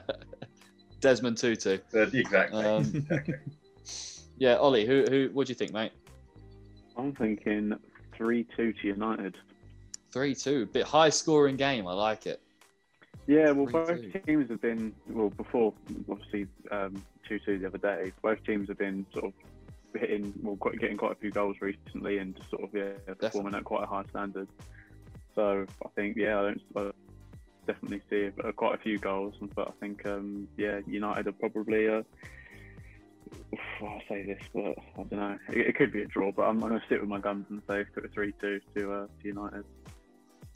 [0.99, 1.77] Desmond Tutu.
[1.91, 2.63] They're- exactly.
[2.65, 3.35] Um, exactly.
[4.37, 5.29] yeah, Ollie, who who?
[5.33, 5.91] What do you think, mate?
[6.97, 7.73] I'm thinking
[8.17, 9.35] three-two to United.
[10.11, 11.87] Three two, bit high scoring game.
[11.87, 12.41] I like it.
[13.29, 13.71] Yeah, well, 3-2.
[13.71, 15.71] both teams have been well before
[16.09, 18.11] obviously um, two-two the other day.
[18.23, 19.33] Both teams have been sort of
[19.93, 23.53] hitting, well, quite, getting quite a few goals recently, and just sort of yeah, performing
[23.53, 24.47] at quite a high standard.
[25.35, 26.91] So I think yeah, I don't I
[27.67, 31.87] definitely see uh, quite a few goals, but I think um, yeah, United are probably.
[31.87, 32.01] Uh,
[33.83, 35.37] I'll say this, but I don't know.
[35.49, 37.45] It, it could be a draw, but I'm, I'm going to sit with my guns
[37.51, 39.65] and say put a three-two to uh, to United.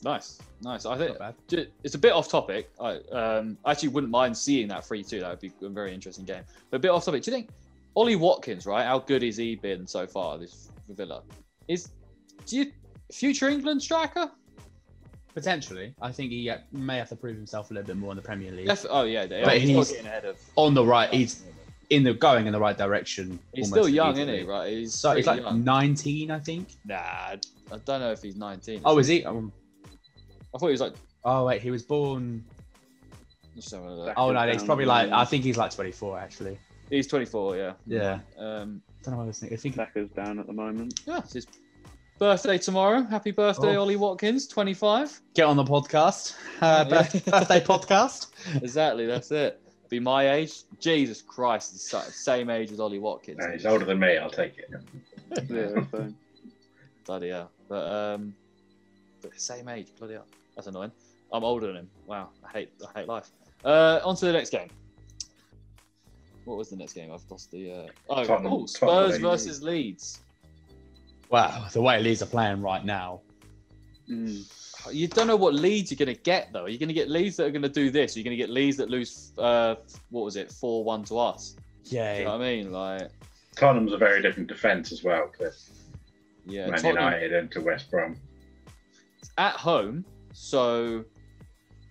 [0.03, 0.85] Nice, nice.
[0.85, 1.35] I think Not bad.
[1.47, 2.69] ju- it's a bit off topic.
[2.79, 5.19] I um, I actually wouldn't mind seeing that three two.
[5.21, 6.43] That would be a very interesting game.
[6.69, 7.23] But a bit off topic.
[7.23, 7.49] Do you think
[7.95, 8.85] Ollie Watkins, right?
[8.85, 10.37] How good has he been so far?
[10.37, 11.21] This Villa
[11.67, 11.89] is.
[12.45, 12.71] Do you
[13.11, 14.29] future England striker?
[15.33, 18.17] Potentially, I think he uh, may have to prove himself a little bit more in
[18.17, 18.69] the Premier League.
[18.87, 20.37] Oh yeah, they, But he's, he's- getting ahead of.
[20.57, 21.41] On the right, he's
[21.89, 23.39] in the going in the right direction.
[23.53, 24.43] He's still young, isn't he?
[24.43, 25.63] Right, he's, So he's like young.
[25.63, 26.75] 19, I think.
[26.85, 27.39] Nah, I
[27.85, 28.81] don't know if he's nineteen.
[28.85, 29.25] Oh, is he?
[29.25, 29.51] Um,
[30.53, 30.93] I thought he was like.
[31.25, 32.43] oh wait, he was born.
[33.55, 34.13] let's have a look.
[34.17, 35.09] Oh no, he's probably like.
[35.11, 36.57] I think he's like 24 actually.
[36.89, 37.55] He's twenty four.
[37.57, 37.73] Yeah.
[37.87, 38.19] Yeah.
[38.37, 38.81] Um.
[39.01, 39.57] I don't know what I was thinking.
[39.57, 41.01] I think Saka's down at the moment.
[41.05, 41.19] Yeah.
[41.19, 41.47] It's his
[42.19, 43.03] birthday tomorrow.
[43.03, 43.81] Happy birthday, Oh.
[43.81, 44.47] Ollie Watkins.
[44.47, 45.19] Twenty five.
[45.33, 46.35] get on the podcast.
[46.61, 47.01] Uh, Yeah.
[47.29, 48.27] birthday podcast.
[48.61, 49.59] exactly, that's it.
[49.89, 50.63] Be my age.
[50.79, 53.39] Jesus Christ, he's sa- same age as Ollie Watkins.
[53.39, 54.17] No, he's older than me.
[54.17, 54.69] I'll take it.
[55.49, 55.83] Yeah.
[57.05, 57.49] Bloody hell.
[57.67, 58.35] But um,
[59.21, 59.87] but same age.
[59.97, 60.25] Bloody hell.
[60.55, 60.91] That's annoying.
[61.31, 61.89] I'm older than him.
[62.05, 63.29] Wow, I hate I hate life.
[63.63, 64.69] Uh, on to the next game.
[66.45, 67.11] What was the next game?
[67.11, 67.71] I've lost the.
[67.71, 67.87] Uh...
[68.09, 69.21] Oh, Tottenham- oh, Spurs Tottenham.
[69.21, 70.19] versus Leeds.
[71.29, 73.21] Wow, the way Leeds are playing right now.
[74.09, 74.45] Mm.
[74.91, 76.65] You don't know what Leeds you're going to get though.
[76.65, 78.17] Are You're going to get Leeds that are going to do this.
[78.17, 79.31] You're going to get Leeds that lose.
[79.37, 79.75] Uh,
[80.09, 80.51] what was it?
[80.51, 81.55] Four one to us.
[81.85, 82.17] Yeah.
[82.17, 82.71] you know what I mean?
[82.71, 83.09] Like,
[83.55, 85.51] Tottenham's a very different defence as well to
[86.45, 88.17] yeah, Man Tottenham- United and to West Brom.
[89.37, 90.03] at home,
[90.33, 91.05] so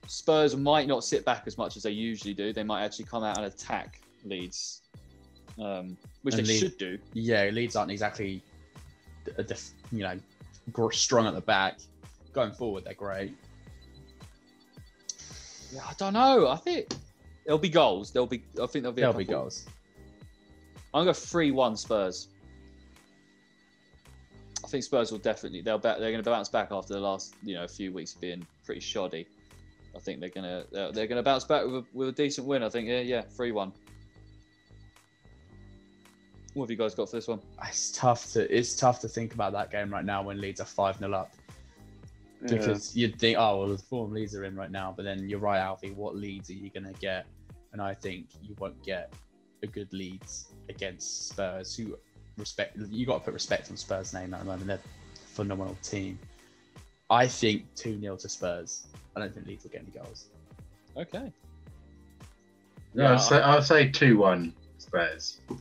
[0.07, 2.53] Spurs might not sit back as much as they usually do.
[2.53, 4.83] They might actually come out and attack Leeds,
[5.59, 6.99] um, which And they Leeds- should do.
[7.15, 8.43] Yeah, Leeds aren't exactly,
[9.47, 10.19] def, you know,
[10.91, 11.79] strong at the back.
[12.33, 13.35] Going forward, they're great.
[15.73, 16.49] Yeah, I don't know.
[16.49, 16.95] I think
[17.45, 18.11] there'll be goals.
[18.11, 18.43] There'll be.
[18.63, 19.03] I think there'll be.
[19.03, 19.67] There'll be goals.
[20.95, 22.29] I'm gonna go three-one Spurs.
[24.73, 25.61] I think Spurs will definitely.
[25.61, 25.77] They'll.
[25.77, 28.23] Ba- they're going to bounce back after the last, you know, a few weeks of
[28.23, 29.27] being pretty shoddy.
[29.95, 30.65] I think they're gonna.
[30.73, 32.63] They're, they're going to bounce back with a, with a decent win.
[32.63, 32.89] I think.
[32.89, 33.71] Yeah, yeah, three-one.
[36.55, 37.41] What have you guys got for this one?
[37.69, 40.65] It's tough to it's tough to think about that game right now when Leeds are
[40.65, 41.35] five 0 up
[42.41, 42.57] Yeah.
[42.57, 45.39] because you'd think, oh well, the form Leeds are in right now, but then you're
[45.39, 45.91] right, Alfie.
[45.91, 47.27] What leads are you going to get?
[47.75, 49.13] And I think you won't get
[49.63, 51.99] a good Leeds against Spurs, who
[52.39, 54.67] respect you got to put respect on Spurs' name at the moment.
[54.67, 56.19] They're a phenomenal team.
[57.11, 58.87] I think two 0 to Spurs.
[59.15, 60.27] I don't think Leeds will get any goals.
[60.97, 61.33] Okay.
[62.95, 65.41] No, Yeah, I'll, say, I'd say 2 1 Spurs.
[65.51, 65.59] Um,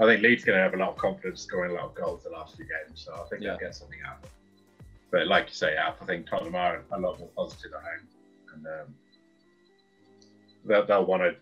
[0.00, 2.24] I think Leeds going to have a lot of confidence scoring a lot of goals
[2.24, 3.50] the last few games, so I think Yeah.
[3.50, 4.30] they'll get something out of it.
[5.12, 8.08] But like you say, Alf, I think Tottenham are a lot more positive at home.
[8.54, 8.94] And um,
[10.64, 11.36] they'll, they'll want to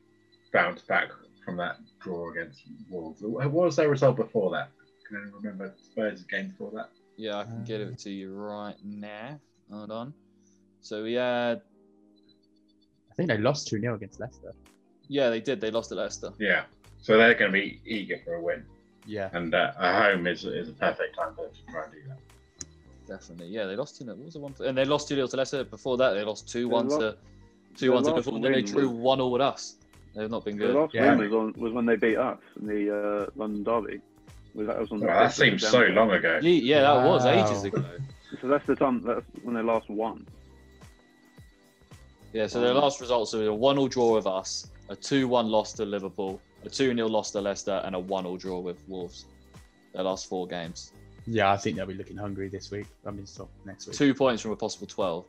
[0.52, 1.08] bounce back
[1.50, 3.20] from that draw against Wolves.
[3.22, 4.68] What was their result before that?
[5.06, 6.90] Can anyone remember Spurs' game before that?
[7.16, 9.40] Yeah, I can get it to you right now.
[9.70, 10.14] Hold on.
[10.80, 11.62] So we had.
[13.10, 14.54] I think they lost two 0 against Leicester.
[15.08, 15.60] Yeah, they did.
[15.60, 16.30] They lost to Leicester.
[16.38, 16.62] Yeah.
[17.02, 18.64] So they're going to be eager for a win.
[19.04, 19.30] Yeah.
[19.32, 22.18] And uh, at home is, is a perfect time to try and do that.
[23.08, 23.48] Definitely.
[23.48, 24.14] Yeah, they lost 2 0.
[24.14, 24.54] What was the one?
[24.64, 25.64] And they lost 2 0 to Leicester.
[25.64, 27.16] Before that, they lost 2 1 to.
[27.76, 28.40] 2 1 to their last before.
[28.40, 29.76] Then they drew 1 all with us.
[30.14, 30.68] They've not been good.
[30.70, 30.80] The good.
[30.80, 31.14] last Yeah.
[31.14, 32.96] win was, on, was when they beat us in the
[33.26, 34.00] uh, London Derby.
[34.54, 36.40] Was that, was on the Well, that seems so long ago.
[36.42, 37.84] Ye- Yeah, that was ages ago.
[38.40, 39.02] So that's the time.
[39.04, 40.26] That's when they last won.
[42.32, 45.48] Yeah, so their last results are a 1 0 draw with us, a 2 1
[45.48, 48.78] loss to Liverpool, a 2 0 loss to Leicester, and a 1 0 draw with
[48.88, 49.26] Wolves.
[49.94, 50.92] Their last four games.
[51.26, 52.86] Yeah, I think they'll be looking hungry this week.
[53.06, 53.96] I mean, stop next week.
[53.96, 55.24] Two points from a possible 12.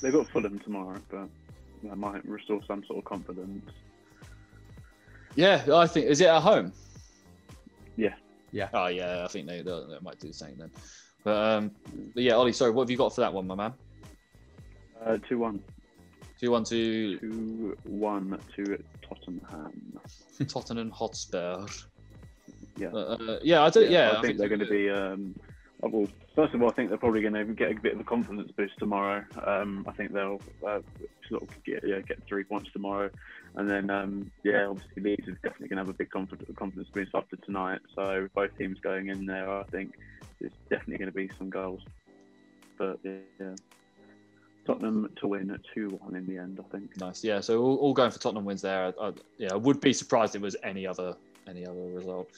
[0.00, 1.28] They've got Fulham tomorrow, but
[1.88, 3.70] that might restore some sort of confidence.
[5.34, 6.06] Yeah, I think.
[6.06, 6.72] Is it at home?
[7.96, 8.14] Yeah.
[8.52, 8.68] Yeah.
[8.72, 10.70] Oh, yeah, I think they, they, they might do the same then.
[11.24, 11.70] But um,
[12.14, 13.74] but yeah, Ollie, sorry, what have you got for that one, my man?
[15.04, 15.56] Uh, two one.
[15.56, 20.00] Do you want to Two one to Tottenham.
[20.46, 21.66] Tottenham Hotspur?
[22.76, 22.88] Yeah.
[22.88, 23.86] Uh, uh, yeah, I do.
[23.88, 24.90] Yeah, I, think they're going to be.
[24.90, 25.34] Um,
[25.82, 28.04] well, first of all, I think they're probably going to get a bit of a
[28.04, 29.24] confidence boost tomorrow.
[29.44, 30.80] Um, I think they'll uh,
[31.28, 33.10] sort of get, yeah, get three points tomorrow,
[33.56, 37.10] and then um, yeah, obviously Leeds is definitely going to have a big confidence, boost
[37.14, 37.80] after tonight.
[37.94, 39.94] So both teams going in there, I think
[40.40, 41.82] there's definitely going to be some goals.
[42.78, 43.54] But yeah,
[44.66, 46.96] Tottenham to win at two one in the end, I think.
[46.98, 47.22] Nice.
[47.22, 47.40] Yeah.
[47.40, 48.94] So all, all going for Tottenham wins there.
[48.98, 51.16] I, I, yeah, I would be surprised if it was any other
[51.46, 52.28] any other result.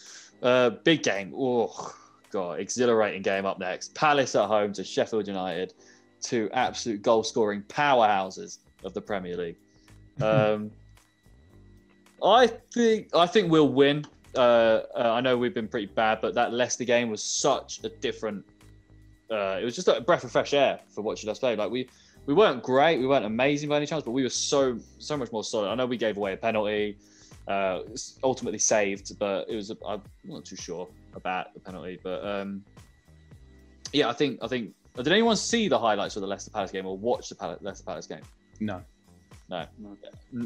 [0.43, 1.33] Uh, big game.
[1.37, 1.95] Oh
[2.31, 3.95] god, exhilarating game up next.
[3.95, 5.75] Palace at home to Sheffield United,
[6.21, 9.57] two absolute goal scoring powerhouses of the Premier League.
[10.21, 10.73] Um,
[12.25, 14.05] I think I think we'll win.
[14.35, 17.89] Uh, uh, I know we've been pretty bad, but that Leicester game was such a
[17.89, 18.45] different.
[19.31, 21.55] Uh, it was just a breath of fresh air for watching us play.
[21.55, 21.89] Like we,
[22.27, 25.31] we weren't great, we weren't amazing by any chance, but we were so so much
[25.31, 25.69] more solid.
[25.69, 26.97] I know we gave away a penalty,
[27.47, 27.83] uh,
[28.25, 30.89] ultimately saved, but it was I'm not too sure
[31.19, 31.99] about the penalty.
[32.03, 32.65] But um,
[33.93, 34.75] yeah, I think I think.
[34.97, 37.85] Did anyone see the highlights of the Leicester Palace game or watch the Palace, Leicester
[37.85, 38.23] Palace game?
[38.59, 38.83] No.
[39.49, 39.65] No.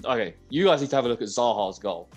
[0.04, 2.08] Okay, you guys need to have a look at Zaha's goal.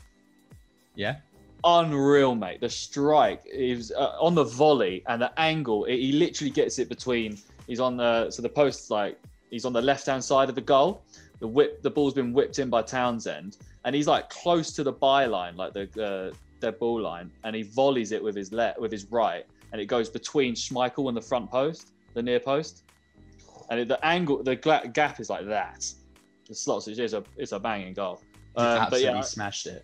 [0.95, 1.17] Yeah.
[1.63, 2.61] Unreal, mate.
[2.61, 5.85] The strike is uh, on the volley and the angle.
[5.85, 7.39] It, he literally gets it between.
[7.67, 9.17] He's on the so the post like
[9.49, 11.01] he's on the left hand side of the goal.
[11.39, 14.93] The whip, the ball's been whipped in by Townsend, and he's like close to the
[14.93, 18.91] byline, like the uh, dead ball line, and he volleys it with his left, with
[18.91, 22.83] his right, and it goes between Schmeichel and the front post, the near post,
[23.69, 25.91] and it, the angle, the gap is like that.
[26.47, 28.21] The slots, it's a it's a banging goal.
[28.57, 29.83] Um, but absolutely yeah, smashed it.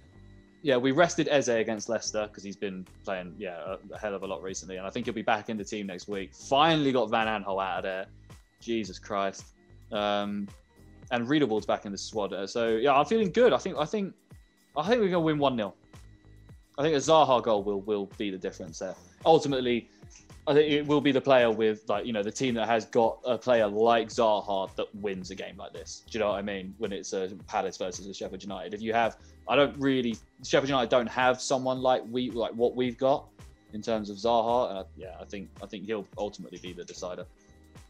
[0.61, 4.23] yeah, we rested Eze against Leicester because he's been playing yeah a, a hell of
[4.23, 6.33] a lot recently, and I think he'll be back in the team next week.
[6.33, 8.05] Finally got Van Aanholt out of there.
[8.61, 9.45] Jesus Christ.
[9.91, 10.47] Um,
[11.11, 12.33] and Riedewald's back in the squad.
[12.49, 13.53] So yeah, I'm feeling good.
[13.53, 14.13] I think I think
[14.75, 15.73] I think we're gonna win one 0
[16.81, 18.95] I think a Zaha goal will will be the difference there.
[19.23, 19.87] Ultimately,
[20.47, 22.85] I think it will be the player with like you know the team that has
[22.85, 26.01] got a player like Zaha that wins a game like this.
[26.09, 26.73] Do you know what I mean?
[26.79, 29.17] When it's a Palace versus a Sheffield United, if you have,
[29.47, 33.27] I don't really Sheffield United don't have someone like we like what we've got
[33.73, 34.71] in terms of Zaha.
[34.71, 37.27] And I, yeah, I think I think he'll ultimately be the decider.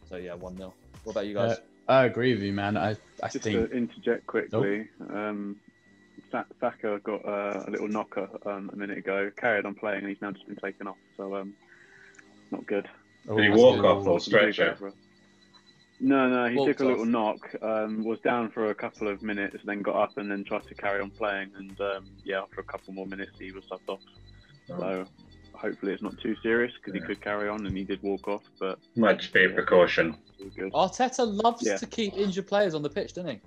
[0.10, 0.74] So yeah, one 0
[1.06, 1.60] What about you guys?
[1.88, 2.76] I agree with you, man.
[2.76, 2.92] I,
[3.24, 5.71] I Just think to interject quickly, um, Sa-
[6.32, 10.22] Saka got uh, a little knocker um, a minute ago, carried on playing, and he's
[10.22, 10.98] now just been taken off.
[11.18, 11.54] So um,
[12.52, 12.88] not good.
[13.30, 13.88] oh, Did he walk see.
[13.88, 14.78] off or stretcher?
[16.04, 17.08] No, no, he Walked took a little off.
[17.08, 20.66] knock, um, was down for a couple of minutes, then got up and then tried
[20.68, 21.52] to carry on playing.
[21.56, 24.00] And um, yeah, after a couple more minutes, he was subbed off.
[24.68, 25.06] So
[25.54, 27.02] hopefully it's not too serious because Yeah.
[27.02, 30.16] he could carry on and he did walk off, but much just be a precaution.
[30.74, 31.78] Arteta loves Yeah.
[31.78, 33.40] to keep injured players on the pitch, doesn't he?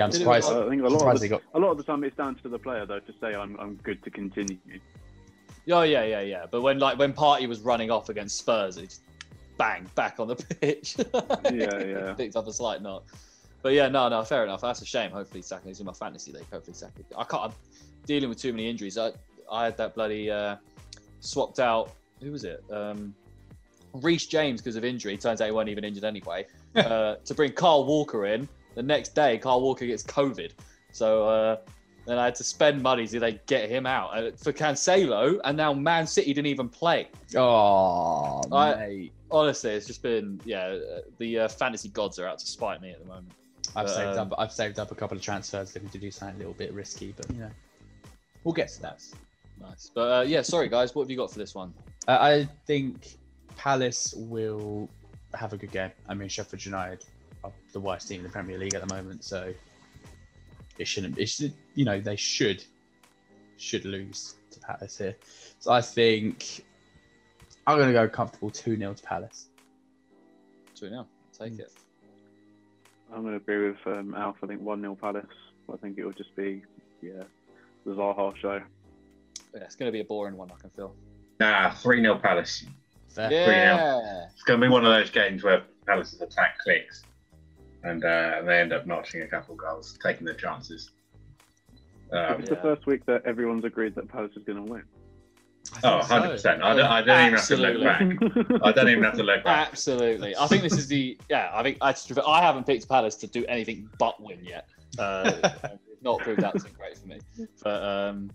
[0.00, 0.50] Yeah, I'm surprised.
[0.50, 1.42] I think a lot, of the, got.
[1.52, 3.74] a lot of the time it's down to the player though to say I'm, I'm
[3.76, 4.56] good to continue.
[5.70, 6.46] Oh yeah, yeah, yeah.
[6.50, 9.02] But when like when Partey was running off against Spurs, it just
[9.58, 10.96] bang back on the pitch.
[11.52, 12.14] Yeah, yeah.
[12.14, 13.04] Picked up a slight knock.
[13.60, 14.62] But yeah, no, no, fair enough.
[14.62, 15.10] That's a shame.
[15.10, 16.46] Hopefully, Saka is in my fantasy league.
[16.50, 17.02] Hopefully, Saka.
[17.14, 17.42] I can't.
[17.42, 17.52] I'm
[18.06, 18.96] dealing with too many injuries.
[18.96, 19.12] I,
[19.52, 20.56] I had that bloody uh,
[21.20, 21.92] swapped out.
[22.22, 22.64] Who was it?
[22.72, 23.14] Um,
[23.92, 25.18] Reece James because of injury.
[25.18, 26.46] Turns out he wasn't even injured anyway.
[26.74, 28.48] uh, to bring Kyle Walker in.
[28.74, 30.52] The next day, Kyle Walker gets COVID.
[30.92, 31.56] So uh,
[32.06, 35.56] then I had to spend money to they get him out uh, for Cancelo, and
[35.56, 37.08] now Man City didn't even play.
[37.36, 39.12] Oh, I- mate.
[39.32, 40.76] Honestly, it's just been yeah.
[41.18, 43.30] The uh, fantasy gods are out to spite me at the moment.
[43.76, 44.40] I've but, saved um, up.
[44.40, 47.14] I've saved up a couple of transfers looking to do something a little bit risky,
[47.16, 47.50] but you know,
[48.42, 49.04] we'll get to that.
[49.60, 50.42] Nice, but uh, yeah.
[50.42, 51.72] Sorry guys, what have you got for this one?
[52.08, 53.18] Uh, I think
[53.56, 54.88] Palace will
[55.34, 55.92] have a good game.
[56.08, 57.04] I mean, Sheffield United
[57.72, 59.52] the worst team in the Premier League at the moment, so
[60.78, 61.18] it shouldn't.
[61.18, 62.64] It should, you know, they should
[63.56, 65.16] should lose to Palace here.
[65.58, 66.64] So I think
[67.66, 69.48] I'm going to go comfortable two 0 to Palace.
[70.74, 71.06] Two now.
[71.38, 71.60] Take Mm.
[71.60, 71.72] it.
[73.12, 74.36] I'm going to agree with um, Alf.
[74.42, 75.26] I think 1 0 Palace.
[75.72, 76.62] I think it will just be,
[77.02, 77.22] yeah,
[77.84, 78.60] the Zaha show.
[79.54, 80.50] Yeah, it's going to be a boring one.
[80.50, 80.94] I can feel.
[81.38, 82.64] Nah, 3 0 Palace.
[83.08, 83.30] Fair.
[83.32, 84.26] Yeah.
[84.32, 87.02] It's going to be one of those games where Palace's attack clicks
[87.82, 90.90] and uh, they end up notching a couple goals, taking their chances.
[92.12, 92.56] Um, it's yeah.
[92.56, 94.82] the first week that everyone's agreed that Palace is going to win.
[95.84, 96.62] oh, 100%.
[96.62, 98.62] I, don't, I don't even have to look back.
[98.64, 99.68] I don't even have to look back.
[99.68, 100.36] Absolutely.
[100.36, 101.50] I think this is the yeah.
[101.54, 101.94] I think I,
[102.26, 104.68] I haven't picked Palace to do anything but win yet.
[104.98, 105.30] Uh,
[105.90, 107.20] it's not proved out to great for me.
[107.62, 108.30] But um,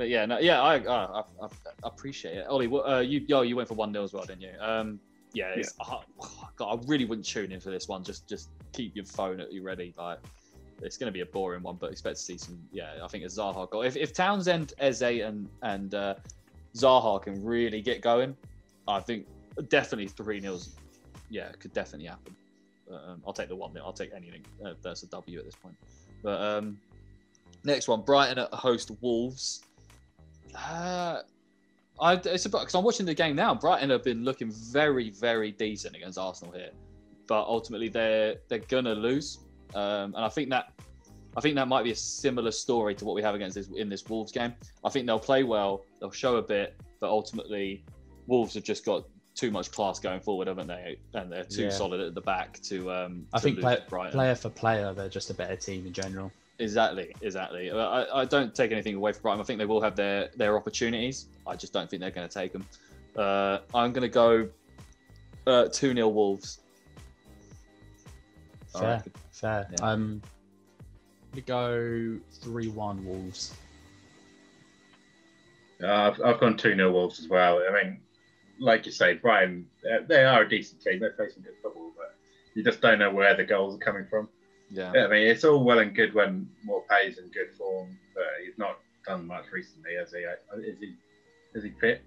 [0.00, 1.48] but yeah, no, yeah, I, I, I, I
[1.82, 2.46] appreciate it.
[2.46, 4.52] Ollie, what, uh, you, yo, you went for one 0 as well, didn't you?
[4.58, 4.98] Um,
[5.32, 5.98] yeah, it's, uh,
[6.56, 8.02] God, I really wouldn't tune in for this one.
[8.02, 9.94] Just, just keep your phone at you ready.
[9.96, 10.18] Like,
[10.82, 12.58] it's going to be a boring one, but expect to see some.
[12.72, 13.82] Yeah, I think a Zaha goal.
[13.82, 16.14] If, if Townsend, Eze, and and uh,
[16.74, 18.36] Zaha can really get going,
[18.88, 19.26] I think
[19.68, 20.74] definitely three nils.
[21.28, 22.34] Yeah, could definitely happen.
[22.90, 23.72] Um, I'll take the one.
[23.72, 23.84] Nil.
[23.84, 24.42] I'll take anything.
[24.64, 25.76] Uh, that's a W at this point.
[26.22, 26.78] But um,
[27.62, 29.62] next one, Brighton at host Wolves.
[30.54, 31.20] Uh,
[32.00, 33.54] I, it's about because I'm watching the game now.
[33.54, 36.70] Brighton have been looking very, very decent against Arsenal here,
[37.26, 39.38] but ultimately they're they're gonna lose.
[39.74, 40.72] Um, and I think that
[41.36, 43.88] I think that might be a similar story to what we have against this in
[43.88, 44.54] this Wolves game.
[44.84, 47.84] I think they'll play well, they'll show a bit, but ultimately
[48.26, 49.04] Wolves have just got
[49.36, 50.98] too much class going forward, haven't they?
[51.14, 51.70] And they're too Yeah.
[51.70, 52.90] solid at the back to.
[52.92, 54.12] Um, I to think lose play, Brighton.
[54.12, 56.32] player for player, they're just a better team in general.
[56.60, 57.70] Exactly, exactly.
[57.70, 59.40] I, I don't take anything away from Brighton.
[59.40, 61.26] I think they will have their their opportunities.
[61.46, 62.66] I just don't think they're going to take them.
[63.16, 64.46] Uh, I'm going to go
[65.46, 66.60] uh, two 0 Wolves.
[68.74, 69.12] I Fair, reckon.
[69.32, 69.68] fair.
[69.70, 69.90] Yeah.
[69.90, 70.22] Um,
[71.34, 73.54] we go three one Wolves.
[75.82, 77.62] Uh, I've, I've gone 2 0 Wolves as well.
[77.66, 78.00] I mean,
[78.58, 81.00] like you say, Brighton, uh, they are a decent team.
[81.00, 82.14] They're facing good football, but
[82.52, 84.28] you just don't know where the goals are coming from.
[84.70, 84.92] Yeah.
[84.94, 88.56] Yeah, I mean, it's all well and good when Maupay's in good form, but he's
[88.58, 90.18] not done much recently, has he?
[90.62, 90.94] Is he,
[91.54, 92.02] is he fit?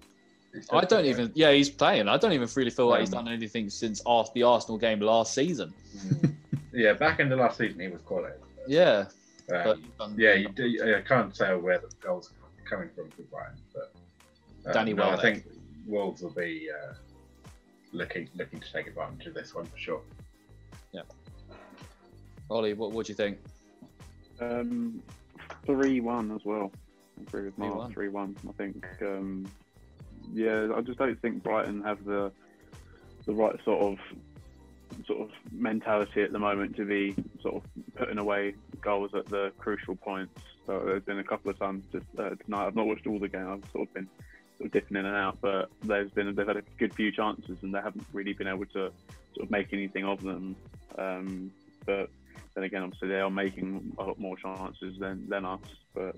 [0.52, 1.32] He's I don't fit, even.
[1.34, 2.08] Yeah, he's playing.
[2.08, 5.34] I don't even really feel like he's Um, done anything since the Arsenal game last
[5.34, 5.72] season.
[6.74, 8.34] Yeah, back in the last season, he was quality.
[8.66, 9.06] Yeah,
[9.52, 13.22] Um, but yeah, you do, I can't tell where the goals are coming from for
[13.22, 13.92] Brighton, but
[14.68, 15.44] uh, Danny no, I think
[15.86, 16.94] Wolves will be uh,
[17.92, 20.00] looking looking to take advantage of this one for sure.
[22.50, 23.38] Ollie, what do you think?
[24.40, 25.02] Um,
[25.66, 26.72] three one as well.
[27.18, 27.76] I agree with 3-1.
[27.76, 27.92] Mark.
[27.92, 28.36] Three one.
[28.48, 28.84] I think.
[29.02, 29.46] Um,
[30.32, 32.32] yeah, I just don't think Brighton have the
[33.26, 33.98] the right sort of
[35.06, 37.62] sort of mentality at the moment to be sort of
[37.96, 40.40] putting away goals at the crucial points.
[40.66, 42.66] So there's been a couple of times just uh, tonight.
[42.66, 43.48] I've not watched all the game.
[43.48, 44.08] I've sort of been
[44.58, 47.56] sort of dipping in and out, but there's been they've had a good few chances
[47.62, 48.92] and they haven't really been able to
[49.34, 50.56] sort of make anything of them.
[50.98, 51.50] Um,
[51.86, 52.08] but
[52.54, 55.60] then again, obviously they are making a lot more chances than, than us.
[55.94, 56.16] But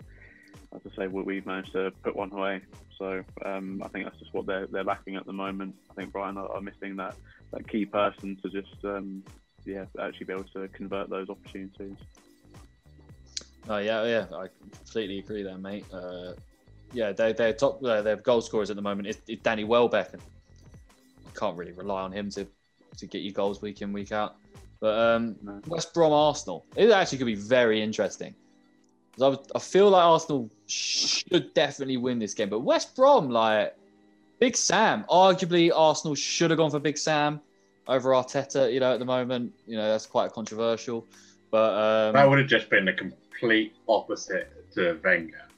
[0.74, 2.62] as I say, we, we've managed to put one away.
[2.98, 5.74] So um, I think that's just what they're they're lacking at the moment.
[5.90, 7.14] I think Brian are, are missing that,
[7.52, 9.22] that key person to just um,
[9.64, 11.96] yeah actually be able to convert those opportunities.
[13.68, 14.46] Oh yeah, yeah, I
[14.78, 15.84] completely agree there, mate.
[15.92, 16.32] Uh,
[16.92, 17.82] yeah, they they're top.
[17.82, 20.22] Uh, their goal scorers at the moment is Danny Welbeck, and
[21.26, 22.46] I can't really rely on him to
[22.98, 24.36] to get you goals week in week out.
[24.86, 25.60] But um, No.
[25.66, 28.36] West Brom Arsenal, it actually could be very interesting.
[29.20, 33.74] I, was- I feel like Arsenal should definitely win this game, but West Brom, like
[34.38, 37.40] Big Sam, arguably Arsenal should have gone for Big Sam
[37.88, 38.72] over Arteta.
[38.72, 41.04] You know, at the moment, you know that's quite controversial.
[41.50, 45.48] But um, That would have just been the complete opposite to Wenger.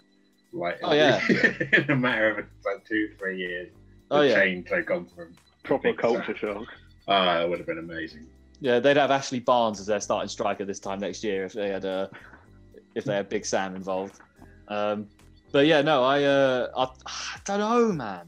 [0.55, 1.21] Like, Oh, yeah.
[1.75, 3.69] in a matter of like two, three years,
[4.09, 5.35] the oh yeah, change they've gone from.
[5.65, 6.55] Proper culture Sam.
[6.65, 6.67] shock.
[7.09, 8.27] Ah, that would have been amazing.
[8.61, 11.69] Yeah, they'd have Ashley Barnes as their starting striker this time next year if they
[11.69, 12.09] had uh,
[12.95, 14.21] if they had Big Sam involved.
[14.69, 15.07] Um,
[15.53, 18.27] but yeah, no, I uh, I, I don't know, man,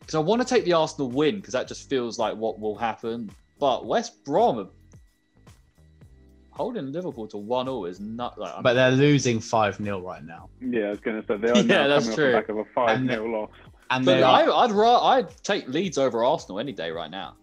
[0.00, 2.76] because I want to take the Arsenal win because that just feels like what will
[2.76, 3.30] happen.
[3.58, 4.68] But West Brom
[6.50, 8.62] holding Liverpool to one 0 is not like.
[8.62, 11.56] But they're losing five 0 right now, Yeah, I was going to say they are
[11.56, 12.26] Yeah, now that's coming true.
[12.26, 13.50] off the back of a five And 0 loss.
[13.90, 17.34] and but I, I'd ra- I'd take Leeds over Arsenal any day right now.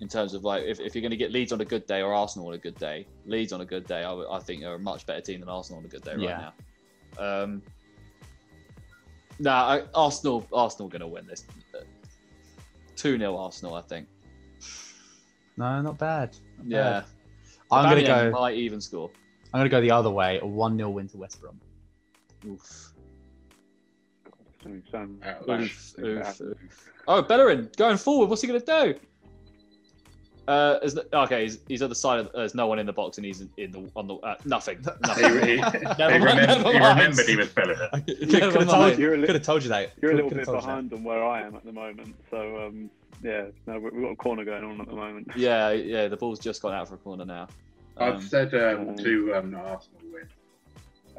[0.00, 2.02] In terms of like, if, if you're going to get Leeds on a good day
[2.02, 4.62] or Arsenal on a good day, Leeds on a good day, I, would- I think
[4.64, 6.50] are a much better team than Arsenal on a good day right Yeah.
[7.18, 7.42] now.
[7.44, 7.62] Um,
[9.40, 11.44] nah, I, Arsenal, Arsenal going to win this.
[12.96, 14.06] Two 0 Arsenal, I think.
[15.56, 16.36] no, not bad.
[16.58, 17.04] Not Yeah, bad.
[17.70, 18.30] I'm gonna go.
[18.30, 19.10] might even score.
[19.52, 20.38] I'm gonna go the other way.
[20.40, 21.60] A one 0 win to West Brom.
[22.46, 22.92] Oof.
[24.64, 25.60] So, so, Out of that.
[25.60, 26.90] Oof, oof, oof.
[27.06, 28.28] Oh, Bellerin going forward.
[28.28, 28.98] What's he going to do?
[30.48, 32.20] Uh, is, okay, he's, he's at the side.
[32.20, 34.34] Of, there's no one in the box, and he's in, in the on the uh,
[34.46, 34.78] nothing.
[34.78, 35.42] He, nothing.
[35.46, 35.84] he, he, Never
[36.18, 37.90] mind, remembered, never he remembered he was Bellerin.
[38.06, 38.98] Could have told.
[38.98, 39.92] You're a li- could have told you that.
[40.00, 40.88] You're a little Could have bit told you that.
[40.88, 42.14] behind on where I am at the moment.
[42.30, 42.88] So um,
[43.22, 45.28] yeah, no, we- we've got a corner going on at the moment.
[45.36, 46.08] Yeah, yeah.
[46.08, 47.48] The ball's just gone out for a corner now.
[47.98, 50.28] I've Um, said um, um, to um, Arsenal win.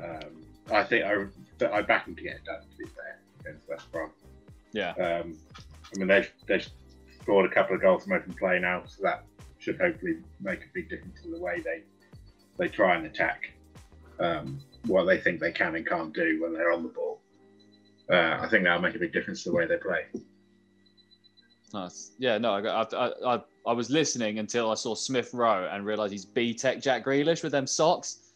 [0.03, 1.25] Um, I think I,
[1.59, 2.61] that I back them to get it done.
[2.61, 4.09] To be fair, against West Brom.
[4.71, 5.37] yeah, Um,
[5.93, 6.67] I mean, they've, they've
[7.29, 9.23] scored a couple of goals from open play now, so that
[9.59, 11.83] should hopefully make a big difference in the way they
[12.57, 13.51] they try and attack
[14.19, 17.21] um, what they think they can and can't do when they're on the ball.
[18.09, 20.05] Uh, I think that'll make a big difference to the way they play.
[21.71, 22.13] Nice.
[22.17, 25.85] Yeah, no, I, I, I, I, I was listening until I saw Smith Rowe and
[25.85, 28.33] realised he's B Tech Jack Grealish with them socks.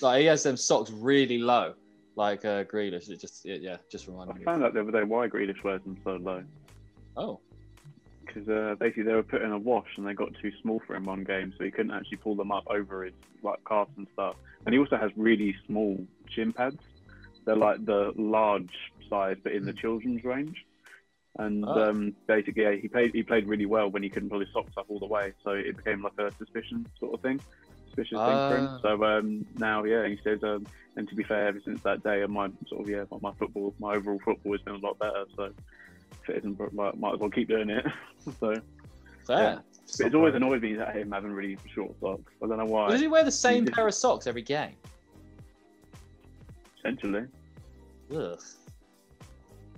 [0.00, 1.74] Like he has them socks really low,
[2.14, 3.10] like uh, Grealish.
[3.10, 4.44] It just, it, yeah, just I reminded me.
[4.44, 6.44] found out the other day why Grealish wears them so low.
[7.16, 7.40] Oh,
[8.28, 10.94] Because uh, basically they were put in a wash and they got too small for
[10.94, 14.06] him one game, so he couldn't actually pull them up over his like calves and
[14.12, 14.36] stuff.
[14.66, 15.98] And he also has really small
[16.28, 16.76] shin pads.
[17.44, 18.68] They're like the large
[19.08, 20.64] size, but in the children's range.
[21.38, 21.88] And Oh.
[21.90, 24.72] um, basically, yeah, he played he played really well when he couldn't pull his socks
[24.76, 27.40] up all the way, so it became like a suspicion sort of thing,
[27.86, 28.68] suspicious thing for him.
[28.70, 28.78] Ah.
[28.82, 32.24] So um, now, yeah, he says, um, and to be fair, ever since that day,
[32.26, 35.24] my sort of yeah, my, my football, my overall football has been a lot better.
[35.36, 35.52] So
[36.22, 37.84] if it isn't, might, might as well keep doing it.
[38.40, 38.54] so.
[39.26, 39.36] fair.
[39.42, 39.58] Yeah.
[39.96, 42.32] But it's always annoyed me that him having really short socks.
[42.42, 42.90] I don't know why.
[42.90, 44.74] Does he wear the same did- pair of socks every game?
[46.78, 47.24] Essentially.
[48.14, 48.38] Ugh.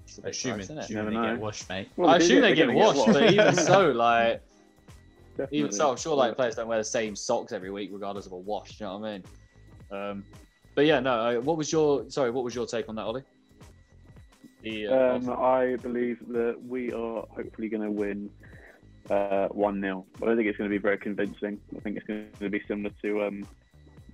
[0.05, 1.35] It's a bit Assuming, gross, assuming they know.
[1.35, 1.89] get washed, mate.
[1.97, 4.43] Well, I assume they they're get washed, but even so, like,
[5.36, 5.59] Definitely.
[5.59, 8.32] even so, I'm sure like players don't wear the same socks every week, regardless of
[8.32, 8.81] a wash.
[8.81, 9.24] You know what I mean?
[9.93, 10.24] Um,
[10.74, 11.12] but yeah, no.
[11.12, 12.31] uh, What was your sorry?
[12.32, 13.23] What was your take on that, Ollie?
[14.62, 18.31] The, uh, Um, I believe that we are hopefully going to win
[19.09, 20.07] uh, 1 0.
[20.16, 21.61] I don't think it's going to be very convincing.
[21.77, 23.47] I think it's going to be similar to um,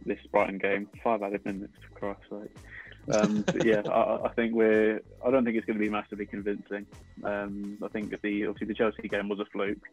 [0.05, 0.89] this Brighton game.
[1.03, 3.15] Five added minutes, for Christ's sake.
[3.15, 5.01] Um, yeah, I, I think we're.
[5.25, 6.87] I don't think it's going to be massively convincing.
[7.25, 9.85] Um, I think the obviously the Chelsea game was a fluke.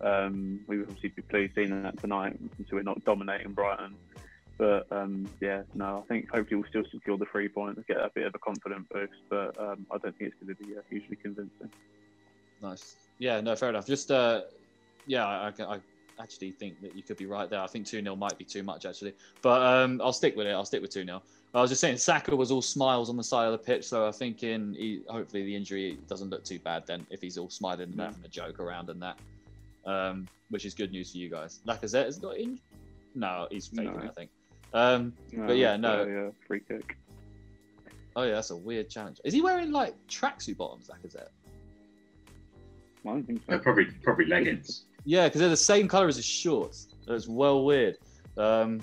[0.00, 3.94] Um, we would obviously be pleased seeing that tonight, so we're not dominating Brighton.
[4.58, 8.10] But um, yeah, no, I think hopefully we'll still secure the three points, get a
[8.14, 9.12] bit of a confident boost.
[9.28, 11.70] But um, I don't think it's going to be uh, hugely convincing.
[12.62, 12.96] Nice.
[13.18, 13.86] Yeah, no, fair enough.
[13.86, 14.42] Just, uh,
[15.06, 15.80] yeah, I, I,
[16.18, 17.60] actually think that you could be right there.
[17.60, 19.12] I think 2 0 might be too much, actually.
[19.42, 20.52] But um, I'll stick with it.
[20.52, 21.22] I'll stick with 2 0.
[21.54, 23.84] I was just saying, Saka was all smiles on the side of the pitch.
[23.84, 27.38] So I think in he, hopefully the injury doesn't look too bad then if he's
[27.38, 28.04] all smiling and No.
[28.04, 29.18] having a joke around and that,
[29.86, 31.60] um, which is good news for you guys.
[31.66, 32.58] Lacazette is not in.
[33.14, 34.02] No, he's faking, No.
[34.04, 34.30] I think.
[34.76, 36.28] Um, But yeah, no.
[36.28, 36.96] Uh, free kick.
[38.14, 39.20] oh, yeah, that's a weird challenge.
[39.24, 41.28] Is he wearing like tracksuit bottoms, Lacazette?
[43.04, 43.58] I don't think so.
[43.58, 44.84] probably probably leggings.
[45.04, 46.88] Yeah, because they're the same color as his shorts.
[47.06, 47.96] That's well weird.
[48.36, 48.80] Um,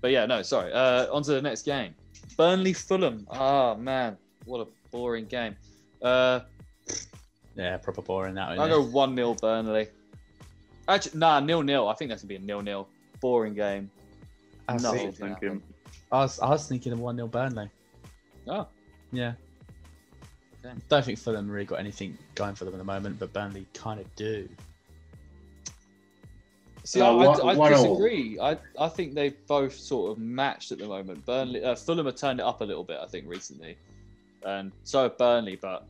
[0.00, 0.72] but yeah, no, sorry.
[0.72, 1.94] Uh, on to the next game.
[2.36, 3.26] Burnley Fulham.
[3.30, 4.16] Ah, man.
[4.46, 5.54] What a boring game.
[6.02, 6.40] Uh,
[7.54, 8.58] Yeah, proper boring that one.
[8.58, 9.88] I'll go 1 0 Burnley.
[10.88, 11.88] Actually, nah, nil nil.
[11.88, 12.88] I think that's going to be a nil nil.
[13.20, 13.90] Boring game.
[14.68, 15.12] I was, Nothing.
[15.12, 15.62] Thinking,
[16.12, 17.70] I was, I was thinking of 1 0 Burnley.
[18.48, 18.66] Oh,
[19.12, 19.32] Yeah.
[20.64, 20.74] Okay.
[20.88, 24.00] Don't think Fulham really got anything going for them at the moment, but Burnley kind
[24.00, 24.48] of do.
[26.84, 28.38] See, Uh, I, I- one- I one disagree.
[28.40, 31.24] I, I think they've both sort of matched at the moment.
[31.24, 33.76] Burnley, uh, Fulham have turned it up a little bit, I think, recently,
[34.44, 35.56] and so have Burnley.
[35.56, 35.84] But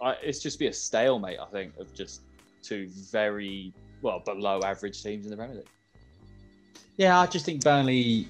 [0.00, 2.22] I, it's just be a stalemate, I think, of just
[2.62, 3.72] two very
[4.02, 5.68] well below average teams in the Premier League.
[6.96, 8.28] Yeah, I just think Burnley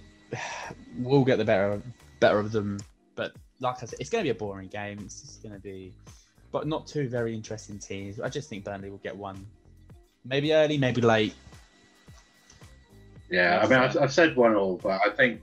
[0.98, 1.80] will get the better
[2.20, 2.78] better of them.
[3.14, 4.98] But like I said, it's going to be a boring game.
[5.04, 5.92] It's just going to be,
[6.52, 8.20] but not two very interesting teams.
[8.20, 9.46] I just think Burnley will get one,
[10.24, 11.34] maybe early, maybe late.
[13.30, 15.40] Yeah, I mean, I've, I've said one all, but I think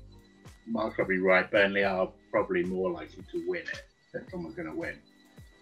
[0.65, 1.49] Mark's probably right.
[1.49, 4.97] Burnley are probably more likely to win it if someone's going to win.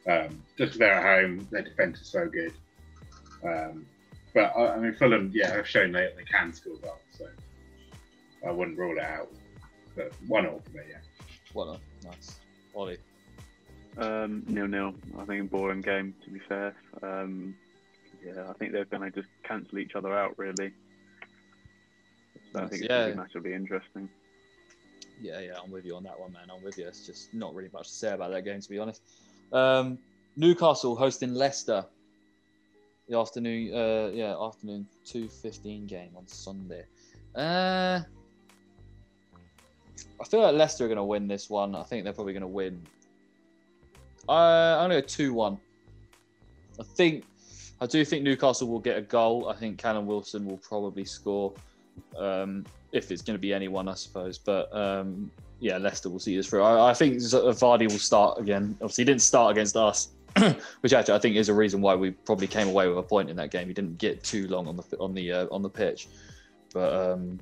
[0.08, 2.54] Um, just they're at home, their defence is so good.
[3.44, 3.86] Um,
[4.34, 7.28] but I, I mean, Fulham, yeah, have shown they, they can score goals, so
[8.48, 9.30] I wouldn't rule it out.
[9.96, 10.98] But one all for me, yeah.
[11.54, 12.40] What a nice
[12.74, 12.98] Ollie.
[13.98, 14.94] um, nil nil.
[15.20, 16.14] I think a boring game.
[16.24, 17.56] To be fair, um,
[18.26, 20.38] yeah, I think they're going to just cancel each other out.
[20.38, 20.72] Really.
[22.54, 22.98] So I Nice, think it's yeah.
[23.00, 24.10] going to be massively interesting.
[25.22, 26.44] Yeah, yeah, I'm with you on that one, man.
[26.56, 26.88] I'm with you.
[26.88, 29.02] It's just not really much to say about that game, to be honest.
[29.54, 30.00] Um,
[30.36, 31.86] Newcastle hosting Leicester.
[33.12, 36.86] The afternoon, uh, yeah, afternoon two fifteen game on Sunday.
[37.36, 38.00] Uh,
[40.18, 41.76] I feel like Leicester are going to win this one.
[41.76, 42.82] I think they're probably going to win.
[44.30, 45.58] Uh, going to go two one.
[46.80, 47.26] I think,
[47.82, 49.50] I do think Newcastle will get a goal.
[49.50, 51.54] I think Callum Wilson will probably score.
[52.18, 54.38] Um, if it's going to be anyone, I suppose.
[54.38, 55.30] But um,
[55.60, 56.64] yeah, Leicester will see this through.
[56.64, 58.74] I, I think Vardy will start again.
[58.76, 60.12] Obviously, he didn't start against us,
[60.82, 63.30] which actually I think is a reason why we probably came away with a point
[63.30, 63.68] in that game.
[63.68, 66.08] He didn't get too long on the on the uh, on the pitch,
[66.74, 67.40] but um,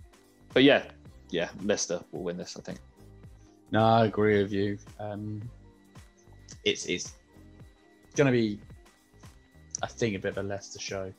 [0.53, 0.83] but yeah,
[1.29, 2.57] yeah, Leicester will win this.
[2.57, 2.79] I think.
[3.71, 4.77] No, I agree with you.
[4.99, 5.41] Um,
[6.63, 7.13] it's it's
[8.15, 8.59] going to be,
[9.83, 11.13] I think, a bit of a Leicester show.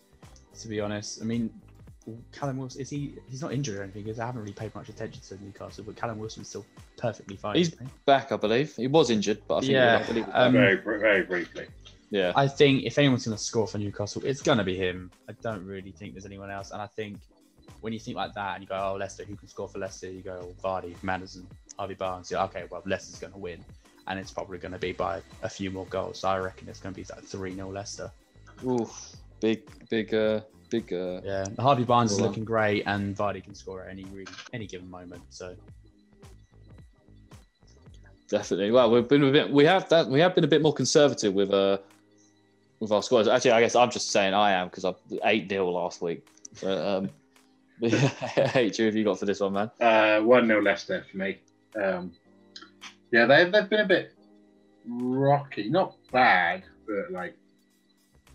[0.61, 1.51] To be honest, I mean,
[2.33, 3.15] Callum Wilson is he?
[3.29, 4.03] He's not injured or anything.
[4.05, 6.65] Because I haven't really paid much attention to Newcastle, but Callum Wilson's still
[6.97, 7.57] perfectly fine.
[7.57, 7.75] He's-
[8.07, 8.75] Back, I believe.
[8.77, 11.67] He was injured, but I think Yeah, I um, very, very briefly.
[12.11, 12.33] yeah.
[12.37, 15.11] I think if anyone's going to score for Newcastle, it's going to be him.
[15.29, 16.71] I don't really think there's anyone else.
[16.71, 17.19] And I think
[17.81, 20.11] when you think like that and you go, oh, Leicester, who can score for Leicester?
[20.11, 21.47] You go, oh, Vardy, Maddison,
[21.79, 22.31] Harvey Barnes.
[22.31, 23.65] You're, okay, well, Leicester's going to win.
[24.07, 26.21] And it's probably going to be by a few more goals.
[26.21, 28.11] So I reckon it's going to be like 3 0 Leicester.
[28.67, 29.13] Oof.
[29.41, 30.41] Big, big, uh,
[30.71, 30.93] big.
[30.93, 34.33] Uh, Yeah, Harvey Barnes is Well, looking great, and Vardy can score at any really,
[34.53, 35.23] any given moment.
[35.31, 35.57] So
[38.31, 38.71] Definitely.
[38.71, 39.51] Well, we've been a bit.
[39.51, 40.07] We have that.
[40.07, 41.79] We have been a bit more conservative with uh
[42.79, 43.27] with our squads.
[43.27, 44.95] Actually, I guess I'm just saying I am because I
[45.25, 46.27] eight 0 last week.
[46.63, 47.11] But, um,
[47.81, 47.93] but
[48.37, 49.71] yeah, H, who have you got for this one, man?
[49.81, 51.39] Uh, 1 0 Leicester for me.
[51.81, 52.13] Um,
[53.13, 54.15] yeah, they've, they've been a bit
[54.87, 55.69] rocky.
[55.69, 57.37] Not bad, but like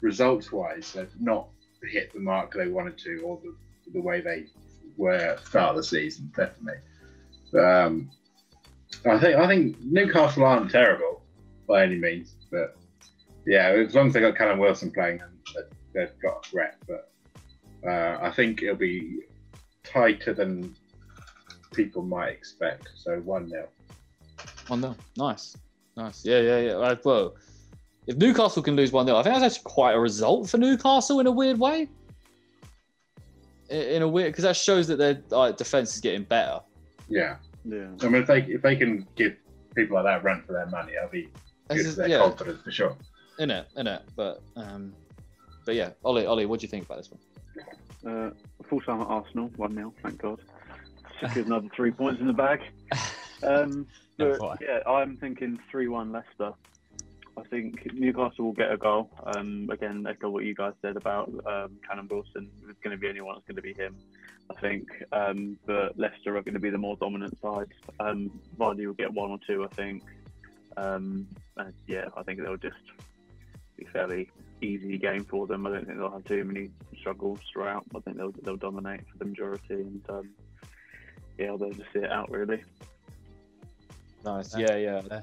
[0.02, 1.48] results wise, they've not
[1.88, 3.56] hit the mark they wanted to or the,
[3.94, 4.46] the way they
[4.98, 6.80] were the start of the season, definitely.
[7.60, 8.10] Um,
[9.06, 11.22] I think I think Newcastle aren't terrible
[11.68, 12.76] by any means, but
[13.46, 15.22] yeah, as long as they got Callum Wilson playing,
[15.94, 16.78] they've got a threat.
[16.88, 17.12] But
[17.88, 19.22] uh, I think it'll be
[19.84, 20.76] tighter than
[21.74, 22.90] people might expect.
[22.96, 23.68] So one 0
[24.68, 25.56] One 0 Nice,
[25.96, 26.26] nice.
[26.26, 26.72] Yeah, yeah, yeah.
[26.74, 27.36] Right, well,
[28.08, 31.20] if Newcastle can lose one 0 I think that's actually quite a result for Newcastle
[31.20, 31.88] in a weird way.
[33.70, 36.60] In, in a weird, because that shows that their like, defense is getting better.
[37.08, 37.88] Yeah, Yeah.
[38.02, 39.36] I mean if they if they can give
[39.76, 42.18] people like that run for their money, that'll be good This for is- their yeah,
[42.20, 42.96] confidence for sure.
[43.40, 44.02] in it, in it.
[44.16, 44.94] But um,
[45.66, 47.20] but yeah, Ollie, Ollie, what do you think about this one?
[48.08, 48.30] Uh,
[48.70, 50.40] full time at Arsenal, 1 0, thank God.
[51.20, 52.60] Secured another three points in the bag.
[53.44, 53.86] Um,
[54.18, 56.54] but, yeah, I'm thinking 3 1 Leicester.
[57.38, 59.10] I think Newcastle will get a goal.
[59.26, 62.50] Um, again, echo what you guys said about um, Callum Wilson.
[62.64, 63.98] If it's going to be anyone, it's going to be him,
[64.50, 64.88] I think.
[65.12, 67.68] Um, but Leicester are going to be the more dominant side.
[68.00, 70.04] Um, Vardy will get one or two, I think.
[70.78, 72.76] Um, and yeah, I think they'll just
[73.78, 74.30] be fairly
[74.62, 75.68] easy game for them.
[75.68, 77.86] I don't think they'll have too many struggles throughout.
[77.96, 80.30] I think they'll they'll dominate for the majority, and um,
[81.38, 82.64] yeah, they'll just see it out really.
[84.24, 84.58] Nice.
[84.58, 84.72] Yeah.
[84.72, 85.02] Yeah, yeah.
[85.12, 85.22] Yeah.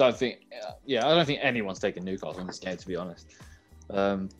[0.00, 0.46] Don't think.
[0.86, 3.34] Yeah, I don't think anyone's taking Newcastle in this game, to be honest.
[3.90, 4.30] Um,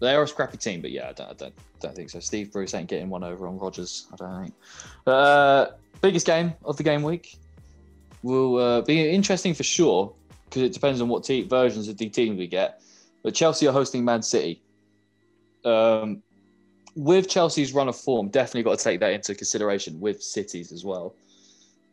[0.00, 2.18] they are a scrappy team, but yeah, I don't, I don't, don't think so.
[2.18, 4.08] Steve Bruce ain't getting one over on Rodgers.
[4.12, 4.54] I don't think.
[5.06, 5.66] Uh,
[6.00, 7.38] biggest game of the game week
[8.24, 10.12] will uh, be interesting for sure
[10.46, 12.82] because it depends on what te- versions of the team we get.
[13.22, 14.60] But Chelsea are hosting Man City.
[15.64, 16.20] Um,
[16.96, 20.84] with Chelsea's run of form, definitely got to take that into consideration with Cities as
[20.84, 21.14] well.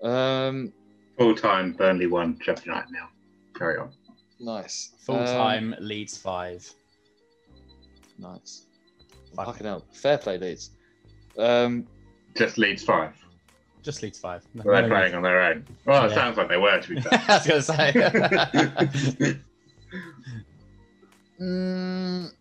[0.01, 0.73] Um,
[1.18, 3.10] Full time Burnley one, Sheffield United now.
[3.56, 3.89] Carry on.
[4.39, 4.91] Nice.
[4.99, 6.69] full Um, time Leeds five.
[8.19, 8.65] nice.
[9.35, 9.48] Fuck.
[9.48, 9.84] Fucking hell.
[9.94, 10.72] Fair play, Leeds.
[11.38, 11.88] Um,
[12.35, 13.14] Just Leeds five.
[13.84, 14.44] Just Leeds five.
[14.53, 15.65] No, Well, they're no playing on their own.
[15.85, 16.15] Well, it Yeah.
[16.15, 17.23] sounds like they were to be fair.
[17.27, 17.91] I was gonna say.
[21.41, 22.31] mm,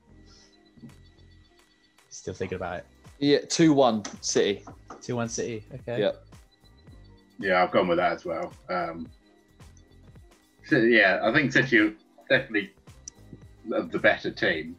[2.10, 2.86] Still thinking about it.
[3.20, 4.62] yeah, 2 1 City.
[5.00, 5.62] Two one City.
[5.72, 6.00] Okay.
[6.00, 6.12] Yeah.
[7.38, 8.52] Yeah, I've gone with that as well.
[8.68, 9.08] Um,
[10.64, 11.94] so, yeah, I think City are
[12.28, 12.72] definitely
[13.68, 14.76] the better team.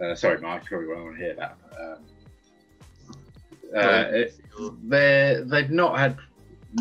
[0.00, 1.56] Uh, sorry, Mark, you probably won't want to hear that.
[1.80, 2.04] Um,
[3.76, 4.40] uh, it,
[4.84, 6.16] they're, they've not had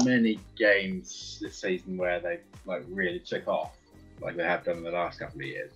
[0.03, 3.77] many games this season where they like really took off
[4.21, 5.71] like they have done in the last couple of years.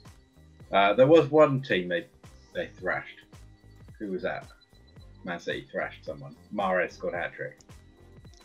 [0.72, 2.06] Uh, there was one team they
[2.54, 3.22] they thrashed.
[4.00, 4.48] Who was that?
[5.24, 6.36] Man City thrashed someone.
[6.54, 7.60] Mahrez scored a hat trick.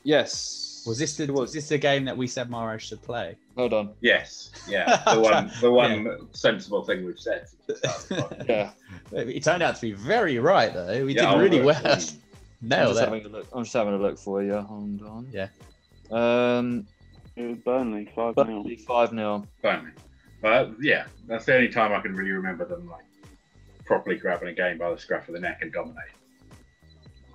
[0.04, 0.84] Yes.
[0.86, 3.36] Was this the was this the game that we said Mahrez should play?
[3.56, 3.90] Hold on.
[4.00, 7.46] Yes, yeah, the one, the one sensible thing we've said.
[7.48, 8.72] since the start of the podcast.
[9.12, 9.20] Yeah.
[9.20, 11.04] It turned out to be very right though.
[11.06, 11.76] We Yeah, did really well.
[11.84, 12.16] I'm just
[12.64, 12.98] it.
[13.04, 13.46] having a look.
[13.52, 14.54] I'm just having a look for you.
[14.58, 15.28] Hold on.
[15.32, 15.48] Yeah.
[16.10, 16.86] Um,
[17.36, 18.44] It was Burnley, 5 0.
[18.44, 19.46] Burnley 5 0.
[19.62, 19.90] Finally,
[20.40, 23.04] but yeah, that's the only time I can really remember them like
[23.84, 26.14] properly grabbing a game by the scruff of the neck and dominating.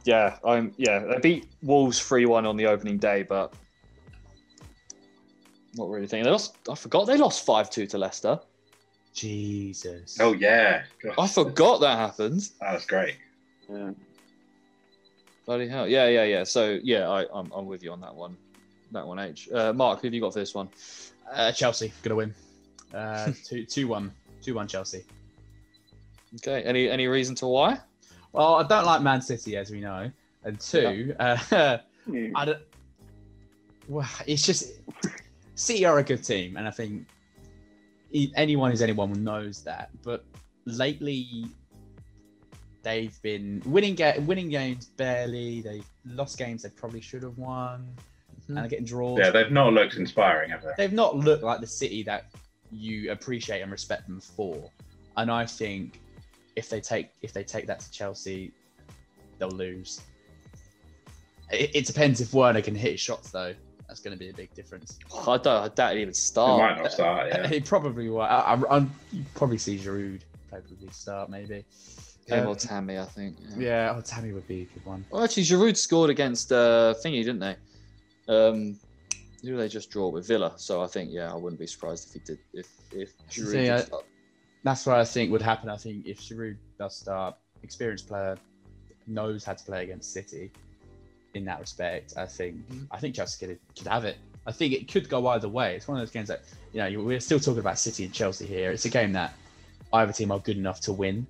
[0.08, 0.74] Yeah, I'm.
[0.78, 3.54] Yeah, they beat Wolves 3 1 on the opening day, but
[5.76, 6.24] not really thinking.
[6.24, 6.56] They lost.
[6.72, 8.40] I forgot they lost 5 2 to Leicester.
[9.14, 10.18] Jesus.
[10.22, 12.50] Oh yeah, God, I forgot that happened.
[12.62, 13.18] that was great.
[13.70, 13.92] Yeah.
[15.46, 15.86] Bloody hell.
[15.90, 16.44] Yeah, yeah, yeah.
[16.46, 18.38] So, yeah, I, I'm, I'm with you on that one.
[18.92, 19.50] That one, H.
[19.52, 20.70] Uh, Mark, who have you got for this one?
[21.30, 22.34] Uh, Chelsea gonna win.
[22.94, 25.04] Uh, two two one two one Chelsea.
[26.36, 26.64] Okay.
[26.64, 27.80] Any any reason to why?
[28.38, 30.12] Well, I don't like Man City as we know,
[30.44, 31.38] and two, uh,
[32.06, 32.30] Yeah.
[32.36, 32.60] I don't.
[33.88, 34.74] Well, it's just
[35.56, 37.08] City are a good team, and I think
[38.12, 39.90] e- anyone who's anyone who knows that.
[40.04, 40.24] But
[40.66, 41.48] lately,
[42.84, 45.62] they've been winning ga- winning games barely.
[45.62, 47.88] They've lost games they probably should have won,
[48.44, 48.50] Mhm.
[48.50, 49.18] and they're getting draws.
[49.18, 50.74] Yeah, they've not looked inspiring, have they?
[50.78, 52.26] they've not looked like the city that
[52.72, 54.70] you appreciate and respect them for.
[55.16, 56.02] And I think
[56.58, 58.52] if they take if they take that to Chelsea,
[59.40, 60.02] they'll lose.
[61.52, 63.54] It, it depends if Werner can hit his shots though.
[63.88, 65.00] That's going to be a big difference.
[65.26, 65.48] I don't.
[65.48, 66.60] I doubt it even They start.
[66.60, 67.28] might not start.
[67.30, 67.48] Yeah.
[67.58, 68.22] He probably will.
[68.22, 71.64] I, I, I'm you probably see Giroud probably start maybe.
[72.26, 73.38] Him Um, or Tammy, I think.
[73.56, 73.58] Yeah.
[73.58, 75.06] Yeah, oh Tammy would be a good one.
[75.10, 77.56] Well, actually, Giroud scored against uh, Thingy, didn't they?
[78.28, 78.78] Um,
[79.42, 80.52] who did they just draw with Villa?
[80.58, 82.40] So I think, yeah, I wouldn't be surprised if he did.
[82.54, 84.06] If if Giroud See, did I- start.
[84.64, 85.70] That's what I think would happen.
[85.70, 88.38] I think if Giroud does start, experienced player
[89.08, 90.52] knows how to play against City.
[91.34, 92.88] In that respect, I think Mhm.
[92.90, 94.18] I think Chelsea could, could have it.
[94.48, 95.76] I think it could go either way.
[95.76, 96.42] It's one of those games that
[96.74, 98.72] you know we're still talking about City and Chelsea here.
[98.72, 99.34] It's a game that
[99.94, 101.28] either team are good enough to win,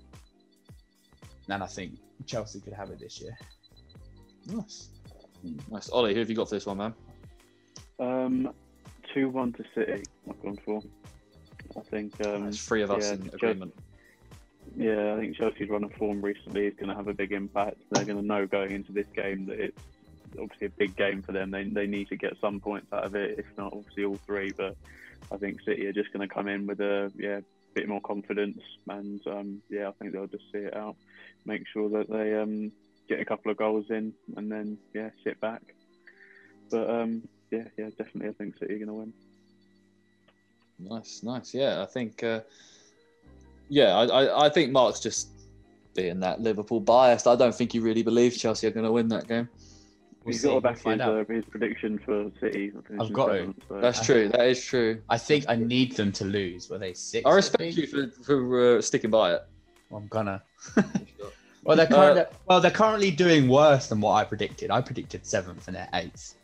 [1.49, 3.37] and I think Chelsea could have it this year.
[4.45, 4.89] Nice,
[5.69, 5.89] nice.
[5.89, 6.93] Ollie, who have you got for this one, man?
[7.99, 8.53] Um,
[9.13, 10.03] two one to City.
[10.29, 10.81] I've gone for.
[11.77, 12.13] I think.
[12.25, 13.73] Um, There's three of us yeah, in agreement.
[14.75, 17.77] Yeah, I think Chelsea's run of form recently is going to have a big impact.
[17.91, 19.81] They're going to know going into this game that it's
[20.39, 21.51] obviously a big game for them.
[21.51, 24.51] They, they need to get some points out of it, if not obviously all three.
[24.51, 24.75] But
[25.31, 27.39] I think City are just going to come in with a yeah
[27.73, 30.95] bit more confidence, and um, yeah, I think they'll just see it out,
[31.45, 32.71] make sure that they um,
[33.07, 35.61] get a couple of goals in, and then yeah sit back.
[36.69, 39.13] But um, yeah, yeah, definitely, I think City are going to win.
[40.79, 41.53] Nice, nice.
[41.53, 42.23] Yeah, I think.
[42.23, 42.41] Uh,
[43.69, 45.29] yeah, I, I, I think Mark's just
[45.95, 47.27] being that Liverpool biased.
[47.27, 49.49] I don't think he really believes Chelsea are going to win that game.
[50.23, 50.47] We'll He's see.
[50.47, 51.29] got to We'll back his, out.
[51.29, 52.71] uh, his prediction for City.
[52.99, 53.53] I've got to.
[53.67, 53.81] So.
[53.81, 54.29] That's true.
[54.29, 55.01] That is true.
[55.09, 56.69] I think I need them to lose.
[56.69, 57.25] Were they six?
[57.25, 59.41] I respect you for, for uh, sticking by it.
[59.89, 60.43] Well, I'm gonna.
[61.63, 64.69] well, they're currently, well, they're currently doing worse than what I predicted.
[64.69, 66.35] I predicted seventh and they're eighth.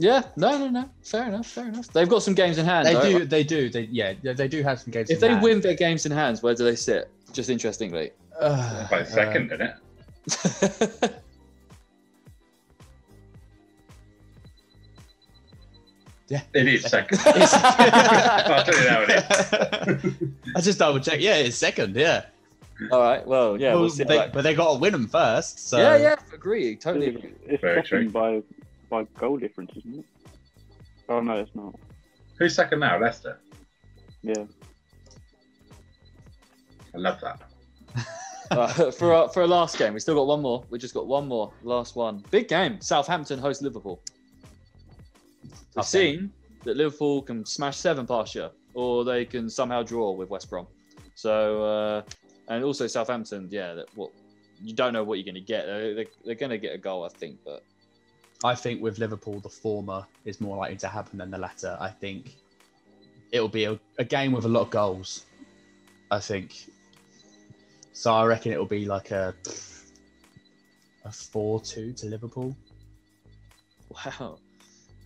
[0.00, 0.88] Yeah, no, no, no.
[1.02, 1.88] Fair enough, fair enough.
[1.88, 2.86] They've got some games in hand.
[2.86, 3.18] They though.
[3.18, 5.10] do, they do, they yeah, they, they do have some games.
[5.10, 5.42] If in they hand.
[5.42, 7.10] win their games in hands, where do they sit?
[7.34, 8.10] Just interestingly.
[8.40, 9.60] uh, By second, isn't
[11.02, 11.12] it?
[16.28, 17.18] yeah, It is second.
[17.26, 20.14] I'll tell you now it is.
[20.54, 21.20] I just double check.
[21.20, 21.96] Yeah, it's second.
[21.96, 22.26] Yeah,
[22.92, 23.26] All right.
[23.26, 24.04] Well, yeah, Well, we'll see.
[24.04, 25.68] they, that- but they got to win them first.
[25.68, 26.16] So yeah, yeah.
[26.32, 26.76] Agree.
[26.76, 27.32] Totally agree.
[27.46, 28.42] it's Very second by
[28.90, 30.04] by goal difference, isn't it?
[31.08, 31.74] Oh no, it's not.
[32.38, 32.98] Who's second now?
[32.98, 33.38] Leicester.
[34.22, 34.44] Yeah,
[36.94, 37.40] I love that.
[38.50, 40.64] Uh, for our, for our last game, we still got one more.
[40.70, 41.52] We just got one more.
[41.62, 42.24] Last one.
[42.32, 42.80] Big game.
[42.80, 44.00] Southampton host Liverpool.
[45.44, 46.18] We've Tough game.
[46.18, 46.32] seen
[46.64, 50.66] that Liverpool can smash seven past you, or they can somehow draw with West Brom.
[51.14, 52.02] So, uh,
[52.48, 54.10] and also Southampton, yeah, that what
[54.60, 55.66] you don't know what you're going to get.
[55.66, 57.62] They're, they're, they're going to get a goal, I think, but
[58.42, 61.76] I think with Liverpool, the former is more likely to happen than the latter.
[61.80, 62.36] I think
[63.32, 65.26] it'll be a, a game with a lot of goals.
[66.10, 66.66] I think.
[67.92, 69.34] So I reckon it'll be like a
[71.04, 72.56] a four-two to Liverpool.
[73.90, 74.38] wow.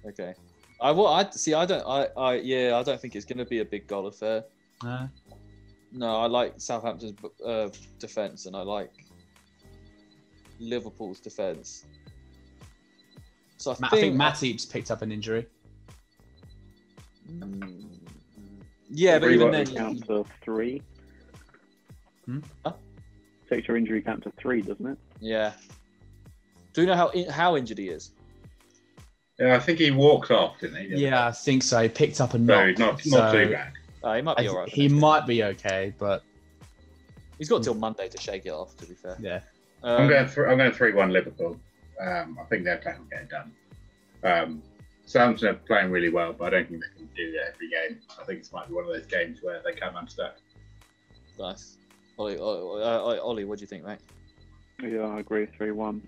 [0.06, 0.34] Okay.
[0.80, 1.54] I well, I see.
[1.54, 1.84] I don't.
[1.86, 2.76] I, I yeah.
[2.76, 4.44] I don't think it's going to be a big goal affair.
[4.84, 5.06] Uh,
[5.92, 8.90] No, I like Southampton's uh, defense, and I like
[10.60, 11.84] Liverpool's defense.
[13.64, 15.46] So I Ma- I think, think Matip's picked up an injury.
[17.30, 17.86] Mm,
[18.90, 20.82] yeah, but even then, count to three.
[22.26, 22.40] Hmm?
[22.62, 22.74] Huh?
[23.48, 24.98] Takes your injury count to three, doesn't it?
[25.20, 25.52] yeah.
[26.74, 28.10] Do you know how how injured he is?
[29.38, 30.96] Yeah, I think he walked off, didn't he?
[30.96, 31.80] Yeah, I think so.
[31.82, 32.66] He picked up a So knock.
[32.68, 33.72] he's not, not too bad.
[34.02, 34.68] Uh, he might be all right.
[34.68, 35.00] he next game.
[35.00, 36.22] might be okay, but
[37.38, 38.76] He's got till Monday to shake it off.
[38.76, 39.40] To be fair, yeah.
[39.82, 40.26] I'm Um, going.
[40.26, 41.58] Th- I'm going three one Liverpool.
[42.00, 43.52] Um, I think their plan will get it done.
[44.22, 44.62] Um,
[45.06, 48.00] Southampton are playing really well, but I don't think they can do that every game.
[48.20, 50.36] I think this might be one of those games where they come unstuck.
[51.38, 51.76] nice.
[52.16, 53.98] Ollie, Ollie, uh, Ollie, what do you think, mate?
[54.82, 55.46] Yeah, I agree.
[55.46, 56.02] Three one.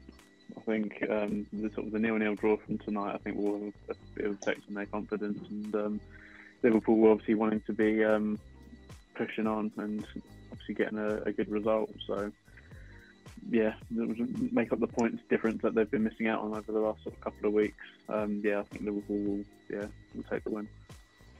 [0.56, 3.14] I think um, the sort of the nil nil draw from tonight.
[3.14, 3.72] I think will
[4.16, 6.00] it'll take some their confidence, and um,
[6.62, 8.38] Liverpool were obviously wanting to be um,
[9.14, 10.06] pushing on and
[10.52, 11.90] obviously getting a, a good result.
[12.06, 12.30] So
[13.50, 17.02] yeah, make up the points difference that they've been missing out on over the last
[17.02, 17.76] sort of couple of weeks.
[18.08, 20.68] Um, yeah, I think Liverpool will yeah will take the win.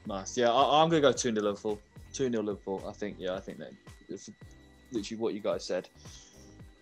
[0.07, 0.37] Nice.
[0.37, 1.79] Yeah, I, I'm going to go 2 0 Liverpool.
[2.13, 2.83] 2 0 Liverpool.
[2.87, 3.71] I think, yeah, I think that
[4.07, 4.29] it's
[4.91, 5.89] literally what you guys said.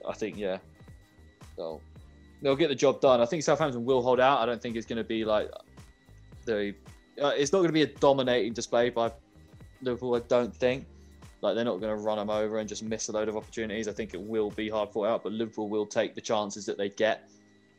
[0.08, 0.60] I think, yeah,
[1.58, 1.82] they'll,
[2.42, 3.22] they'll get the job done.
[3.22, 4.40] I think Southampton will hold out.
[4.40, 5.50] I don't think it's going to be like
[6.46, 6.76] the.
[7.20, 9.12] Uh, it's not going to be a dominating display by
[9.82, 10.86] Liverpool, I don't think.
[11.42, 13.88] Like they're not going to run them over and just miss a load of opportunities.
[13.88, 16.78] I think it will be hard fought out, but Liverpool will take the chances that
[16.78, 17.30] they get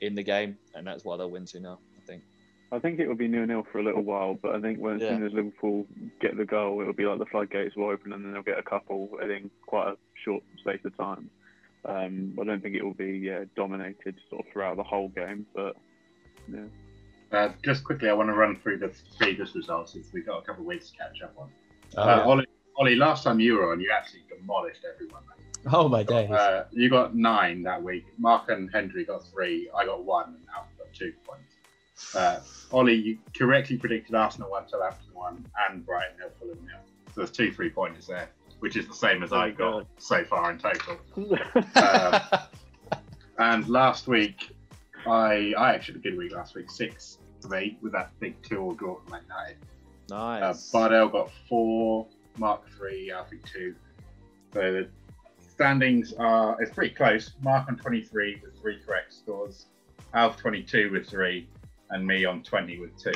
[0.01, 1.79] in the game, and that's why they'll win 2 0.
[1.97, 2.23] I think.
[2.73, 4.97] I think it will be nil nil for a little while, but I think when
[4.97, 5.11] as Yeah.
[5.11, 5.87] soon as Liverpool
[6.21, 8.63] get the goal, it'll be like the floodgates will open and then they'll get a
[8.63, 11.31] couple in quite a short space of time.
[11.85, 15.47] Um, I don't think it will be yeah, dominated sort of throughout the whole game,
[15.55, 15.77] but
[16.53, 16.65] yeah.
[17.33, 20.43] Uh, just quickly, I want to run through the previous results since we've got a
[20.43, 21.49] couple of weeks to catch up on.
[21.97, 22.47] Oh, Uh, Ollie,
[22.79, 25.23] Ollie, last time you were on, you actually demolished everyone.
[25.29, 25.73] mate.
[25.73, 26.31] oh my days.
[26.31, 28.05] Uh, you got nine that week.
[28.19, 29.71] Mark and Hendry got three.
[29.75, 32.15] I got one, and Alf got two points.
[32.15, 32.41] Uh,
[32.73, 36.77] Ollie, you correctly predicted Arsenal one, Southampton one, and Brighton nil, Fulham nil.
[37.09, 38.29] So there's two three pointers there,
[38.59, 39.87] which is the same as I got God.
[39.97, 40.99] so far in total.
[41.75, 42.39] Uh,
[43.39, 44.51] and last week,
[45.07, 48.41] I I actually had a good week last week, six of eight with that big
[48.43, 49.57] two all draw from Man United.
[50.13, 50.71] Uh, Nice.
[50.71, 52.07] Bardell got four,
[52.39, 53.75] Mark three, Alfie two.
[54.53, 54.89] So the
[55.41, 57.33] standings are it's pretty close.
[57.43, 59.67] Mark on 23 with three correct scores,
[60.15, 61.49] Alf 22 with three,
[61.91, 63.13] and me on 20 with two.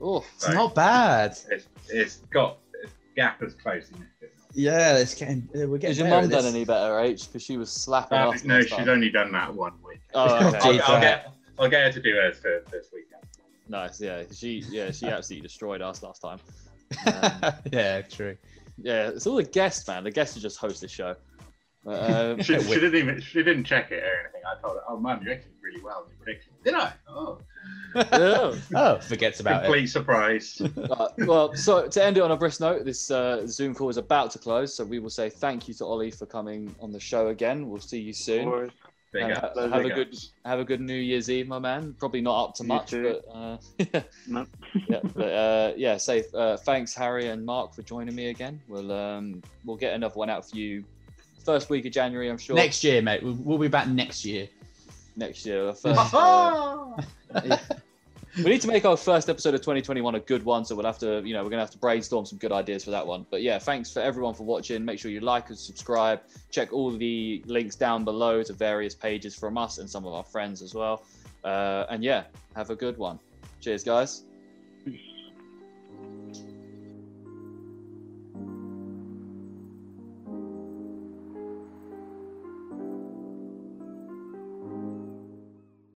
[0.00, 1.36] oh, it's not bad.
[1.50, 3.84] It's it's got it's gap as close.
[3.84, 4.32] Isn't it?
[4.54, 5.46] Yeah, it's getting.
[5.54, 5.88] uh, We're getting.
[5.90, 7.26] has your better mum done any better, H?
[7.26, 8.44] Because she was slapping Uh, us.
[8.44, 8.88] no, she's time.
[8.88, 10.00] only done that one week.
[10.14, 10.58] Oh, Oh, okay.
[10.80, 13.22] I'll, I'll get I'll get her to do hers for this weekend.
[13.68, 14.00] nice.
[14.00, 16.38] Yeah, she yeah she absolutely destroyed us last time.
[17.06, 18.34] Um, yeah, true.
[18.82, 20.04] Yeah, it's all the guests, man.
[20.04, 21.14] The guests who just host the show.
[21.86, 24.42] Um, She, she didn't even she didn't check it or anything.
[24.46, 26.92] I told her, "Oh man, you actually did really well in your prediction." Did I?
[27.08, 27.38] Oh,
[27.94, 28.54] yeah.
[28.74, 29.66] oh, forgets about it.
[29.66, 30.60] complete surprise.
[30.90, 33.96] Uh, well, so to end it on a brisk note, this uh, Zoom call is
[33.98, 37.00] about to close, so we will say thank you to Ollie for coming on the
[37.00, 37.68] show again.
[37.68, 38.70] We'll see you soon.
[39.14, 40.32] Or- Big And ups, ha- big have a good ups.
[40.44, 41.94] have a good New Year's Eve, my man.
[41.98, 43.20] Probably not up to You much, too.
[43.24, 43.56] but uh,
[43.94, 44.46] yeah, no.
[45.14, 45.96] but uh, yeah.
[45.96, 48.60] Say uh, thanks, Harry and Mark, for joining me again.
[48.68, 50.84] We'll um, we'll get another one out for you
[51.42, 52.54] first week of January, I'm sure.
[52.54, 53.22] Next year, mate.
[53.22, 54.46] We'll, we'll be back next year.
[55.16, 55.72] next year.
[55.72, 56.86] First, uh,
[57.46, 57.58] yeah.
[58.38, 60.98] We need to make our first episode of 2021 a good one, so we'll have
[60.98, 63.26] to, you know, we're gonna have to brainstorm some good ideas for that one.
[63.30, 64.84] But yeah, thanks for everyone for watching.
[64.84, 66.20] Make sure you like and subscribe.
[66.48, 70.22] Check all the links down below to various pages from us and some of our
[70.22, 71.02] friends as well.
[71.42, 72.24] Uh, and yeah,
[72.54, 73.18] have a good one.
[73.60, 74.27] Cheers, guys.